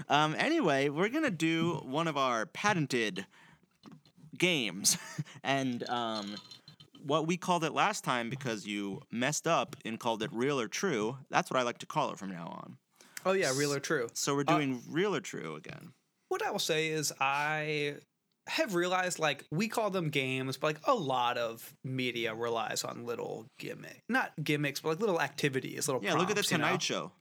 Um, 0.10 0.36
anyway, 0.40 0.90
we're 0.90 1.10
gonna 1.10 1.30
do 1.30 1.74
one 1.84 2.08
of 2.08 2.18
our 2.18 2.48
patented 2.48 3.26
games, 4.38 4.98
and 5.44 5.88
um, 5.90 6.36
what 7.06 7.28
we 7.28 7.38
called 7.38 7.64
it 7.64 7.74
last 7.74 8.04
time 8.04 8.30
because 8.30 8.66
you 8.68 9.02
messed 9.12 9.48
up 9.48 9.76
and 9.86 10.00
called 10.00 10.22
it 10.24 10.30
real 10.34 10.60
or 10.60 10.68
true. 10.68 11.18
That's 11.30 11.50
what 11.50 11.60
I 11.60 11.64
like 11.64 11.80
to 11.80 11.86
call 11.86 12.12
it 12.12 12.18
from 12.20 12.30
now 12.30 12.48
on. 12.48 12.78
oh, 13.26 13.34
yeah, 13.34 13.52
real 13.56 13.74
or 13.74 13.80
true. 13.80 14.08
So 14.14 14.36
we're 14.36 14.44
doing 14.44 14.82
real 14.90 15.16
or 15.16 15.20
true 15.22 15.56
again. 15.56 15.94
What 16.30 16.44
I 16.46 16.52
will 16.52 16.60
say 16.60 16.88
is, 16.90 17.12
I 17.20 17.96
have 18.48 18.74
realized 18.74 19.20
like 19.20 19.46
we 19.52 19.68
call 19.68 19.90
them 19.92 20.10
games, 20.10 20.58
but 20.58 20.68
like 20.68 20.80
a 20.88 20.94
lot 20.96 21.38
of 21.38 21.74
media 21.84 22.34
relies 22.34 22.84
on 22.84 23.06
little 23.06 23.46
gimmick, 23.60 24.02
not 24.10 24.32
gimmicks, 24.44 24.80
but 24.80 24.90
like 24.90 25.00
little 25.00 25.22
activities, 25.22 25.88
little 25.88 26.04
Yeah, 26.04 26.14
look 26.14 26.30
at 26.30 26.36
the 26.36 26.44
prompts, 26.44 26.52
you 26.52 26.58
know? 26.58 26.66
Tonight 26.66 26.82
Show. 26.82 27.12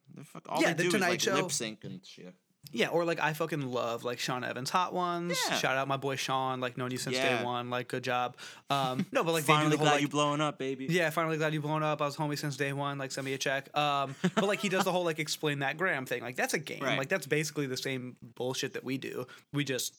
All 0.48 0.62
Yeah, 0.62 0.68
they 0.68 0.74
The 0.74 0.82
do 0.84 0.88
is 0.88 0.94
Tonight 0.94 1.08
like 1.10 1.20
Show. 1.20 1.34
lip 1.34 1.52
sync 1.52 1.84
and 1.84 2.00
shit. 2.04 2.34
Yeah, 2.72 2.88
or 2.88 3.04
like 3.04 3.20
I 3.20 3.32
fucking 3.32 3.62
love 3.72 4.04
like 4.04 4.18
Sean 4.18 4.44
Evans 4.44 4.70
hot 4.70 4.92
ones. 4.92 5.38
Yeah. 5.48 5.56
Shout 5.56 5.76
out 5.76 5.88
my 5.88 5.96
boy 5.96 6.16
Sean, 6.16 6.60
like 6.60 6.76
known 6.78 6.90
you 6.90 6.98
since 6.98 7.16
Yeah. 7.16 7.38
day 7.38 7.44
one, 7.44 7.70
like 7.70 7.88
good 7.88 8.04
job. 8.04 8.36
Um, 8.68 9.06
no, 9.12 9.24
but 9.24 9.32
like 9.32 9.44
Finally 9.44 9.70
they 9.70 9.70
do 9.70 9.76
the 9.76 9.78
whole 9.78 9.84
glad 9.86 9.92
like, 9.94 10.02
you 10.02 10.08
blowing 10.08 10.40
up, 10.40 10.58
baby. 10.58 10.86
Yeah, 10.88 11.10
finally 11.10 11.36
glad 11.36 11.52
you 11.52 11.60
blowing 11.60 11.82
up. 11.82 12.00
I 12.00 12.06
was 12.06 12.16
homie 12.16 12.38
since 12.38 12.56
day 12.56 12.72
one. 12.72 12.98
Like, 12.98 13.10
send 13.12 13.24
me 13.24 13.32
a 13.34 13.38
check. 13.38 13.76
Um, 13.76 14.14
but 14.34 14.44
like 14.44 14.60
he 14.60 14.68
does 14.68 14.84
the 14.84 14.92
whole 14.92 15.04
like 15.04 15.18
explain 15.18 15.60
that 15.60 15.76
gram 15.76 16.06
thing. 16.06 16.22
Like 16.22 16.36
that's 16.36 16.54
a 16.54 16.58
game. 16.58 16.80
Right. 16.82 16.98
Like 16.98 17.08
that's 17.08 17.26
basically 17.26 17.66
the 17.66 17.76
same 17.76 18.16
bullshit 18.36 18.74
that 18.74 18.84
we 18.84 18.98
do. 18.98 19.26
We 19.52 19.64
just, 19.64 19.94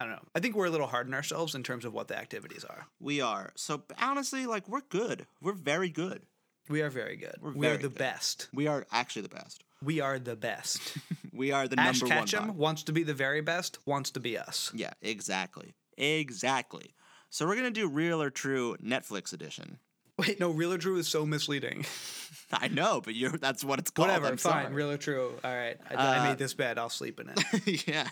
I 0.00 0.04
don't 0.04 0.14
know. 0.14 0.22
I 0.34 0.40
think 0.40 0.56
we're 0.56 0.66
a 0.66 0.70
little 0.70 0.86
hard 0.88 1.06
on 1.06 1.14
ourselves 1.14 1.54
in 1.54 1.62
terms 1.62 1.84
of 1.84 1.92
what 1.94 2.08
the 2.08 2.18
activities 2.18 2.64
are. 2.64 2.86
We 3.00 3.20
are. 3.20 3.52
So 3.54 3.82
honestly, 4.00 4.46
like 4.46 4.68
we're 4.68 4.82
good. 4.88 5.26
We're 5.40 5.52
very 5.52 5.88
good. 5.88 6.22
We 6.68 6.82
are 6.82 6.90
very 6.90 7.16
good. 7.16 7.34
We're 7.40 7.52
we 7.52 7.66
are 7.68 7.76
the 7.76 7.88
good. 7.88 7.98
best. 7.98 8.48
We 8.52 8.66
are 8.66 8.86
actually 8.92 9.22
the 9.22 9.28
best. 9.30 9.62
We 9.82 10.00
are 10.00 10.18
the 10.18 10.36
best. 10.36 10.80
We 11.32 11.52
are 11.52 11.68
the 11.68 11.78
Ash 11.78 12.00
number 12.00 12.14
one. 12.16 12.24
Ketchum 12.24 12.46
pod. 12.46 12.56
wants 12.56 12.82
to 12.84 12.92
be 12.94 13.02
the 13.02 13.12
very 13.12 13.42
best. 13.42 13.78
Wants 13.84 14.10
to 14.12 14.20
be 14.20 14.38
us. 14.38 14.70
Yeah, 14.74 14.94
exactly. 15.02 15.74
Exactly. 15.98 16.94
So 17.28 17.46
we're 17.46 17.56
gonna 17.56 17.70
do 17.70 17.88
real 17.88 18.22
or 18.22 18.30
true 18.30 18.76
Netflix 18.82 19.34
edition. 19.34 19.78
Wait, 20.18 20.40
no, 20.40 20.48
real 20.50 20.72
or 20.72 20.78
true 20.78 20.96
is 20.96 21.06
so 21.08 21.26
misleading. 21.26 21.84
I 22.52 22.68
know, 22.68 23.02
but 23.04 23.14
you're 23.14 23.36
that's 23.36 23.62
what 23.62 23.78
it's 23.78 23.90
called. 23.90 24.08
Whatever, 24.08 24.28
I'm 24.28 24.38
fine. 24.38 24.62
sorry. 24.64 24.74
Real 24.74 24.90
or 24.92 24.96
true. 24.96 25.32
All 25.44 25.54
right. 25.54 25.76
I, 25.90 25.94
I 25.94 26.18
Uh, 26.20 26.24
made 26.30 26.38
this 26.38 26.54
bed. 26.54 26.78
I'll 26.78 26.88
sleep 26.88 27.20
in 27.20 27.28
it. 27.28 27.86
yeah. 27.86 28.08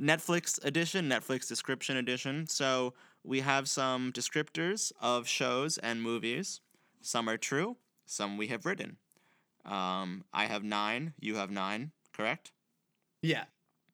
Netflix 0.00 0.64
edition, 0.64 1.08
Netflix 1.08 1.48
description 1.48 1.96
edition. 1.96 2.46
So 2.46 2.94
we 3.24 3.40
have 3.40 3.68
some 3.68 4.12
descriptors 4.12 4.92
of 5.00 5.26
shows 5.26 5.78
and 5.78 6.00
movies. 6.00 6.60
Some 7.00 7.28
are 7.28 7.36
true, 7.38 7.76
some 8.08 8.36
we 8.36 8.48
have 8.48 8.66
written. 8.66 8.96
Um, 9.64 10.24
I 10.32 10.46
have 10.46 10.64
nine, 10.64 11.14
you 11.20 11.36
have 11.36 11.50
nine, 11.50 11.92
correct? 12.12 12.52
yeah. 13.22 13.44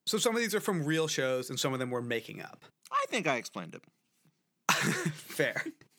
So 0.07 0.19
some 0.19 0.35
of 0.35 0.41
these 0.43 0.55
are 0.55 0.61
from 0.61 0.85
real 0.85 1.09
shows, 1.09 1.49
and 1.49 1.59
some 1.59 1.73
of 1.73 1.79
them 1.79 1.91
we're 1.91 2.03
making 2.03 2.43
up. 2.43 2.63
I 2.93 3.07
think 3.09 3.27
I 3.27 3.37
explained 3.37 3.75
it. 3.75 3.83
Fair. 4.71 5.65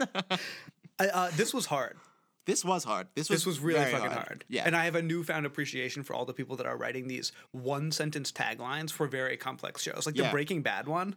I, 0.99 1.07
uh, 1.07 1.31
this 1.35 1.55
was 1.55 1.65
hard. 1.65 1.97
This 2.45 2.63
was 2.63 2.83
hard. 2.83 3.07
This 3.15 3.29
was 3.31 3.39
This 3.39 3.45
was 3.47 3.59
really 3.59 3.83
fucking 3.91 4.11
hard. 4.11 4.45
Yeah. 4.47 4.61
And 4.67 4.75
I 4.75 4.85
have 4.85 4.93
a 4.93 5.01
newfound 5.01 5.47
appreciation 5.47 6.03
for 6.03 6.13
all 6.13 6.25
the 6.25 6.33
people 6.35 6.55
that 6.57 6.67
are 6.67 6.77
writing 6.77 7.07
these 7.07 7.31
one 7.51 7.91
sentence 7.91 8.31
taglines 8.31 8.91
for 8.91 9.07
very 9.07 9.37
complex 9.37 9.81
shows. 9.81 10.05
Like 10.05 10.15
Yeah. 10.15 10.25
the 10.25 10.29
Breaking 10.31 10.61
Bad 10.61 10.87
one. 10.87 11.15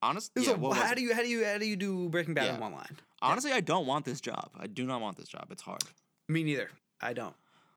Honestly, 0.00 0.42
yeah, 0.42 0.50
is 0.52 0.54
a- 0.56 0.58
what 0.58 0.70
was 0.70 0.78
how 0.78 0.94
do 0.94 1.02
you 1.02 1.12
how 1.14 1.20
do 1.22 1.28
you 1.28 1.44
how 1.44 1.58
do 1.58 1.66
you 1.66 1.76
do 1.76 2.08
Breaking 2.08 2.32
Bad 2.32 2.54
in 2.54 2.60
one 2.60 2.72
line? 2.72 2.96
Honestly, 3.20 3.52
I 3.52 3.60
don't 3.60 3.86
want 3.86 4.04
this 4.04 4.20
job. 4.20 4.50
I 4.58 4.66
do 4.66 4.84
not 4.84 5.00
want 5.00 5.16
this 5.16 5.28
job. 5.28 5.48
It's 5.50 5.62
hard. 5.62 5.82
Me 6.28 6.42
neither. 6.44 6.70
I 7.00 7.12
don't. 7.12 7.34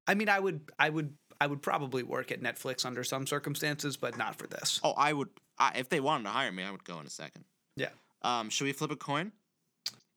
I 0.07 0.13
mean 0.15 0.29
I 0.29 0.39
would 0.39 0.61
I 0.79 0.89
would 0.89 1.13
I 1.39 1.47
would 1.47 1.61
probably 1.61 2.03
work 2.03 2.31
at 2.31 2.41
Netflix 2.41 2.85
under 2.85 3.03
some 3.03 3.25
circumstances, 3.25 3.97
but 3.97 4.17
not 4.17 4.35
for 4.37 4.47
this. 4.47 4.79
Oh, 4.83 4.93
I 4.97 5.13
would. 5.13 5.29
I, 5.57 5.73
if 5.77 5.89
they 5.89 5.99
wanted 5.99 6.23
to 6.25 6.29
hire 6.29 6.51
me, 6.51 6.63
I 6.63 6.71
would 6.71 6.83
go 6.83 6.99
in 6.99 7.05
a 7.07 7.09
second. 7.09 7.45
Yeah. 7.75 7.89
Um, 8.23 8.49
should 8.49 8.65
we 8.65 8.73
flip 8.73 8.91
a 8.91 8.95
coin 8.95 9.31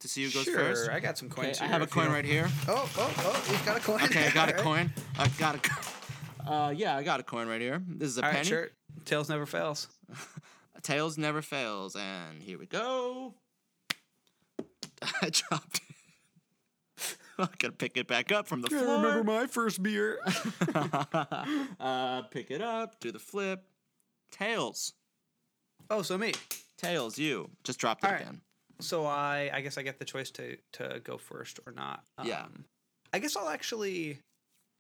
to 0.01 0.09
see 0.09 0.25
who 0.25 0.31
goes 0.31 0.45
sure, 0.45 0.59
first? 0.59 0.91
I 0.91 1.01
got 1.01 1.17
some 1.17 1.29
Okay, 1.29 1.43
coins. 1.43 1.61
I 1.61 1.67
have 1.67 1.81
a 1.83 1.87
coin 1.87 2.11
right 2.11 2.25
here. 2.25 2.49
Oh, 2.69 2.91
oh, 2.99 3.15
oh, 3.19 3.45
he's 3.49 3.61
got 3.63 3.77
a 3.77 3.81
coin. 3.81 4.03
Okay, 4.03 4.27
I 4.27 4.31
got 4.31 4.49
a 4.51 4.55
coin. 4.55 4.93
I 5.19 5.29
got 5.39 5.55
a. 5.55 5.59
co- 5.59 5.91
Uh, 6.47 6.71
yeah, 6.77 6.97
I 6.97 7.03
got 7.03 7.21
a 7.21 7.23
coin 7.23 7.47
right 7.49 7.61
here. 7.61 7.83
This 7.89 8.09
is 8.09 8.19
a 8.19 8.23
All 8.25 8.27
penny. 8.31 8.39
right, 8.41 8.47
sure. 8.47 8.69
Tails 9.07 9.29
never 9.31 9.47
fails. 9.47 9.89
Tails 10.83 11.17
never 11.17 11.41
fails, 11.41 11.97
and 11.97 12.43
here 12.43 12.59
we 12.59 12.67
go. 12.67 13.35
I 15.23 15.31
dropped. 15.31 15.77
it. 15.77 17.17
I'm 17.39 17.49
gonna 17.59 17.73
pick 17.73 17.97
it 17.97 18.07
back 18.07 18.31
up 18.31 18.47
from 18.47 18.63
the 18.63 18.69
floor. 18.69 18.97
remember 18.97 19.25
my 19.25 19.47
first 19.47 19.83
beer. 19.83 20.19
uh, 21.81 22.23
pick 22.31 22.51
it 22.51 22.63
up. 22.63 23.01
Do 23.01 23.11
the 23.11 23.19
flip. 23.19 23.65
Tails. 24.31 24.95
oh, 25.91 26.03
so 26.03 26.17
me. 26.17 26.33
Tails. 26.79 27.19
You 27.19 27.51
just 27.65 27.79
dropped 27.81 28.05
it 28.05 28.07
All 28.07 28.13
right. 28.13 28.23
again. 28.23 28.41
So 28.81 29.07
I 29.07 29.51
I 29.53 29.61
guess 29.61 29.79
I 29.79 29.83
get 29.83 29.99
the 29.99 30.05
choice 30.05 30.31
to 30.33 30.57
to 30.75 31.01
go 31.03 31.19
first 31.19 31.59
or 31.67 31.73
not. 31.73 32.05
Yeah. 32.23 32.43
Um, 32.43 32.65
I 33.13 33.19
guess 33.19 33.37
I'll 33.37 33.49
actually 33.49 34.19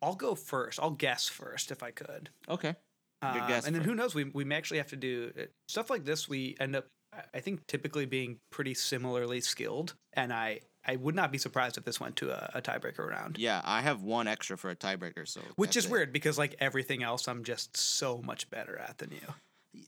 I'll 0.02 0.14
go 0.16 0.34
first. 0.34 0.78
I'll 0.80 0.90
guess 0.90 1.28
first 1.28 1.70
if 1.70 1.82
I 1.82 1.90
could. 1.90 2.30
Okay. 2.48 2.74
Um, 3.22 3.48
guess 3.48 3.66
and 3.66 3.74
then 3.74 3.82
first. 3.82 3.88
who 3.90 3.94
knows? 3.96 4.14
We 4.14 4.24
we 4.24 4.44
may 4.44 4.56
actually 4.56 4.78
have 4.78 4.88
to 4.90 4.96
do 4.96 5.32
stuff 5.68 5.90
like 5.90 6.04
this. 6.04 6.28
We 6.28 6.56
end 6.60 6.76
up 6.76 6.86
I- 7.34 7.40
think 7.40 7.66
typically 7.66 8.06
being 8.06 8.38
pretty 8.50 8.74
similarly 8.74 9.40
skilled, 9.40 9.94
and 10.12 10.32
I 10.32 10.60
I 10.86 10.96
would 10.96 11.14
not 11.14 11.32
be 11.32 11.38
surprised 11.38 11.78
if 11.78 11.84
this 11.84 11.98
went 11.98 12.16
to 12.16 12.30
a, 12.30 12.58
a 12.58 12.62
tiebreaker 12.62 13.08
round. 13.08 13.38
Yeah, 13.38 13.60
I 13.64 13.80
have 13.80 14.02
one 14.02 14.26
extra 14.28 14.58
for 14.58 14.70
a 14.70 14.76
tiebreaker, 14.76 15.26
so 15.26 15.40
Which 15.56 15.76
is 15.76 15.86
it. 15.86 15.90
weird 15.90 16.12
because 16.12 16.36
like 16.38 16.56
everything 16.60 17.02
else, 17.02 17.26
I'm 17.26 17.42
just 17.44 17.76
so 17.76 18.20
much 18.22 18.50
better 18.50 18.76
at 18.78 18.98
than 18.98 19.10
you. 19.12 19.82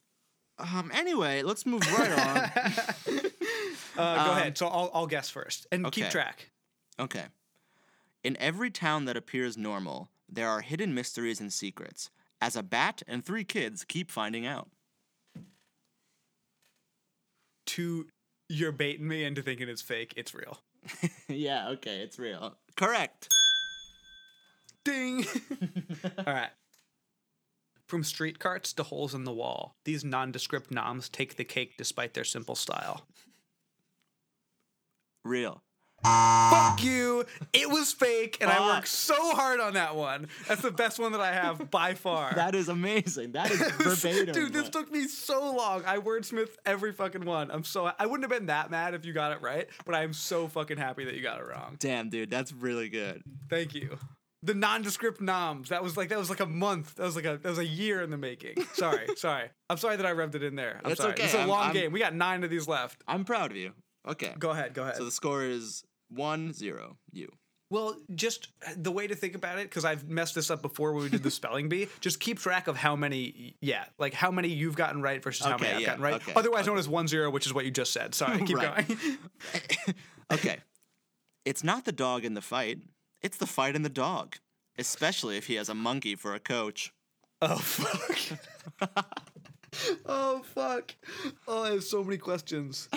Um. 0.58 0.90
Anyway, 0.94 1.42
let's 1.42 1.66
move 1.66 1.82
right 1.98 2.12
on. 2.12 3.20
Uh, 3.98 4.24
go 4.26 4.30
Um, 4.32 4.38
ahead. 4.38 4.58
So 4.58 4.66
I'll 4.66 4.90
I'll 4.92 5.06
guess 5.06 5.30
first 5.30 5.66
and 5.72 5.90
keep 5.90 6.10
track. 6.10 6.50
Okay. 6.98 7.24
In 8.22 8.36
every 8.38 8.70
town 8.70 9.06
that 9.06 9.16
appears 9.16 9.56
normal, 9.56 10.10
there 10.28 10.50
are 10.50 10.60
hidden 10.60 10.92
mysteries 10.92 11.40
and 11.40 11.50
secrets. 11.50 12.10
As 12.38 12.56
a 12.56 12.62
bat 12.62 13.02
and 13.08 13.24
three 13.24 13.44
kids 13.44 13.84
keep 13.84 14.10
finding 14.10 14.44
out. 14.44 14.68
To 17.66 18.06
you're 18.48 18.72
baiting 18.72 19.08
me 19.08 19.24
into 19.24 19.42
thinking 19.42 19.68
it's 19.68 19.82
fake. 19.82 20.14
It's 20.16 20.34
real. 20.34 20.58
yeah. 21.28 21.68
Okay. 21.70 21.98
It's 21.98 22.18
real. 22.18 22.56
Correct. 22.76 23.32
Ding. 24.84 25.24
All 26.18 26.32
right. 26.32 26.50
From 27.88 28.02
street 28.02 28.38
carts 28.38 28.72
to 28.74 28.82
holes 28.82 29.14
in 29.14 29.24
the 29.24 29.32
wall, 29.32 29.76
these 29.84 30.04
nondescript 30.04 30.72
noms 30.72 31.08
take 31.08 31.36
the 31.36 31.44
cake 31.44 31.76
despite 31.76 32.14
their 32.14 32.24
simple 32.24 32.56
style. 32.56 33.06
Real. 35.24 35.62
Fuck 36.06 36.82
you. 36.84 37.24
It 37.52 37.68
was 37.68 37.92
fake, 37.92 38.38
and 38.40 38.50
I 38.50 38.74
worked 38.74 38.88
so 38.88 39.34
hard 39.34 39.60
on 39.60 39.74
that 39.74 39.96
one. 39.96 40.28
That's 40.46 40.62
the 40.62 40.70
best 40.70 40.98
one 40.98 41.12
that 41.12 41.20
I 41.20 41.32
have 41.32 41.70
by 41.70 41.94
far. 41.94 42.32
That 42.34 42.54
is 42.54 42.68
amazing. 42.68 43.32
That 43.32 43.50
is 43.50 43.58
verbatim. 43.78 44.32
Dude, 44.34 44.52
this 44.52 44.68
took 44.68 44.90
me 44.92 45.08
so 45.08 45.52
long. 45.54 45.82
I 45.86 45.98
wordsmith 45.98 46.50
every 46.64 46.92
fucking 46.92 47.24
one. 47.24 47.50
I'm 47.50 47.64
so 47.64 47.90
I 47.98 48.06
wouldn't 48.06 48.30
have 48.30 48.38
been 48.38 48.46
that 48.46 48.70
mad 48.70 48.94
if 48.94 49.04
you 49.04 49.12
got 49.12 49.32
it 49.32 49.40
right, 49.42 49.66
but 49.84 49.94
I 49.94 50.02
am 50.02 50.12
so 50.12 50.46
fucking 50.48 50.76
happy 50.78 51.04
that 51.04 51.14
you 51.14 51.22
got 51.22 51.40
it 51.40 51.46
wrong. 51.46 51.76
Damn, 51.78 52.08
dude, 52.10 52.30
that's 52.30 52.52
really 52.52 52.88
good. 52.88 53.22
Thank 53.50 53.74
you. 53.74 53.98
The 54.42 54.54
nondescript 54.54 55.20
noms. 55.20 55.70
That 55.70 55.82
was 55.82 55.96
like 55.96 56.10
that 56.10 56.18
was 56.18 56.30
like 56.30 56.40
a 56.40 56.46
month. 56.46 56.94
That 56.96 57.04
was 57.04 57.16
like 57.16 57.24
a 57.24 57.38
that 57.38 57.48
was 57.48 57.58
a 57.58 57.66
year 57.66 58.02
in 58.02 58.10
the 58.10 58.18
making. 58.18 58.54
Sorry, 58.74 59.06
sorry. 59.16 59.48
I'm 59.68 59.76
sorry 59.78 59.96
that 59.96 60.06
I 60.06 60.12
revved 60.12 60.36
it 60.36 60.42
in 60.44 60.54
there. 60.54 60.80
I'm 60.84 60.92
It's 60.92 61.00
sorry. 61.00 61.14
okay. 61.14 61.24
It's 61.24 61.34
a 61.34 61.40
I'm- 61.40 61.48
long 61.48 61.64
I'm- 61.64 61.72
game. 61.74 61.90
We 61.92 61.98
got 61.98 62.14
nine 62.14 62.44
of 62.44 62.50
these 62.50 62.68
left. 62.68 63.02
I'm 63.08 63.24
proud 63.24 63.50
of 63.50 63.56
you. 63.56 63.72
Okay. 64.06 64.32
Go 64.38 64.50
ahead. 64.50 64.72
Go 64.72 64.82
ahead. 64.84 64.96
So 64.96 65.04
the 65.04 65.10
score 65.10 65.42
is 65.42 65.82
one 66.08 66.52
zero. 66.52 66.98
You. 67.12 67.30
Well, 67.68 67.96
just 68.14 68.48
the 68.76 68.92
way 68.92 69.08
to 69.08 69.16
think 69.16 69.34
about 69.34 69.58
it, 69.58 69.64
because 69.68 69.84
I've 69.84 70.08
messed 70.08 70.36
this 70.36 70.52
up 70.52 70.62
before 70.62 70.92
when 70.92 71.02
we 71.02 71.10
did 71.10 71.24
the 71.24 71.32
spelling 71.32 71.68
bee. 71.68 71.88
Just 72.00 72.20
keep 72.20 72.38
track 72.38 72.68
of 72.68 72.76
how 72.76 72.94
many, 72.94 73.56
yeah, 73.60 73.86
like 73.98 74.14
how 74.14 74.30
many 74.30 74.46
you've 74.48 74.76
gotten 74.76 75.02
right 75.02 75.20
versus 75.20 75.44
how 75.44 75.56
many 75.58 75.64
Okay, 75.64 75.74
I've 75.74 75.80
yeah, 75.80 75.86
gotten 75.88 76.02
right. 76.04 76.14
okay, 76.14 76.32
Otherwise 76.36 76.68
known 76.68 76.78
as 76.78 76.88
one 76.88 77.08
zero, 77.08 77.28
which 77.28 77.44
is 77.44 77.52
what 77.52 77.64
you 77.64 77.72
just 77.72 77.92
said. 77.92 78.14
Sorry, 78.14 78.38
keep 78.44 78.56
going. 78.56 78.86
Okay. 80.32 80.58
it's 81.44 81.62
not 81.64 81.84
the 81.84 81.92
dog 81.92 82.24
in 82.24 82.34
the 82.34 82.40
fight. 82.40 82.78
It's 83.22 83.36
the 83.36 83.46
fight 83.46 83.74
in 83.76 83.82
the 83.82 83.88
dog. 83.88 84.36
Especially 84.78 85.36
if 85.36 85.46
he 85.46 85.54
has 85.54 85.68
a 85.68 85.74
monkey 85.74 86.14
for 86.14 86.34
a 86.34 86.40
coach. 86.40 86.92
oh 87.42 87.56
fuck. 87.56 88.38
oh 90.06 90.42
fuck. 90.54 90.94
Oh, 91.48 91.64
I 91.64 91.70
have 91.70 91.84
so 91.84 92.04
many 92.04 92.18
questions. 92.18 92.88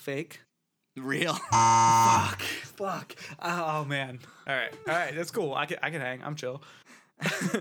Fake. 0.00 0.40
Real. 0.96 1.34
Fuck. 1.52 2.40
Fuck. 2.40 3.14
Oh 3.40 3.84
man. 3.84 4.18
All 4.46 4.54
right. 4.54 4.72
All 4.88 4.94
right. 4.94 5.14
That's 5.14 5.30
cool. 5.30 5.54
I 5.54 5.66
can 5.66 5.78
I 5.82 5.90
can 5.90 6.00
hang. 6.00 6.22
I'm 6.24 6.34
chill. 6.34 6.62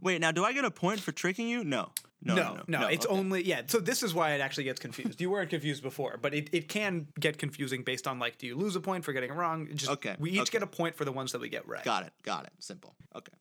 Wait, 0.00 0.20
now 0.20 0.32
do 0.32 0.44
I 0.44 0.52
get 0.52 0.64
a 0.64 0.70
point 0.70 1.00
for 1.00 1.12
tricking 1.12 1.48
you? 1.48 1.64
No. 1.64 1.90
No. 2.24 2.34
No, 2.34 2.42
No. 2.68 2.80
no, 2.80 2.86
it's 2.88 3.06
okay. 3.06 3.14
only 3.14 3.44
yeah. 3.44 3.62
So 3.66 3.78
this 3.80 4.02
is 4.02 4.14
why 4.14 4.32
it 4.32 4.40
actually 4.40 4.64
gets 4.64 4.80
confused. 4.80 5.20
You 5.20 5.30
weren't 5.30 5.50
confused 5.50 5.82
before, 5.82 6.18
but 6.20 6.34
it, 6.34 6.48
it 6.52 6.68
can 6.68 7.08
get 7.18 7.38
confusing 7.38 7.82
based 7.82 8.06
on 8.06 8.18
like, 8.18 8.38
do 8.38 8.46
you 8.46 8.54
lose 8.56 8.76
a 8.76 8.80
point 8.80 9.04
for 9.04 9.12
getting 9.12 9.30
it 9.30 9.34
wrong? 9.34 9.66
It 9.68 9.76
Just, 9.76 9.90
Okay, 9.92 10.14
We 10.18 10.30
each 10.32 10.40
okay. 10.42 10.50
get 10.52 10.62
a 10.62 10.66
point 10.66 10.94
for 10.94 11.04
the 11.04 11.12
ones 11.12 11.32
that 11.32 11.40
we 11.40 11.48
get 11.48 11.66
right. 11.68 11.84
Got 11.84 12.04
it. 12.06 12.12
Got 12.22 12.44
it. 12.44 12.52
Simple. 12.60 12.94
Okay. 13.16 13.32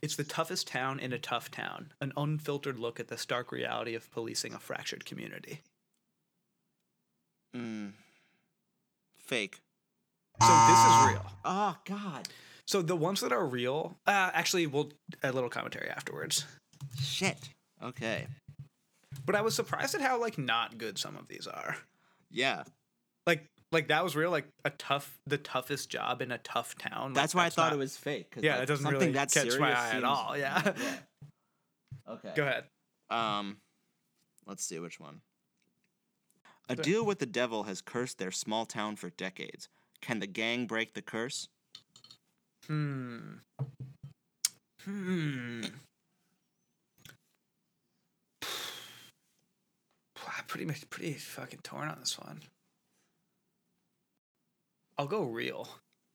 It's 0.00 0.14
the 0.14 0.22
toughest 0.24 0.68
town 0.68 1.00
in 1.00 1.12
a 1.12 1.18
tough 1.18 1.50
town. 1.50 1.92
An 2.00 2.12
unfiltered 2.16 2.78
look 2.78 3.00
at 3.00 3.08
the 3.08 3.18
stark 3.18 3.50
reality 3.50 3.94
of 3.96 4.08
policing 4.12 4.54
a 4.54 4.58
fractured 4.60 5.04
community. 5.04 5.62
Mm. 7.56 7.92
Fake. 9.18 9.58
So 10.40 10.66
this 10.68 10.78
is 10.78 11.12
real. 11.12 11.26
Oh 11.44 11.76
God. 11.84 12.28
So 12.66 12.82
the 12.82 12.96
ones 12.96 13.20
that 13.20 13.32
are 13.32 13.46
real, 13.46 13.96
uh, 14.06 14.30
actually, 14.32 14.66
we'll 14.66 14.90
a 15.22 15.32
little 15.32 15.48
commentary 15.50 15.88
afterwards. 15.88 16.44
Shit. 17.00 17.36
Okay. 17.82 18.26
But 19.24 19.34
I 19.34 19.40
was 19.40 19.54
surprised 19.54 19.94
at 19.94 20.00
how 20.00 20.20
like 20.20 20.38
not 20.38 20.78
good 20.78 20.98
some 20.98 21.16
of 21.16 21.28
these 21.28 21.46
are. 21.46 21.76
Yeah. 22.30 22.64
Like 23.26 23.44
like 23.72 23.88
that 23.88 24.04
was 24.04 24.14
real. 24.14 24.30
Like 24.30 24.46
a 24.64 24.70
tough, 24.70 25.18
the 25.26 25.38
toughest 25.38 25.90
job 25.90 26.22
in 26.22 26.30
a 26.30 26.38
tough 26.38 26.76
town. 26.78 27.08
Like, 27.08 27.14
That's 27.14 27.34
why 27.34 27.46
I 27.46 27.50
thought 27.50 27.68
not- 27.70 27.74
it 27.74 27.78
was 27.78 27.96
fake. 27.96 28.34
Yeah, 28.38 28.58
it 28.62 28.66
doesn't 28.66 28.84
something 28.84 29.00
really 29.00 29.12
that 29.12 29.32
catch 29.32 29.58
my 29.58 29.72
eye 29.72 29.86
at 29.88 29.92
seems- 29.92 30.04
all. 30.04 30.34
Yeah. 30.38 30.72
Okay. 32.08 32.32
Go 32.36 32.42
ahead. 32.44 32.64
Um, 33.10 33.58
let's 34.46 34.64
see 34.64 34.78
which 34.78 34.98
one. 35.00 35.20
A 36.68 36.76
deal 36.76 37.04
with 37.04 37.18
the 37.18 37.26
devil 37.26 37.62
has 37.64 37.80
cursed 37.80 38.18
their 38.18 38.30
small 38.30 38.66
town 38.66 38.96
for 38.96 39.10
decades. 39.10 39.68
Can 40.02 40.20
the 40.20 40.26
gang 40.26 40.66
break 40.66 40.94
the 40.94 41.02
curse? 41.02 41.48
Hmm. 42.66 43.36
Hmm. 44.84 45.64
I'm 50.26 50.44
pretty 50.46 50.66
much 50.66 50.88
pretty 50.90 51.14
fucking 51.14 51.60
torn 51.62 51.88
on 51.88 51.98
this 52.00 52.18
one. 52.18 52.42
I'll 54.98 55.06
go 55.06 55.22
real. 55.22 55.68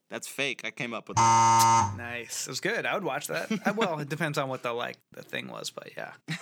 That's 0.10 0.28
fake. 0.28 0.62
I 0.64 0.70
came 0.70 0.94
up 0.94 1.10
with. 1.10 1.18
Nice. 1.18 2.46
It 2.46 2.52
was 2.52 2.60
good. 2.60 2.86
I 2.86 2.94
would 2.94 3.04
watch 3.04 3.28
that. 3.28 3.50
I, 3.66 3.72
well, 3.76 3.98
it 4.00 4.10
depends 4.10 4.38
on 4.38 4.50
what 4.50 4.62
the 4.62 4.72
like 4.72 4.98
the 5.14 5.24
thing 5.24 5.48
was, 5.48 5.72
but 5.72 5.90
yeah. 5.98 6.12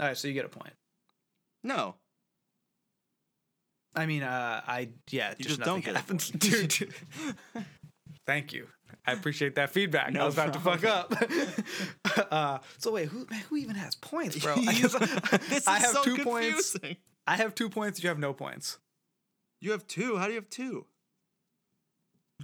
All 0.00 0.06
right, 0.06 0.16
so 0.16 0.26
you 0.26 0.34
get 0.34 0.44
a 0.46 0.48
point. 0.48 0.72
No. 1.62 1.94
I 3.94 4.06
mean, 4.06 4.22
uh, 4.22 4.60
I 4.66 4.90
yeah, 5.10 5.30
You 5.30 5.44
just, 5.44 5.58
just 5.58 5.60
don't 5.60 5.84
happens, 5.84 6.30
point. 6.30 6.40
dude. 6.40 6.94
Thank 8.26 8.52
you. 8.52 8.66
I 9.06 9.12
appreciate 9.12 9.54
that 9.56 9.70
feedback. 9.70 10.08
I 10.08 10.10
No 10.10 10.26
was 10.26 10.34
about 10.34 10.52
to 10.52 10.60
fuck 10.60 10.84
up. 10.84 11.12
uh, 12.30 12.58
so 12.78 12.92
wait, 12.92 13.08
who 13.08 13.26
man, 13.30 13.40
who 13.48 13.56
even 13.56 13.76
has 13.76 13.94
points, 13.96 14.38
bro? 14.38 14.54
I, 14.56 14.72
this 15.48 15.66
I 15.66 15.78
is 15.78 15.82
have 15.84 15.90
so 15.90 16.04
two 16.04 16.18
points. 16.18 16.76
I 17.26 17.36
have 17.36 17.54
two 17.54 17.68
points. 17.68 18.02
You 18.02 18.08
have 18.08 18.18
no 18.18 18.32
points. 18.32 18.78
You 19.60 19.72
have 19.72 19.86
two. 19.86 20.16
How 20.16 20.26
do 20.26 20.32
you 20.32 20.38
have 20.38 20.50
two? 20.50 20.86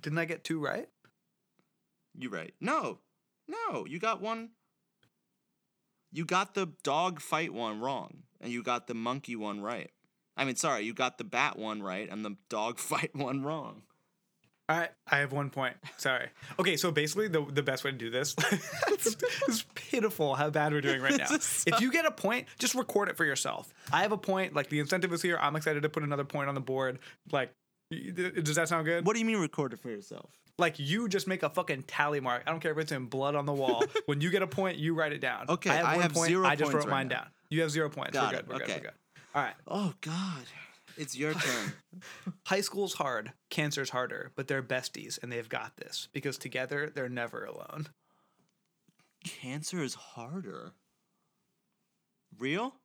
Didn't 0.03 0.19
I 0.19 0.25
get 0.25 0.45
two 0.45 0.59
right? 0.59 0.89
You 2.19 2.31
right. 2.31 2.55
No. 2.61 2.99
No. 3.49 3.87
You 3.87 3.99
got 3.99 4.21
one. 4.21 4.51
You 6.13 6.25
got 6.25 6.55
the 6.55 6.73
dog 6.83 7.21
fight 7.21 7.53
one 7.53 7.81
wrong, 7.81 8.23
and 8.41 8.51
you 8.51 8.63
got 8.63 8.87
the 8.87 8.95
monkey 8.95 9.37
one 9.37 9.61
right. 9.61 9.91
I 10.37 10.45
mean, 10.45 10.57
sorry, 10.57 10.85
you 10.85 10.93
got 10.93 11.19
the 11.19 11.25
bat 11.25 11.59
one 11.59 11.83
right 11.83 12.09
and 12.11 12.25
the 12.25 12.37
dog 12.49 12.79
fight 12.79 13.15
one 13.15 13.43
wrong. 13.43 13.83
All 14.69 14.77
right, 14.77 14.91
I 15.07 15.19
have 15.19 15.31
one 15.31 15.51
point. 15.51 15.77
Sorry. 15.97 16.29
Okay, 16.59 16.77
so 16.77 16.91
basically, 16.91 17.29
the 17.29 17.45
the 17.45 17.63
best 17.63 17.85
way 17.85 17.93
to 17.93 17.97
do 17.97 18.11
this 18.11 18.35
it's 18.89 19.65
pitiful 19.77 20.35
how 20.35 20.51
bad 20.51 20.73
we're 20.73 20.81
doing 20.81 21.01
right 21.01 21.17
now. 21.17 21.29
If 21.31 21.81
you 21.81 21.93
get 21.93 22.05
a 22.05 22.11
point, 22.11 22.49
just 22.59 22.75
record 22.75 23.09
it 23.09 23.17
for 23.17 23.25
yourself. 23.25 23.73
I 23.93 24.03
have 24.03 24.11
a 24.11 24.19
point. 24.19 24.55
Like 24.55 24.69
the 24.69 24.81
incentive 24.81 25.13
is 25.13 25.23
here. 25.23 25.39
I'm 25.41 25.55
excited 25.55 25.85
to 25.85 25.89
put 25.89 26.03
another 26.03 26.25
point 26.25 26.49
on 26.49 26.57
the 26.57 26.61
board. 26.61 26.99
Like, 27.31 27.53
does 27.91 28.57
that 28.57 28.69
sound 28.69 28.87
good? 28.87 29.07
What 29.07 29.13
do 29.13 29.21
you 29.21 29.25
mean 29.25 29.37
record 29.37 29.73
it 29.73 29.79
for 29.79 29.89
yourself? 29.89 30.31
Like 30.59 30.81
you 30.81 31.09
just 31.09 31.29
make 31.29 31.45
a 31.45 31.51
fucking 31.51 31.85
tally 31.85 32.19
mark. 32.19 32.43
I 32.45 32.51
don't 32.51 32.61
care 32.61 32.73
if 32.73 32.79
it's 32.79 32.91
in 32.91 33.07
blood 33.07 33.37
on 33.37 33.47
the 33.47 33.53
wall. 33.53 33.85
when 34.07 34.21
you 34.21 34.31
get 34.31 34.43
a 34.43 34.49
point, 34.49 34.79
you 34.79 34.95
write 34.95 35.13
it 35.13 35.21
down. 35.21 35.47
Okay, 35.49 35.71
I 35.71 35.75
have, 35.75 35.85
I 35.87 35.93
one 35.93 36.03
have 36.03 36.13
point. 36.15 36.29
zero 36.29 36.47
I 36.47 36.57
just 36.57 36.73
wrote 36.73 36.85
right 36.87 36.91
mine 36.91 37.09
now. 37.09 37.17
down. 37.17 37.27
You 37.51 37.61
have 37.61 37.71
zero 37.71 37.89
points. 37.89 38.15
Got 38.15 38.33
we're 38.33 38.39
it, 38.39 38.49
good. 38.49 38.49
We're 38.49 38.59
good. 38.59 38.69
We're 38.69 38.81
good. 38.81 38.93
All 39.37 39.43
right. 39.43 39.55
Oh 39.69 39.93
God, 40.01 40.45
it's 40.97 41.15
your 41.15 41.35
turn. 41.35 41.75
High 42.47 42.63
school's 42.63 42.95
hard. 42.95 43.33
Cancer's 43.51 43.91
harder, 43.91 44.33
but 44.35 44.49
they're 44.49 44.63
besties 44.63 45.23
and 45.23 45.31
they've 45.31 45.49
got 45.49 45.77
this 45.77 46.09
because 46.15 46.39
together 46.39 46.91
they're 46.95 47.11
never 47.11 47.45
alone. 47.45 47.89
Cancer 49.25 49.83
is 49.83 49.93
harder. 49.95 50.73
Real? 52.39 52.77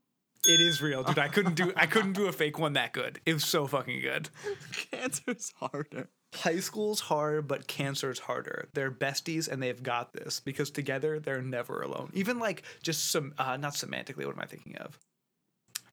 It 0.46 0.60
is 0.60 0.82
real, 0.82 1.04
dude. 1.04 1.20
I 1.20 1.30
couldn't 1.30 1.54
do 1.54 1.72
I 1.78 1.86
couldn't 1.86 2.14
do 2.14 2.28
a 2.28 2.34
fake 2.34 2.60
one 2.60 2.74
that 2.74 2.92
good. 2.92 3.22
It 3.26 3.34
was 3.34 3.46
so 3.46 3.66
fucking 3.66 4.02
good. 4.02 4.28
Cancer 4.92 5.32
is 5.32 5.54
harder. 5.56 6.10
High 6.36 6.60
school's 6.60 7.00
hard, 7.00 7.48
but 7.48 7.68
cancer's 7.68 8.20
harder. 8.20 8.68
They're 8.74 8.92
besties 8.92 9.48
and 9.50 9.64
they've 9.64 9.82
got 9.82 10.12
this 10.12 10.42
because 10.42 10.70
together 10.70 11.20
they're 11.20 11.42
never 11.42 11.82
alone. 11.82 12.12
Even 12.14 12.40
like 12.40 12.64
just 12.84 13.10
some 13.10 13.34
uh 13.38 13.56
not 13.56 13.74
semantically, 13.74 14.26
what 14.26 14.36
am 14.36 14.42
I 14.42 14.48
thinking 14.48 14.76
of? 14.76 15.00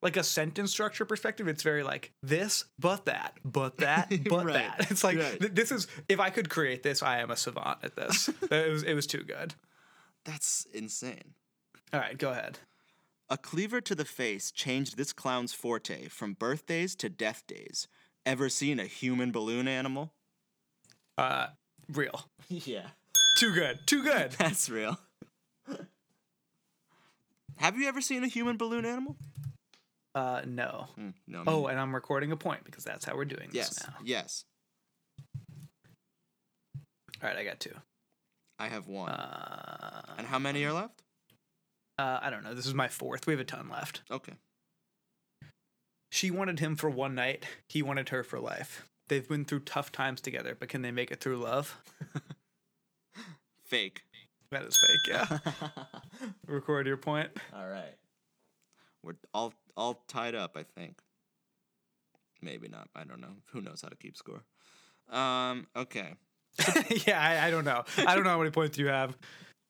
Like 0.01 0.17
a 0.17 0.23
sentence 0.23 0.71
structure 0.71 1.05
perspective, 1.05 1.49
it's 1.49 1.63
very 1.65 1.83
like 1.83 2.13
this, 2.23 2.65
but 2.79 3.07
that, 3.07 3.35
but 3.45 3.79
that, 3.79 4.09
but 4.29 4.45
Right, 4.47 4.55
that. 4.79 4.91
It's 4.93 5.03
like 5.03 5.19
right. 5.19 5.41
th- 5.41 5.53
this 5.53 5.73
is 5.73 5.89
if 6.09 6.21
I 6.21 6.31
could 6.31 6.49
create 6.49 6.83
this, 6.85 7.03
I 7.03 7.19
am 7.19 7.31
a 7.33 7.37
savant 7.37 7.79
at 7.83 7.97
this. 7.97 8.29
it 8.51 8.71
was 8.73 8.83
it 8.85 8.95
was 8.95 9.07
too 9.09 9.25
good. 9.25 9.55
That's 10.25 10.67
insane. 10.73 11.35
All 11.93 11.99
right, 12.01 12.17
go 12.17 12.31
ahead. 12.31 12.61
A 13.29 13.37
cleaver 13.37 13.81
to 13.81 13.95
the 13.95 14.05
face 14.05 14.51
changed 14.53 14.97
this 14.97 15.13
clown's 15.13 15.53
forte 15.53 16.09
from 16.09 16.35
birthdays 16.35 16.95
to 16.97 17.09
death 17.09 17.43
days. 17.47 17.89
Ever 18.25 18.49
seen 18.49 18.79
a 18.79 18.87
human 18.87 19.33
balloon 19.33 19.67
animal? 19.67 20.13
Uh 21.17 21.49
real. 21.93 22.29
Yeah. 22.49 22.87
Too 23.37 23.53
good. 23.53 23.81
Too 23.87 24.03
good. 24.05 24.31
That's 24.39 24.71
real. 24.71 24.99
Have 27.57 27.77
you 27.77 27.89
ever 27.89 28.01
seen 28.01 28.23
a 28.23 28.29
human 28.29 28.57
balloon 28.57 28.85
animal? 28.85 29.17
Uh 30.19 30.43
no. 30.47 30.87
Hmm, 30.97 31.11
no. 31.27 31.45
Oh, 31.47 31.67
and 31.67 31.79
I'm 31.79 31.95
recording 31.95 32.33
a 32.33 32.37
point 32.37 32.65
because 32.65 32.83
that's 32.83 33.05
how 33.05 33.15
we're 33.15 33.25
doing 33.25 33.51
this 33.53 33.55
yes. 33.55 33.87
now. 33.87 33.95
Yes. 34.05 34.45
All 37.23 37.29
right, 37.29 37.37
I 37.37 37.45
got 37.45 37.61
two. 37.61 37.75
I 38.59 38.69
have 38.69 38.89
one. 38.89 39.11
Uh, 39.11 40.03
and 40.19 40.27
how 40.27 40.39
many 40.39 40.65
are 40.65 40.73
left? 40.73 41.03
uh, 41.99 42.19
I 42.23 42.31
don't 42.31 42.45
know. 42.45 42.55
This 42.55 42.67
is 42.67 42.75
my 42.75 42.89
fourth. 42.89 43.27
We 43.27 43.33
have 43.33 43.41
a 43.41 43.45
ton 43.45 43.69
left. 43.69 44.03
Okay. 44.11 44.35
She 46.11 46.31
wanted 46.31 46.59
him 46.61 46.75
for 46.77 46.89
one 46.89 47.15
night. 47.15 47.45
He 47.69 47.83
wanted 47.83 48.09
her 48.09 48.23
for 48.25 48.41
life. 48.41 48.89
They've 49.09 49.29
been 49.29 49.45
through 49.45 49.61
tough 49.61 49.93
times 49.93 50.21
together, 50.21 50.57
but 50.59 50.69
can 50.69 50.83
they 50.83 50.91
make 50.91 51.11
it 51.11 51.21
through 51.21 51.39
love? 51.39 51.81
Fake. 53.65 54.03
That 54.51 54.63
is 54.63 54.79
fake. 54.81 55.15
Yeah. 55.15 55.39
Record 56.47 56.87
your 56.87 56.97
point. 56.97 57.29
All 57.55 57.69
right. 57.69 57.95
We're 59.09 59.15
all 59.33 59.55
all 59.75 60.05
tied 60.07 60.35
up, 60.35 60.55
I 60.55 60.65
think. 60.65 60.99
Maybe 62.43 62.69
not. 62.69 62.89
I 62.95 63.05
don't 63.05 63.23
know. 63.23 63.37
Who 63.53 63.63
knows 63.63 63.81
how 63.81 63.89
to 63.89 63.97
keep 63.97 64.19
score? 64.19 64.43
Um. 65.11 65.67
Okay. 65.75 66.13
yeah, 67.07 67.19
I, 67.19 67.47
I 67.47 67.51
don't 67.51 67.65
know. 67.65 67.85
I 68.07 68.15
don't 68.15 68.25
know 68.25 68.31
how 68.31 68.39
many 68.39 68.51
points 68.51 68.77
you 68.77 68.89
have. 68.89 69.17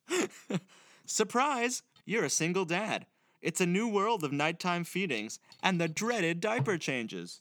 Surprise! 1.06 1.84
You're 2.04 2.24
a 2.24 2.30
single 2.30 2.64
dad. 2.64 3.06
It's 3.40 3.60
a 3.60 3.66
new 3.66 3.86
world 3.86 4.24
of 4.24 4.32
nighttime 4.32 4.82
feedings 4.82 5.38
and 5.62 5.80
the 5.80 5.86
dreaded 5.86 6.40
diaper 6.40 6.76
changes. 6.76 7.40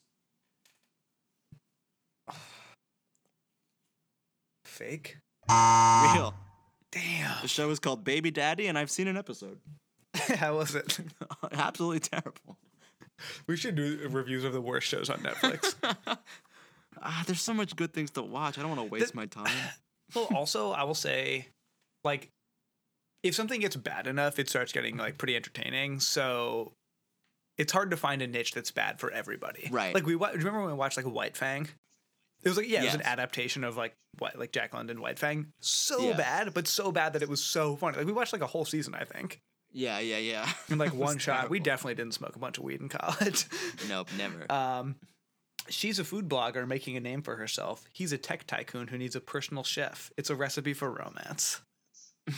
Fake. 4.64 5.18
Real. 5.50 6.36
Damn. 6.91 7.41
The 7.41 7.48
show 7.48 7.72
is 7.72 7.80
called 7.80 8.04
Baby 8.04 8.30
Daddy, 8.30 8.68
and 8.68 8.78
I've 8.78 8.91
seen 8.91 9.08
an 9.08 9.18
episode. 9.18 9.58
how 10.36 10.58
was 10.58 10.76
it? 10.76 11.00
Absolutely 11.52 12.00
terrible. 12.00 12.58
We 13.48 13.58
should 13.58 13.76
do 13.76 14.08
reviews 14.10 14.44
of 14.44 14.54
the 14.54 14.62
worst 14.62 14.88
shows 14.88 15.10
on 15.10 15.20
Netflix. 15.20 15.76
Ah, 17.02 17.24
there's 17.28 17.42
so 17.42 17.54
much 17.54 17.76
good 17.76 17.94
things 17.94 18.10
to 18.12 18.24
watch. 18.24 18.58
I 18.58 18.62
don't 18.62 18.76
want 18.76 18.82
to 18.90 18.92
waste 18.92 19.14
my 19.14 19.28
time. 19.28 19.52
well, 20.16 20.28
also, 20.34 20.72
I 20.72 20.84
will 20.84 20.96
say, 20.96 21.48
like, 22.04 22.30
if 23.24 23.36
something 23.36 23.62
gets 23.62 23.76
bad 23.76 24.08
enough, 24.08 24.40
it 24.40 24.50
starts 24.50 24.72
getting 24.72 24.98
like 24.98 25.18
pretty 25.18 25.36
entertaining. 25.36 26.00
So 26.00 26.72
it's 27.58 27.72
hard 27.72 27.92
to 27.92 27.98
find 27.98 28.22
a 28.22 28.28
niche 28.28 28.54
that's 28.54 28.72
bad 28.72 29.00
for 29.00 29.12
everybody. 29.12 29.70
Right. 29.72 29.94
Like 29.94 30.06
we 30.06 30.16
remember 30.16 30.60
when 30.62 30.68
we 30.70 30.74
watched 30.74 30.98
like 30.98 31.06
White 31.06 31.38
Fang. 31.38 31.68
It 32.44 32.50
was 32.50 32.58
like 32.58 32.70
yeah, 32.70 32.82
it 32.82 32.86
was 32.86 32.96
an 32.96 33.02
adaptation 33.04 33.64
of 33.64 33.78
like 33.78 33.94
what 34.20 34.38
like 34.38 34.52
Jack 34.52 34.74
London 34.74 35.02
White 35.02 35.20
Fang. 35.20 35.48
So 35.60 36.00
Yeah. 36.10 36.18
bad, 36.18 36.54
but 36.54 36.68
so 36.68 36.92
bad 36.92 37.14
that 37.14 37.22
it 37.24 37.30
was 37.30 37.44
so 37.44 37.76
funny. 37.76 37.98
Like 37.98 38.06
we 38.08 38.14
watched 38.14 38.34
like 38.34 38.42
a 38.44 38.48
whole 38.48 38.66
season, 38.66 38.96
I 38.96 39.04
think, 39.04 39.40
Yeah, 39.78 39.99
yeah, 39.99 40.17
yeah. 40.17 40.49
in 40.69 40.80
like 40.80 40.93
one 40.95 41.19
shot. 41.19 41.51
We 41.51 41.59
definitely 41.59 41.93
didn't 41.93 42.15
smoke 42.15 42.36
a 42.36 42.39
bunch 42.39 42.57
of 42.57 42.63
weed 42.63 42.82
in 42.82 42.89
college. 42.89 43.45
Nope, 43.88 44.09
never. 44.17 44.51
Um, 44.51 44.95
she's 45.69 45.99
a 45.99 46.03
food 46.03 46.28
blogger 46.28 46.67
making 46.67 46.97
a 46.97 46.99
name 46.99 47.21
for 47.21 47.36
herself. 47.36 47.86
He's 47.93 48.11
a 48.11 48.17
tech 48.17 48.47
tycoon 48.47 48.88
who 48.88 48.97
needs 48.97 49.15
a 49.15 49.21
personal 49.21 49.63
chef. 49.63 50.11
It's 50.17 50.32
a 50.32 50.36
recipe 50.36 50.73
for 50.73 50.89
romance. 50.89 51.61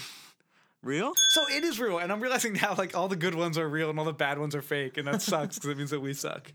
Real? 0.83 1.13
So 1.29 1.45
it 1.49 1.63
is 1.65 1.77
real, 1.77 1.97
and 1.97 2.09
I'm 2.09 2.21
realizing 2.21 2.53
now 2.53 2.73
like 2.77 2.95
all 2.95 3.09
the 3.09 3.17
good 3.17 3.35
ones 3.35 3.57
are 3.57 3.67
real 3.67 3.89
and 3.89 3.99
all 3.99 4.05
the 4.05 4.13
bad 4.13 4.39
ones 4.39 4.55
are 4.55 4.61
fake, 4.61 4.97
and 4.97 5.05
that 5.07 5.21
sucks 5.21 5.55
because 5.55 5.71
it 5.71 5.77
means 5.77 5.89
that 5.89 5.99
we 5.99 6.13
suck. 6.13 6.53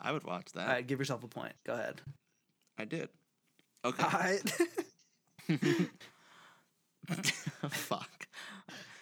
I 0.00 0.10
would 0.10 0.24
watch 0.24 0.50
that. 0.54 0.66
All 0.66 0.74
right, 0.74 0.84
give 0.84 0.98
yourself 0.98 1.22
a 1.22 1.28
point. 1.28 1.52
Go 1.64 1.74
ahead. 1.74 2.00
I 2.78 2.84
did. 2.84 3.10
Okay. 3.84 4.02
All 4.02 4.10
right. 4.10 5.90
Fuck. 7.68 8.26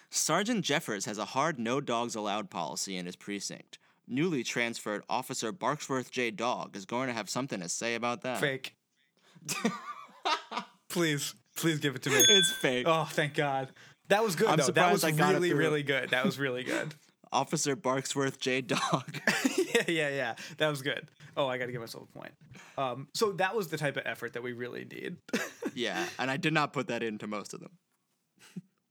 Sergeant 0.09 0.63
Jeffers 0.63 1.05
has 1.05 1.17
a 1.17 1.25
hard 1.25 1.59
no 1.59 1.81
dogs 1.81 2.15
allowed 2.15 2.49
policy 2.49 2.97
in 2.97 3.05
his 3.05 3.15
precinct. 3.15 3.79
Newly 4.07 4.43
transferred 4.43 5.03
Officer 5.09 5.51
Barksworth 5.51 6.11
J. 6.11 6.29
Dog 6.29 6.75
is 6.75 6.85
going 6.85 7.07
to 7.07 7.13
have 7.13 7.29
something 7.29 7.61
to 7.61 7.69
say 7.69 7.95
about 7.95 8.21
that. 8.21 8.39
fake. 8.39 8.75
please, 10.89 11.35
please 11.55 11.79
give 11.79 11.95
it 11.95 12.03
to 12.03 12.09
me. 12.09 12.17
It's 12.17 12.51
fake. 12.51 12.85
Oh, 12.87 13.07
thank 13.09 13.33
God. 13.33 13.71
That 14.09 14.23
was 14.23 14.35
good 14.35 14.49
I'm 14.49 14.57
though. 14.57 14.67
That 14.67 14.91
was 14.91 15.01
surprised 15.01 15.21
I 15.21 15.23
got 15.23 15.31
it 15.31 15.35
really, 15.35 15.53
really 15.53 15.83
good. 15.83 16.09
That 16.09 16.25
was 16.25 16.37
really 16.37 16.63
good. 16.63 16.93
Officer 17.31 17.75
Barksworth 17.75 18.39
J. 18.39 18.61
Dog. 18.61 19.19
yeah, 19.75 19.83
yeah, 19.87 20.09
yeah. 20.09 20.35
That 20.57 20.67
was 20.67 20.81
good. 20.81 21.09
Oh, 21.35 21.47
I 21.47 21.57
got 21.57 21.65
to 21.65 21.71
give 21.71 21.81
myself 21.81 22.07
a 22.13 22.19
point. 22.19 22.33
Um, 22.77 23.07
so 23.15 23.31
that 23.33 23.55
was 23.55 23.69
the 23.69 23.77
type 23.77 23.97
of 23.97 24.03
effort 24.05 24.33
that 24.33 24.43
we 24.43 24.53
really 24.53 24.85
need. 24.85 25.17
yeah, 25.73 26.05
and 26.19 26.29
I 26.29 26.37
did 26.37 26.53
not 26.53 26.73
put 26.73 26.87
that 26.87 27.01
into 27.01 27.25
most 27.25 27.55
of 27.55 27.59
them. 27.59 27.71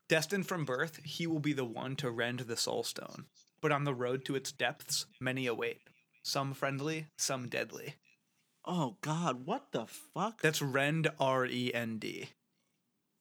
Destined 0.09 0.47
from 0.47 0.65
birth, 0.65 1.01
he 1.05 1.27
will 1.27 1.39
be 1.39 1.53
the 1.53 1.65
one 1.65 1.97
to 1.97 2.11
rend 2.11 2.41
the 2.41 2.57
soul 2.57 2.83
stone. 2.83 3.27
But 3.61 3.73
on 3.73 3.85
the 3.85 3.95
road 3.95 4.25
to 4.27 4.35
its 4.35 4.53
depths, 4.53 5.07
many 5.21 5.47
await. 5.47 5.79
Some 6.23 6.53
friendly, 6.55 7.07
some 7.17 7.49
deadly. 7.49 7.95
Oh 8.65 8.97
God, 9.01 9.47
what 9.47 9.73
the 9.73 9.87
fuck? 9.87 10.41
That's 10.43 10.63
rend 10.63 11.09
R 11.19 11.47
E 11.47 11.73
N 11.75 11.99
D. 11.99 12.29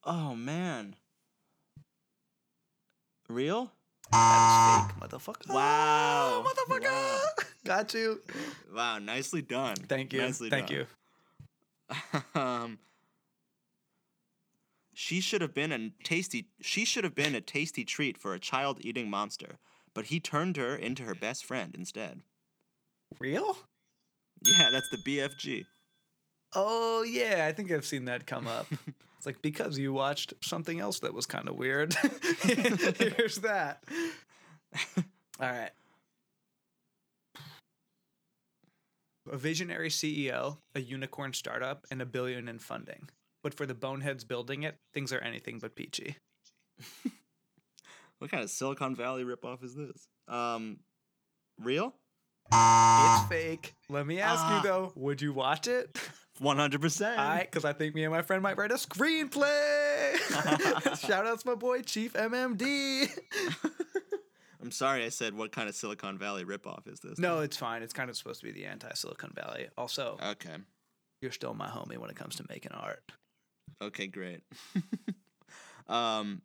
oh 0.04 0.34
man. 0.34 0.96
Real? 3.28 3.72
That 4.10 4.86
is 4.86 4.92
fake, 4.92 5.10
motherfucker. 5.10 5.54
Wow. 5.54 6.44
Oh, 6.44 6.52
motherfucker. 6.68 6.84
Wow. 6.84 7.44
Got 7.64 7.94
you. 7.94 8.20
Wow, 8.74 8.98
nicely 8.98 9.40
done. 9.42 9.76
Thank 9.76 10.12
you. 10.12 10.20
Nicely 10.20 10.50
Thank 10.50 10.68
done. 10.68 10.86
you. 12.34 12.34
um, 12.40 12.78
she 14.94 15.20
should 15.20 15.40
have 15.40 15.54
been 15.54 15.72
a 15.72 15.90
tasty. 16.04 16.48
She 16.60 16.84
should 16.84 17.04
have 17.04 17.14
been 17.14 17.34
a 17.34 17.40
tasty 17.40 17.84
treat 17.84 18.18
for 18.18 18.34
a 18.34 18.38
child-eating 18.38 19.08
monster, 19.08 19.58
but 19.94 20.06
he 20.06 20.20
turned 20.20 20.56
her 20.56 20.76
into 20.76 21.04
her 21.04 21.14
best 21.14 21.44
friend 21.44 21.74
instead. 21.76 22.20
Real? 23.18 23.58
Yeah, 24.44 24.70
that's 24.70 24.88
the 24.90 24.98
BFG. 24.98 25.64
Oh 26.54 27.02
yeah, 27.02 27.46
I 27.48 27.52
think 27.52 27.70
I've 27.70 27.86
seen 27.86 28.06
that 28.06 28.26
come 28.26 28.46
up. 28.46 28.66
it's 29.16 29.26
like 29.26 29.40
because 29.40 29.78
you 29.78 29.92
watched 29.92 30.34
something 30.42 30.80
else 30.80 31.00
that 31.00 31.14
was 31.14 31.26
kind 31.26 31.48
of 31.48 31.56
weird. 31.56 31.94
Here's 32.42 33.36
that. 33.38 33.82
All 34.96 35.50
right. 35.50 35.70
A 39.30 39.36
visionary 39.36 39.88
CEO, 39.88 40.58
a 40.74 40.80
unicorn 40.80 41.32
startup, 41.32 41.86
and 41.90 42.02
a 42.02 42.06
billion 42.06 42.48
in 42.48 42.58
funding. 42.58 43.08
But 43.42 43.54
for 43.54 43.66
the 43.66 43.74
boneheads 43.74 44.24
building 44.24 44.62
it, 44.62 44.76
things 44.94 45.12
are 45.12 45.18
anything 45.18 45.58
but 45.58 45.74
peachy. 45.74 46.16
What 48.18 48.30
kind 48.30 48.44
of 48.44 48.50
Silicon 48.50 48.94
Valley 48.94 49.24
ripoff 49.24 49.64
is 49.64 49.74
this? 49.74 50.06
Um, 50.28 50.78
real? 51.60 51.92
It's 52.52 53.28
fake. 53.28 53.74
Let 53.88 54.06
me 54.06 54.20
ask 54.20 54.40
Ah. 54.44 54.56
you 54.58 54.62
though, 54.62 54.92
would 54.94 55.20
you 55.20 55.32
watch 55.32 55.66
it? 55.66 55.98
One 56.38 56.56
hundred 56.56 56.80
percent. 56.82 57.18
All 57.18 57.28
right, 57.28 57.50
because 57.50 57.64
I 57.64 57.72
think 57.72 57.96
me 57.96 58.04
and 58.04 58.12
my 58.12 58.22
friend 58.22 58.40
might 58.40 58.56
write 58.56 58.70
a 58.70 58.74
screenplay. 58.76 60.16
Shout 61.04 61.26
out 61.26 61.40
to 61.40 61.48
my 61.48 61.56
boy 61.56 61.82
Chief 61.82 62.12
MMD. 62.12 63.08
I'm 64.62 64.70
sorry 64.70 65.04
I 65.04 65.08
said 65.08 65.34
what 65.34 65.50
kind 65.50 65.68
of 65.68 65.74
Silicon 65.74 66.16
Valley 66.16 66.44
ripoff 66.44 66.86
is 66.86 67.00
this? 67.00 67.18
No, 67.18 67.40
it's 67.40 67.56
fine. 67.56 67.82
It's 67.82 67.92
kind 67.92 68.08
of 68.08 68.16
supposed 68.16 68.38
to 68.40 68.46
be 68.46 68.52
the 68.52 68.66
anti 68.66 68.92
Silicon 68.94 69.32
Valley. 69.34 69.66
Also, 69.76 70.16
Okay. 70.22 70.58
you're 71.20 71.32
still 71.32 71.54
my 71.54 71.66
homie 71.68 71.98
when 71.98 72.08
it 72.08 72.14
comes 72.14 72.36
to 72.36 72.44
making 72.48 72.70
art. 72.70 73.02
Okay, 73.82 74.06
great. 74.06 74.42
um, 75.88 76.42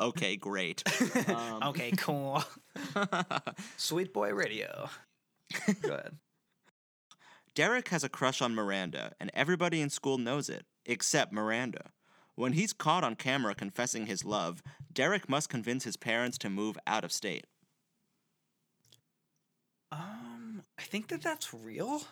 okay, 0.00 0.36
great. 0.36 0.82
Um, 1.28 1.62
okay, 1.64 1.90
cool. 1.96 2.42
Sweet 3.76 4.12
boy 4.12 4.32
radio. 4.32 4.88
Go 5.82 5.94
ahead. 5.94 6.16
Derek 7.54 7.88
has 7.88 8.04
a 8.04 8.08
crush 8.08 8.40
on 8.40 8.54
Miranda, 8.54 9.12
and 9.18 9.30
everybody 9.34 9.80
in 9.80 9.90
school 9.90 10.16
knows 10.16 10.48
it, 10.48 10.64
except 10.86 11.32
Miranda. 11.32 11.90
When 12.36 12.52
he's 12.52 12.72
caught 12.72 13.02
on 13.02 13.16
camera 13.16 13.54
confessing 13.56 14.06
his 14.06 14.24
love, 14.24 14.62
Derek 14.92 15.28
must 15.28 15.48
convince 15.48 15.82
his 15.82 15.96
parents 15.96 16.38
to 16.38 16.48
move 16.48 16.78
out 16.86 17.02
of 17.02 17.10
state. 17.10 17.46
Um, 19.90 20.62
I 20.78 20.82
think 20.82 21.08
that 21.08 21.22
that's 21.22 21.52
real. 21.52 22.02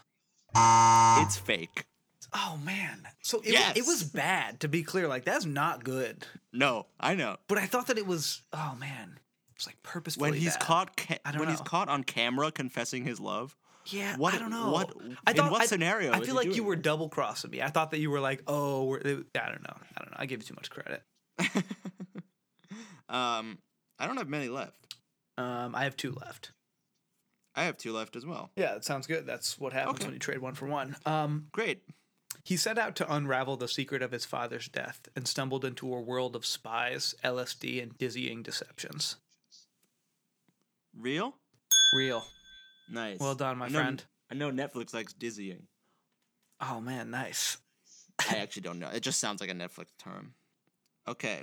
It's 0.57 1.37
fake. 1.37 1.85
Oh 2.33 2.59
man. 2.65 3.07
So 3.23 3.41
it, 3.41 3.53
Yes. 3.53 3.77
it 3.77 3.87
was 3.87 4.03
bad. 4.05 4.61
To 4.61 4.69
be 4.69 4.83
clear, 4.83 5.09
like 5.09 5.25
that's 5.25 5.45
not 5.45 5.85
good. 5.85 6.27
No, 6.53 6.87
I 7.01 7.15
know. 7.15 7.37
But 7.49 7.59
I 7.59 7.67
thought 7.67 7.87
that 7.89 7.99
it 7.99 8.07
was. 8.07 8.43
Oh 8.53 8.77
man, 8.79 9.19
it's 9.55 9.67
like 9.67 9.83
purposefully. 9.83 10.31
When 10.31 10.39
he's 10.41 10.55
bad. 10.57 10.61
caught, 10.61 10.97
ca- 10.97 11.19
I 11.25 11.31
don't 11.33 11.41
when 11.41 11.49
he's 11.49 11.61
caught 11.61 11.89
on 11.89 12.05
camera 12.05 12.51
confessing 12.53 13.05
his 13.05 13.21
love. 13.21 13.57
Yeah, 13.89 14.17
What- 14.17 14.35
I 14.35 14.39
don't 14.39 14.51
know. 14.51 14.71
what- 14.73 14.93
I 15.27 15.31
in 15.31 15.49
what 15.49 15.63
I- 15.63 15.67
scenario 15.67 16.13
I 16.13 16.21
feel 16.21 16.35
like 16.35 16.47
you 16.47 16.55
doing 16.55 16.67
were 16.67 16.75
double 16.77 17.09
crossing 17.09 17.53
me. 17.53 17.63
I 17.63 17.69
thought 17.69 17.93
that 17.93 18.01
you 18.01 18.11
were 18.11 18.19
like, 18.19 18.43
oh, 18.49 18.83
we're, 18.85 18.99
I 18.99 19.03
don't 19.49 19.63
know. 19.63 19.77
I 19.97 20.01
don't 20.03 20.11
know. 20.11 20.17
I 20.17 20.27
gave 20.27 20.41
you 20.41 20.45
too 20.47 20.55
much 20.57 20.71
credit. 20.71 21.03
Um, 23.09 23.59
I 24.01 24.07
don't 24.07 24.17
have 24.17 24.29
many 24.29 24.49
left. 24.49 24.97
Um, 25.39 25.75
I 25.75 25.85
have 25.85 25.97
two 25.97 26.11
left. 26.13 26.51
I 27.55 27.65
have 27.65 27.79
two 27.79 27.93
left 27.93 28.17
as 28.17 28.27
well. 28.27 28.51
Yeah, 28.57 28.75
that 28.75 28.85
sounds 28.85 29.07
good. 29.07 29.27
That's 29.27 29.59
what 29.59 29.73
happens 29.73 29.97
Okay. 29.97 30.07
when 30.07 30.15
you 30.15 30.19
trade 30.19 30.39
one 30.41 30.55
for 30.55 30.67
one. 30.67 30.97
Um, 31.07 31.47
Great. 31.53 31.83
He 32.47 32.57
set 32.57 32.79
out 32.79 32.95
to 32.97 33.13
unravel 33.13 33.57
the 33.57 33.67
secret 33.67 34.03
of 34.03 34.13
his 34.13 34.25
father's 34.25 34.69
death 34.69 35.09
and 35.17 35.27
stumbled 35.27 35.65
into 35.65 35.93
a 35.93 36.01
world 36.01 36.37
of 36.37 36.47
spies, 36.47 37.13
LSD, 37.25 37.83
and 37.83 37.99
dizzying 37.99 38.45
deceptions. 38.45 39.17
Real? 40.97 41.35
Real. 41.93 42.25
Nice. 42.89 43.19
Well 43.19 43.35
done, 43.35 43.59
my 43.59 43.67
I 43.67 43.69
know- 43.69 43.79
friend. 43.81 44.05
I 44.31 44.35
know 44.35 44.51
Netflix 44.51 44.95
likes 44.95 45.13
dizzying. 45.13 45.67
Oh 46.61 46.81
man, 46.81 47.11
nice. 47.11 47.59
I 48.31 48.37
actually 48.37 48.63
don't 48.63 48.79
know. 48.79 48.89
It 48.89 49.01
just 49.01 49.21
sounds 49.21 49.41
like 49.41 49.51
a 49.51 49.55
Netflix 49.55 49.87
term. 49.99 50.35
Okay. 51.09 51.43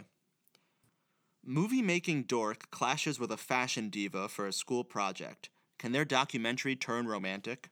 Movie 1.45 1.81
making 1.81 2.23
dork 2.23 2.71
clashes 2.71 3.19
with 3.19 3.31
a 3.31 3.37
fashion 3.37 3.89
diva 3.89 4.27
for 4.29 4.47
a 4.47 4.53
school 4.53 4.83
project. 4.85 5.49
Can 5.77 5.91
their 5.91 6.05
documentary 6.05 6.75
turn 6.77 7.07
romantic? 7.07 7.69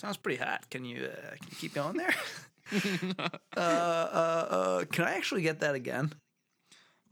Sounds 0.00 0.16
pretty 0.16 0.42
hot. 0.42 0.70
Can 0.70 0.86
you, 0.86 1.04
uh, 1.04 1.30
can 1.36 1.48
you 1.50 1.56
keep 1.58 1.74
going 1.74 1.98
there? 1.98 2.14
uh, 3.54 3.60
uh, 3.60 3.60
uh, 3.60 4.84
can 4.86 5.04
I 5.04 5.12
actually 5.12 5.42
get 5.42 5.60
that 5.60 5.74
again? 5.74 6.14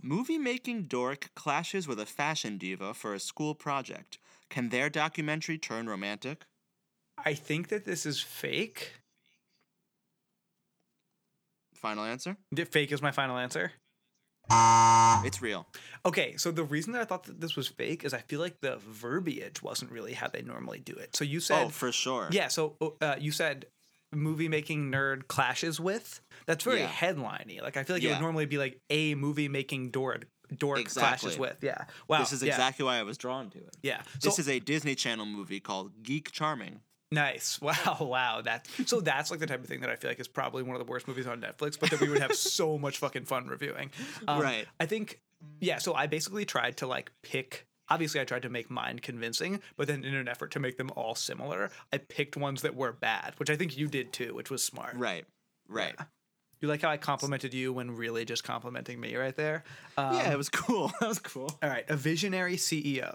Movie 0.01 0.39
making 0.39 0.85
dork 0.85 1.29
clashes 1.35 1.87
with 1.87 2.01
a 2.01 2.07
fashion 2.07 2.57
diva 2.57 2.95
for 2.95 3.13
a 3.13 3.21
school 3.21 3.55
project. 3.55 4.19
Can 4.49 4.71
their 4.71 4.89
documentary 4.89 5.59
turn 5.59 5.87
romantic? 5.87 6.47
I 7.23 7.35
think 7.35 7.69
that 7.69 7.85
this 7.85 8.07
is 8.07 8.23
fake. 8.23 8.95
Final 11.75 12.05
answer? 12.05 12.39
Fake 12.71 12.91
is 12.91 13.03
my 13.03 13.11
final 13.11 13.37
answer. 13.37 13.73
It's 14.51 15.43
real. 15.43 15.67
Okay, 16.07 16.37
so 16.37 16.51
the 16.51 16.65
reason 16.65 16.93
that 16.93 17.03
I 17.03 17.05
thought 17.05 17.25
that 17.25 17.41
this 17.41 17.57
was 17.57 17.69
fake 17.69 18.05
is 18.05 18.15
I 18.15 18.21
feel 18.21 18.41
like 18.41 18.61
the 18.61 18.77
verbiage 18.89 19.63
wasn't 19.63 19.91
really 19.91 20.13
how 20.15 20.29
they 20.29 20.43
normally 20.43 20.79
do 20.79 20.93
it. 20.95 21.15
So 21.17 21.25
you 21.25 21.41
said, 21.41 21.65
oh, 21.67 21.69
for 21.69 21.93
sure. 21.93 22.29
yeah. 22.31 22.49
So 22.49 22.77
uh, 23.01 23.17
you 23.19 23.33
said 23.33 23.67
movie 24.13 24.49
making 24.49 24.91
nerd 24.91 25.29
clashes 25.29 25.79
with. 25.79 26.21
That's 26.47 26.65
very 26.65 26.81
Yeah. 26.81 26.87
headliney. 26.89 27.61
Like 27.63 27.77
I 27.77 27.85
feel 27.85 27.97
like 27.97 28.03
it 28.03 28.09
would 28.09 28.21
normally 28.21 28.47
be 28.47 28.59
like 28.59 28.81
a 28.91 29.15
movie 29.15 29.49
making 29.49 29.91
dork 29.91 30.27
dork 30.57 30.79
Exactly. 30.79 31.19
clashes 31.29 31.39
with. 31.39 31.59
Yeah. 31.63 31.85
Wow. 32.09 32.21
This 32.21 32.33
is 32.33 32.43
yeah, 32.43 32.53
exactly 32.55 32.85
why 32.87 32.97
I 32.99 33.03
was 33.03 33.19
drawn 33.19 33.51
to 33.51 33.59
it. 33.59 33.77
Yeah. 33.83 34.01
This 34.23 34.39
is 34.39 34.49
a 34.49 34.61
Disney 34.61 34.95
Channel 34.95 35.27
movie 35.27 35.61
called 35.61 36.03
Geek 36.03 36.31
Charming. 36.33 36.81
Nice. 37.11 37.61
Wow. 37.69 37.99
Wow. 38.01 38.41
That 38.43 38.67
so 38.87 39.01
that's 39.01 39.31
like 39.31 39.41
the 39.41 39.47
type 39.47 39.61
of 39.61 39.67
thing 39.67 39.81
that 39.81 39.91
I 39.91 39.97
feel 39.97 40.11
like 40.11 40.21
is 40.21 40.29
probably 40.29 40.63
one 40.63 40.75
of 40.77 40.85
the 40.85 40.91
worst 40.91 41.09
movies 41.09 41.27
on 41.27 41.41
Netflix, 41.41 41.79
but 41.79 41.91
that 41.91 42.01
we 42.01 42.09
would 42.09 42.21
have 42.21 42.35
so 42.37 42.79
much 42.79 42.99
fucking 42.99 43.25
fun 43.25 43.47
reviewing. 43.47 43.91
Um, 44.27 44.41
Right. 44.43 44.67
I 44.79 44.87
think. 44.87 45.21
Yeah. 45.61 45.79
So 45.79 45.95
I 45.95 46.07
basically 46.07 46.45
tried 46.45 46.77
to 46.79 46.87
like 46.87 47.11
pick. 47.23 47.67
Obviously, 47.91 48.21
I 48.21 48.25
tried 48.25 48.43
to 48.43 48.51
make 48.51 48.71
mine 48.71 48.99
convincing, 48.99 49.63
but 49.79 49.87
then 49.89 50.05
in 50.05 50.15
an 50.15 50.29
effort 50.29 50.51
to 50.51 50.61
make 50.61 50.77
them 50.77 50.91
all 50.95 51.15
similar, 51.15 51.71
I 51.91 51.97
picked 51.97 52.37
ones 52.37 52.61
that 52.61 52.75
were 52.77 52.93
bad, 52.93 53.33
which 53.39 53.49
I 53.49 53.57
think 53.57 53.79
you 53.79 53.89
did 53.89 54.13
too, 54.13 54.35
which 54.35 54.51
was 54.51 54.63
smart. 54.63 54.95
Right. 54.95 55.25
Right. 55.69 55.95
You 56.61 56.67
like 56.69 56.83
how 56.83 56.89
I 56.91 56.97
complimented 56.97 57.55
you 57.55 57.73
when 57.73 57.93
really 57.93 58.25
just 58.25 58.43
complimenting 58.43 58.99
me 58.99 59.15
right 59.15 59.37
there? 59.37 59.63
Um, 59.97 60.15
yeah, 60.15 60.33
it 60.33 60.37
was 60.37 60.49
cool. 60.49 60.91
That 61.01 61.09
was 61.09 61.19
cool. 61.21 61.57
All 61.63 61.69
right, 61.71 61.85
a 61.89 61.97
visionary 61.97 62.57
CEO. 62.57 63.15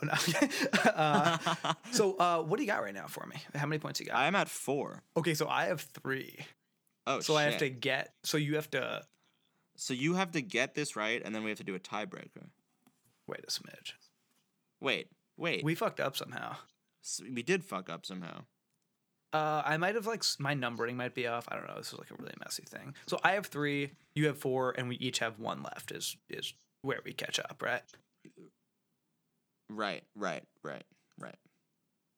Uh, 0.95 1.37
so, 1.91 2.15
uh, 2.17 2.41
what 2.41 2.57
do 2.57 2.63
you 2.63 2.69
got 2.71 2.81
right 2.83 2.93
now 2.93 3.07
for 3.07 3.25
me? 3.25 3.35
How 3.55 3.65
many 3.65 3.79
points 3.79 3.99
you 3.99 4.05
got? 4.05 4.15
I'm 4.15 4.35
at 4.35 4.47
four. 4.49 5.01
okay, 5.17 5.33
so 5.33 5.47
I 5.47 5.65
have 5.65 5.81
three. 5.81 6.37
Oh, 7.07 7.19
So 7.19 7.35
I 7.35 7.43
have 7.43 7.57
to 7.57 7.69
get. 7.69 8.13
So 8.23 8.37
you 8.37 8.55
have 8.55 8.69
to 8.71 9.03
So 9.75 9.93
you 9.93 10.13
have 10.13 10.31
to 10.31 10.41
get 10.41 10.75
this 10.75 10.95
right, 10.95 11.21
and 11.23 11.33
then 11.35 11.43
we 11.43 11.49
have 11.49 11.57
to 11.57 11.63
do 11.65 11.75
a 11.75 11.79
tiebreaker. 11.79 12.47
wait 13.27 13.41
a 13.47 13.51
smidge. 13.51 13.93
Wait, 14.79 15.07
wait. 15.37 15.63
We 15.63 15.75
fucked 15.75 15.99
up 15.99 16.15
somehow. 16.15 16.55
S- 17.03 17.21
we 17.33 17.41
did 17.43 17.63
fuck 17.65 17.89
up 17.89 18.05
somehow. 18.05 18.43
Uh, 19.34 19.63
I 19.65 19.77
might 19.77 19.95
have 19.95 20.05
like 20.05 20.23
my 20.38 20.53
numbering 20.53 20.95
might 20.95 21.15
be 21.15 21.25
off. 21.25 21.47
I 21.49 21.55
don't 21.55 21.67
know. 21.67 21.75
This 21.77 21.91
is 21.91 21.97
like 21.97 22.11
a 22.11 22.21
really 22.21 22.36
messy 22.39 22.63
thing. 22.63 22.93
So 23.07 23.19
I 23.23 23.31
have 23.31 23.47
three. 23.47 23.91
You 24.15 24.27
have 24.27 24.38
four, 24.38 24.75
and 24.77 24.88
we 24.88 24.95
each 24.97 25.19
have 25.19 25.39
one 25.39 25.63
left. 25.63 25.91
Is 25.91 26.15
is 26.29 26.53
where 26.84 26.99
we 27.03 27.13
catch 27.13 27.39
up, 27.39 27.61
right? 27.63 27.81
Right, 29.69 30.03
right, 30.15 30.43
right, 30.63 30.84
right. 31.19 31.36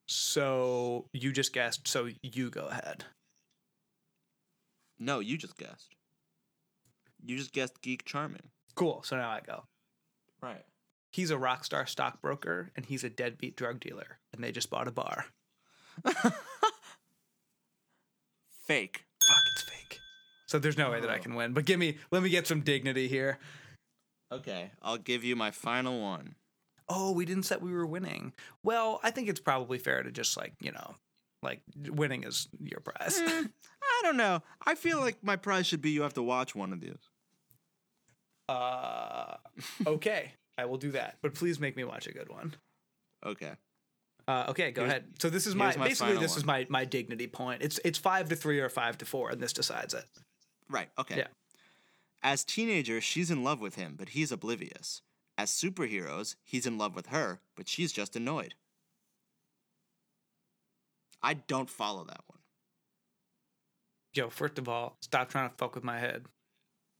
So 0.08 1.06
you 1.14 1.32
just 1.32 1.54
guessed. 1.54 1.88
So 1.88 2.10
you 2.22 2.50
go 2.50 2.68
ahead. 2.68 3.06
No, 5.00 5.20
you 5.20 5.38
just 5.38 5.58
guessed. 5.58 5.96
You 7.24 7.38
just 7.38 7.54
guessed 7.54 7.82
Geek 7.82 8.04
Charming. 8.04 8.50
Cool. 8.76 9.04
So 9.04 9.16
now 9.16 9.30
I 9.30 9.40
go. 9.46 9.64
Right. 10.42 10.64
He's 11.14 11.32
a 11.32 11.38
rock 11.38 11.64
star 11.64 11.86
stockbroker, 11.86 12.72
and 12.76 12.86
he's 12.86 13.06
a 13.06 13.10
deadbeat 13.10 13.56
drug 13.56 13.80
dealer, 13.80 14.20
and 14.34 14.44
they 14.44 14.52
just 14.52 14.70
bought 14.70 14.90
a 14.90 14.92
bar. 14.92 15.28
Fake. 18.66 19.06
Fuck, 19.28 19.44
it's 19.52 19.64
fake. 19.64 20.00
So 20.48 20.60
there's 20.60 20.78
no 20.78 20.92
way 20.92 21.00
that 21.02 21.10
I 21.10 21.18
can 21.20 21.36
win. 21.36 21.54
But 21.54 21.66
give 21.66 21.80
me, 21.80 21.98
let 22.12 22.24
me 22.24 22.30
get 22.30 22.48
some 22.48 22.62
dignity 22.62 23.08
here. 23.08 23.40
Okay, 24.32 24.72
I'll 24.82 24.98
give 24.98 25.24
you 25.24 25.36
my 25.36 25.52
final 25.52 26.02
one. 26.02 26.36
Oh, 26.90 27.12
we 27.12 27.26
didn't 27.26 27.44
set 27.44 27.62
we 27.62 27.72
were 27.74 27.86
winning. 27.86 28.34
Well, 28.64 29.00
I 29.04 29.12
think 29.12 29.30
it's 29.30 29.40
probably 29.40 29.78
fair 29.80 30.04
to 30.04 30.12
just 30.12 30.36
like 30.38 30.54
you 30.60 30.72
know, 30.72 30.96
like 31.42 31.62
winning 31.90 32.24
is 32.24 32.48
your 32.60 32.80
prize. 32.80 33.20
I 33.26 34.02
don't 34.04 34.18
know. 34.18 34.42
I 34.66 34.76
feel 34.76 35.00
like 35.00 35.24
my 35.24 35.36
prize 35.36 35.66
should 35.68 35.82
be 35.82 35.92
you 35.92 36.02
have 36.04 36.14
to 36.16 36.24
watch 36.24 36.56
one 36.56 36.74
of 36.74 36.82
these. 36.82 37.10
uh, 38.50 39.38
okay, 39.88 40.34
I 40.58 40.66
will 40.66 40.78
do 40.78 40.92
that. 40.92 41.18
But 41.22 41.34
please 41.34 41.60
make 41.60 41.76
me 41.76 41.84
watch 41.84 42.08
a 42.08 42.12
good 42.14 42.30
one. 42.30 42.56
Okay. 43.26 43.52
Uh, 44.28 44.46
okay, 44.50 44.72
go 44.72 44.82
Here's- 44.82 44.92
ahead. 44.92 45.14
So 45.20 45.30
this 45.30 45.46
is 45.46 45.54
my, 45.54 45.76
my 45.78 45.88
basically 45.88 46.18
this 46.18 46.36
is 46.36 46.46
my 46.46 46.66
my 46.70 46.86
dignity 46.86 47.28
point. 47.28 47.62
It's 47.62 47.80
it's 47.86 47.98
five 47.98 48.30
to 48.30 48.36
three 48.36 48.60
or 48.60 48.70
five 48.70 48.98
to 49.00 49.06
four, 49.06 49.30
and 49.30 49.42
this 49.42 49.54
decides 49.54 49.94
it. 49.94 50.06
Right, 50.70 50.90
okay. 50.98 51.18
Yeah. 51.18 51.28
As 52.24 52.44
teenager, 52.44 53.02
she's 53.02 53.30
in 53.30 53.44
love 53.44 53.62
with 53.62 53.76
him, 53.76 53.96
but 53.98 54.10
he's 54.10 54.32
oblivious. 54.32 55.02
As 55.38 55.52
superheroes, 55.52 56.36
he's 56.44 56.66
in 56.66 56.78
love 56.78 56.96
with 56.96 57.08
her, 57.08 57.40
but 57.56 57.68
she's 57.68 57.92
just 57.92 58.16
annoyed. 58.16 58.56
I 61.22 61.36
don't 61.36 61.70
follow 61.70 62.04
that 62.06 62.22
one. 62.28 62.40
Yo, 64.14 64.30
first 64.30 64.58
of 64.58 64.68
all, 64.70 64.98
stop 65.02 65.30
trying 65.30 65.50
to 65.50 65.56
fuck 65.56 65.76
with 65.76 65.84
my 65.84 66.00
head. 66.00 66.26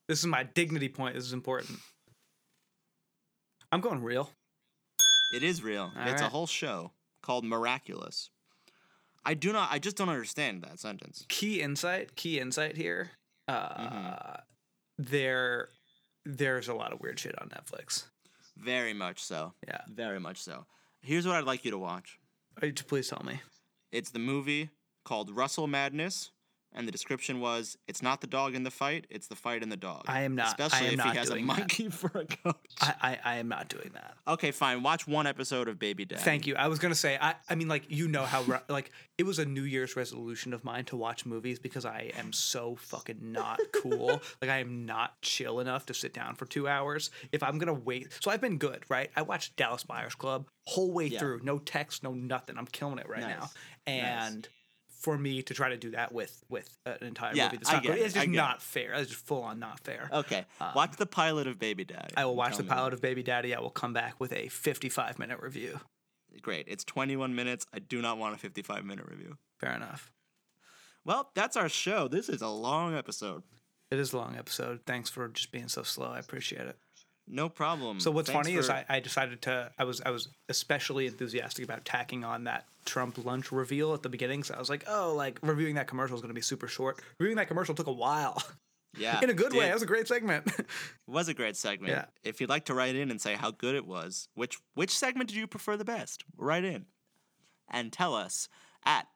This 0.08 0.20
is 0.20 0.26
my 0.28 0.44
dignity 0.44 0.90
point. 0.90 1.16
This 1.16 1.24
is 1.24 1.34
important. 1.34 1.80
I'm 3.72 3.82
going 3.82 4.04
real. 4.04 4.30
It 5.34 5.42
is 5.42 5.64
real. 5.64 5.92
All 5.98 6.08
it's 6.08 6.22
a 6.22 6.30
whole 6.30 6.48
show 6.48 6.92
called 7.26 7.44
Miraculous. 7.44 8.30
I 9.26 9.34
do 9.34 9.52
not 9.52 9.70
I 9.72 9.80
just 9.80 9.98
don't 9.98 10.10
understand 10.10 10.62
that 10.64 10.80
sentence. 10.80 11.26
key 11.28 11.62
insight 11.62 12.16
key 12.16 12.40
insight 12.40 12.78
here 12.78 13.10
uh 13.48 14.38
there 14.98 15.70
there's 16.26 16.68
a 16.68 16.74
lot 16.74 16.94
of 16.94 17.00
weird 17.02 17.20
shit 17.20 17.36
on 17.42 17.50
netflix 17.50 18.06
Very 18.58 18.94
much 18.94 19.24
so. 19.24 19.54
yeah 19.68 19.82
Very 19.92 20.20
much 20.20 20.38
so. 20.38 20.66
Here's 21.02 21.26
what 21.28 21.36
I'd 21.36 21.44
like 21.44 21.66
you 21.66 21.72
to 21.72 21.78
watch. 21.78 22.20
Uh, 22.62 22.68
please 22.88 23.08
tell 23.10 23.24
me 23.26 23.42
It's 23.92 24.12
the 24.12 24.20
movie 24.20 24.70
called 25.04 25.30
Russell 25.36 25.68
Madness, 25.68 26.32
and 26.76 26.88
the 26.88 26.92
description 26.92 27.40
was 27.40 27.78
it's 27.88 28.02
not 28.02 28.22
the 28.22 28.28
dog 28.28 28.54
in 28.56 28.64
the 28.64 28.72
fight, 28.72 29.08
it's 29.10 29.28
the 29.28 29.36
fight 29.36 29.64
in 29.64 29.70
the 29.70 29.78
dog. 29.78 30.04
I 30.08 30.22
am 30.22 30.36
not- 30.36 30.48
Especially 30.60 30.88
am 30.88 30.94
if 30.94 30.98
not 30.98 31.12
he 31.14 31.18
has 31.18 31.30
a 31.30 31.34
doing 31.34 31.48
that. 31.48 31.58
monkey 31.58 31.90
for 32.02 32.12
a 32.14 32.26
coach. 32.26 32.56
I, 32.82 32.94
I 33.02 33.20
i 33.24 33.36
am 33.38 33.48
not 33.48 33.70
doing 33.70 33.92
that 33.94 34.16
okay, 34.28 34.52
fine. 34.52 34.84
Watch 34.84 35.08
one 35.08 35.26
episode 35.28 35.68
of 35.68 35.80
Baby 35.80 36.06
Dad. 36.06 36.20
thank 36.20 36.46
you 36.48 36.56
i 36.56 36.68
was 36.68 36.78
gonna 36.80 36.94
say 36.96 37.18
i 37.22 37.36
i 37.50 37.56
mean 37.56 37.68
like 37.70 37.86
you 37.90 38.08
know 38.08 38.24
how 38.26 38.44
like 38.70 38.92
it 39.18 39.26
was 39.26 39.40
a 39.40 39.46
new 39.46 39.62
year's 39.64 39.96
resolution 39.96 40.54
of 40.54 40.64
mine 40.66 40.84
to 40.86 40.98
watch 40.98 41.26
movies 41.26 41.58
because 41.60 41.86
i 41.86 42.12
am 42.18 42.34
so 42.34 42.76
fucking 42.76 43.20
not 43.22 43.60
cool 43.72 44.22
like 44.42 44.52
i 44.52 44.58
am 44.60 44.86
not 44.86 45.22
chill 45.22 45.60
enough 45.62 45.86
to 45.86 45.94
sit 45.94 46.14
down 46.14 46.36
for 46.36 46.46
two 46.46 46.68
hours 46.68 47.12
if 47.32 47.42
i'm 47.42 47.58
gonna 47.58 47.74
wait 47.74 48.08
so 48.22 48.30
i've 48.30 48.42
been 48.42 48.58
good 48.58 48.84
right 48.90 49.10
i 49.16 49.22
watched 49.22 49.56
dallas 49.56 49.84
buyers 49.84 50.16
club 50.16 50.48
whole 50.68 50.92
way 50.92 51.08
Yeah. 51.08 51.20
through 51.20 51.40
no 51.44 51.60
text 51.60 52.04
no 52.04 52.12
nothing 52.14 52.58
i'm 52.58 52.66
killing 52.68 52.98
it 53.00 53.08
right 53.08 53.22
Nice. 53.22 53.30
now 53.40 53.50
Nice. 53.88 54.42
For 55.06 55.18
me 55.18 55.42
to 55.44 55.54
try 55.54 55.70
to 55.70 55.78
do 55.78 55.92
that 55.92 56.12
with 56.12 56.44
with 56.50 56.68
an 56.86 56.98
entire 57.02 57.34
Yeah, 57.36 57.46
movie 57.46 57.58
that's 57.58 57.72
not 57.72 57.86
it, 57.86 58.00
it's 58.00 58.14
just 58.14 58.28
not 58.28 58.62
fair 58.62 58.94
it's 58.94 59.12
just 59.12 59.26
full 59.26 59.44
on 59.44 59.60
not 59.60 59.80
fair 59.80 60.10
Okay. 60.12 60.46
Um, 60.60 60.72
watch 60.76 60.98
the 60.98 61.06
pilot 61.06 61.48
of 61.48 61.58
Baby 61.60 61.86
Daddy. 61.86 62.14
i 62.18 62.26
will 62.26 62.36
watch 62.36 62.58
the 62.58 62.64
pilot 62.64 62.94
of 62.94 63.02
baby 63.02 63.24
daddy 63.24 63.54
i 63.56 63.60
will 63.60 63.70
come 63.70 63.94
back 63.94 64.20
with 64.20 64.34
a 64.34 64.48
55 64.50 65.20
minute 65.20 65.40
review 65.42 65.80
Great. 66.42 66.66
It's 66.68 66.84
21 66.84 67.34
minutes. 67.34 67.66
I 67.74 67.80
do 67.80 68.02
not 68.02 68.18
want 68.18 68.36
a 68.36 68.38
55 68.38 68.84
minute 68.84 69.06
review. 69.10 69.38
fair 69.60 69.74
enough 69.74 70.12
Well, 71.06 71.30
that's 71.36 71.56
our 71.56 71.70
show. 71.70 72.08
This 72.08 72.28
is 72.30 72.42
a 72.42 72.50
long 72.50 72.94
episode. 72.96 73.44
It 73.92 74.00
is 74.00 74.12
a 74.14 74.18
long 74.18 74.36
episode. 74.36 74.82
Thanks 74.86 75.10
for 75.10 75.28
just 75.30 75.52
being 75.52 75.68
so 75.70 75.84
slow. 75.84 76.08
I 76.08 76.20
appreciate 76.20 76.68
it. 76.68 76.78
No 77.28 77.48
problem. 77.50 78.00
So 78.00 78.12
what's 78.12 78.30
Thanks 78.30 78.48
funny 78.48 78.58
is 78.58 78.70
I, 78.70 78.84
I 78.90 79.00
decided 79.00 79.42
to 79.44 79.72
I 79.80 79.84
was 79.86 80.02
I 80.06 80.10
was 80.12 80.28
especially 80.50 81.08
enthusiastic 81.08 81.64
about 81.64 81.86
tacking 81.86 82.24
on 82.24 82.44
that 82.46 82.66
Trump 82.86 83.24
lunch 83.24 83.52
reveal 83.52 83.94
at 83.94 84.02
the 84.04 84.10
beginning. 84.10 84.44
So 84.44 84.54
I 84.56 84.60
was 84.60 84.70
like, 84.70 84.84
oh, 84.88 85.14
like 85.16 85.40
reviewing 85.42 85.76
that 85.76 85.88
commercial 85.88 86.16
is 86.16 86.22
going 86.22 86.30
to 86.30 86.36
be 86.36 86.42
super 86.42 86.68
short. 86.68 87.02
Reviewing 87.20 87.38
that 87.38 87.48
commercial 87.48 87.76
took 87.76 87.88
a 87.88 87.92
while. 87.92 88.42
yeah, 88.98 89.20
In 89.22 89.30
a 89.30 89.34
good 89.34 89.52
way. 89.54 89.60
did. 89.62 89.70
That 89.70 89.74
was 89.74 89.84
a 89.84 89.88
great 89.88 90.08
segment. 90.08 90.46
It 90.60 90.66
was 91.08 91.28
a 91.28 91.34
great 91.34 91.56
segment. 91.56 91.92
Yeah. 91.94 92.06
If 92.24 92.42
you'd 92.42 92.50
like 92.50 92.66
to 92.66 92.74
write 92.74 92.96
in 92.96 93.12
and 93.12 93.22
say 93.22 93.36
how 93.36 93.52
good 93.52 93.76
it 93.76 93.86
was, 93.86 94.28
which 94.36 94.58
which 94.74 94.98
segment 94.98 95.30
did 95.30 95.38
you 95.38 95.48
prefer 95.48 95.78
the 95.78 95.86
best? 95.86 96.24
Write 96.38 96.64
in 96.66 96.86
and 97.70 97.92
tell 97.94 98.16
us 98.16 98.48
at 98.86 99.08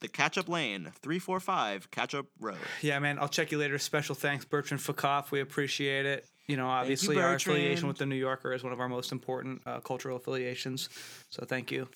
the 0.00 0.06
Catch-Up 0.08 0.48
Lane, 0.48 0.92
345 1.02 1.90
Catch-Up 1.90 2.26
Road. 2.40 2.56
yeah, 2.82 2.98
man. 3.00 3.18
I'll 3.18 3.28
check 3.28 3.50
you 3.50 3.58
later. 3.58 3.78
Special 3.78 4.14
thanks, 4.14 4.44
Bertrand 4.44 4.80
Fuckoff. 4.80 5.32
We 5.32 5.40
appreciate 5.40 6.06
it. 6.06 6.24
You 6.46 6.56
know, 6.56 6.68
obviously 6.68 7.20
our 7.20 7.34
affiliation 7.34 7.88
with 7.88 7.98
the 7.98 8.06
New 8.06 8.14
Yorker 8.16 8.52
is 8.52 8.62
one 8.62 8.72
of 8.72 8.78
our 8.80 8.88
most 8.88 9.10
important 9.12 9.60
uh, 9.66 9.80
cultural 9.80 10.16
affiliations. 10.16 10.88
So 11.30 11.44
thank 11.44 11.70
you. 11.72 11.88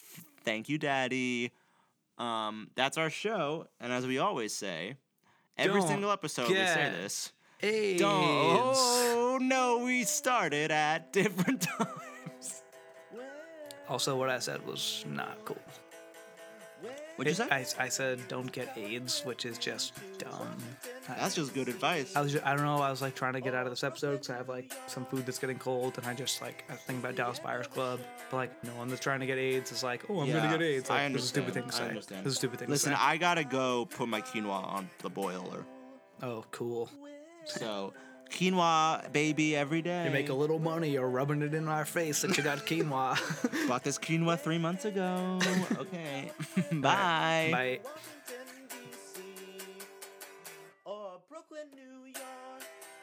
Thank 0.45 0.69
you, 0.69 0.79
Daddy. 0.79 1.53
Um, 2.19 2.69
that's 2.75 2.99
our 2.99 3.11
show, 3.11 3.67
and 3.81 3.93
as 3.93 4.07
we 4.07 4.19
always 4.19 4.53
say, 4.55 4.97
every 5.57 5.81
Don't 5.81 5.89
single 5.89 6.11
episode 6.11 6.49
we 6.49 6.55
say 6.55 6.93
this. 6.95 7.33
AIDS. 7.63 8.01
Don't. 8.01 8.13
Oh 8.15 9.39
no, 9.41 9.79
we 9.79 10.05
started 10.05 10.71
at 10.71 11.13
different 11.13 11.63
times. 11.63 12.63
Also, 13.89 14.17
what 14.17 14.29
I 14.31 14.39
said 14.39 14.65
was 14.67 15.05
not 15.09 15.45
cool. 15.45 15.57
Well, 17.19 17.27
What'd 17.27 17.39
you 17.39 17.45
say? 17.45 17.75
I, 17.79 17.85
I 17.85 17.89
said 17.89 18.21
don't 18.29 18.51
get 18.51 18.73
AIDS, 18.77 19.21
which 19.25 19.45
is 19.45 19.59
just 19.59 19.93
dumb. 20.19 20.57
That's 21.07 21.35
just 21.35 21.53
good 21.53 21.69
advice. 21.69 22.17
I 22.17 22.23
was 22.23 22.33
just, 22.33 22.45
I 22.47 22.57
don't 22.57 22.65
know. 22.65 22.79
I 22.79 22.91
was 22.91 23.03
like 23.03 23.15
trying 23.15 23.35
to 23.35 23.41
get 23.43 23.55
out 23.55 23.67
of 23.67 23.73
this 23.73 23.85
episode 23.85 24.13
because 24.13 24.31
I 24.31 24.37
have 24.39 24.49
like 24.49 24.73
some 24.87 25.05
food 25.05 25.27
that's 25.27 25.39
getting 25.39 25.59
cold, 25.59 25.99
and 25.99 26.07
I 26.07 26.15
just 26.15 26.41
like 26.41 26.65
I 26.71 26.75
think 26.75 27.01
about 27.01 27.15
Dallas 27.15 27.39
Buyers 27.39 27.67
Club. 27.67 28.01
But 28.31 28.37
like 28.39 28.65
no 28.65 28.73
one 28.77 28.89
that's 28.89 29.01
trying 29.03 29.21
to 29.21 29.27
get 29.27 29.37
AIDS 29.39 29.73
is 29.73 29.83
like, 29.83 30.05
oh, 30.09 30.21
I'm 30.21 30.29
Yeah, 30.29 30.39
gonna 30.39 30.59
get 30.59 30.63
AIDS. 30.63 30.89
Like, 30.89 31.01
I 31.01 31.09
this 31.11 31.23
is 31.23 31.27
a 31.27 31.29
stupid 31.29 31.53
thing 31.55 31.63
understand, 31.65 31.71
to 31.71 31.75
I 31.75 31.87
say. 31.87 31.89
understand. 31.91 32.25
This 32.25 32.31
is 32.31 32.37
a 32.37 32.39
stupid 32.39 32.59
thing 32.61 32.69
Listen, 32.71 32.93
to 32.93 32.99
say. 32.99 33.05
I 33.05 33.17
gotta 33.19 33.45
go 33.45 33.85
put 33.87 34.09
my 34.09 34.23
quinoa 34.23 34.67
on 34.67 34.89
the 35.03 35.11
boiler. 35.11 35.65
oh, 36.23 36.45
cool. 36.51 36.89
So 37.45 37.93
quinoa, 38.33 39.13
baby, 39.13 39.55
every 39.55 39.83
day. 39.83 40.05
You 40.07 40.11
make 40.11 40.29
a 40.29 40.35
little 40.35 40.59
money. 40.59 40.91
You're 40.91 41.09
rubbing 41.09 41.43
it 41.43 41.55
in 41.55 41.69
our 41.69 41.85
face 41.85 42.23
that 42.23 42.37
you 42.37 42.43
got 42.43 42.59
quinoa. 42.67 43.17
Bought 43.69 43.85
this 43.85 43.99
quinoa 43.99 44.39
three 44.39 44.59
months 44.59 44.85
ago. 44.85 45.39
okay. 45.77 46.31
Bye. 46.73 47.49
Bye. 47.53 47.81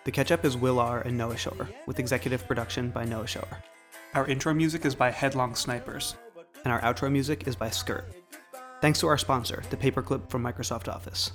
The 0.06 0.12
Catch 0.12 0.32
Up 0.32 0.44
is 0.44 0.58
Will 0.58 0.80
R. 0.80 1.02
and 1.02 1.18
Noah 1.18 1.38
Shore, 1.38 1.70
with 1.86 2.00
executive 2.00 2.48
production 2.48 2.90
by 2.90 3.06
Noah 3.06 3.28
Shore. 3.28 3.64
Our 4.16 4.26
intro 4.28 4.54
music 4.54 4.86
is 4.86 4.96
by 4.96 5.12
Headlong 5.12 5.54
Snipers, 5.54 6.16
and 6.64 6.74
our 6.74 6.82
outro 6.82 7.12
music 7.12 7.48
is 7.48 7.56
by 7.56 7.70
Skirt. 7.70 8.06
Thanks 8.82 9.00
to 9.02 9.08
our 9.08 9.18
sponsor, 9.18 9.62
the 9.70 9.78
Paperclip 9.78 10.30
from 10.30 10.42
Microsoft 10.42 10.88
Office. 10.88 11.32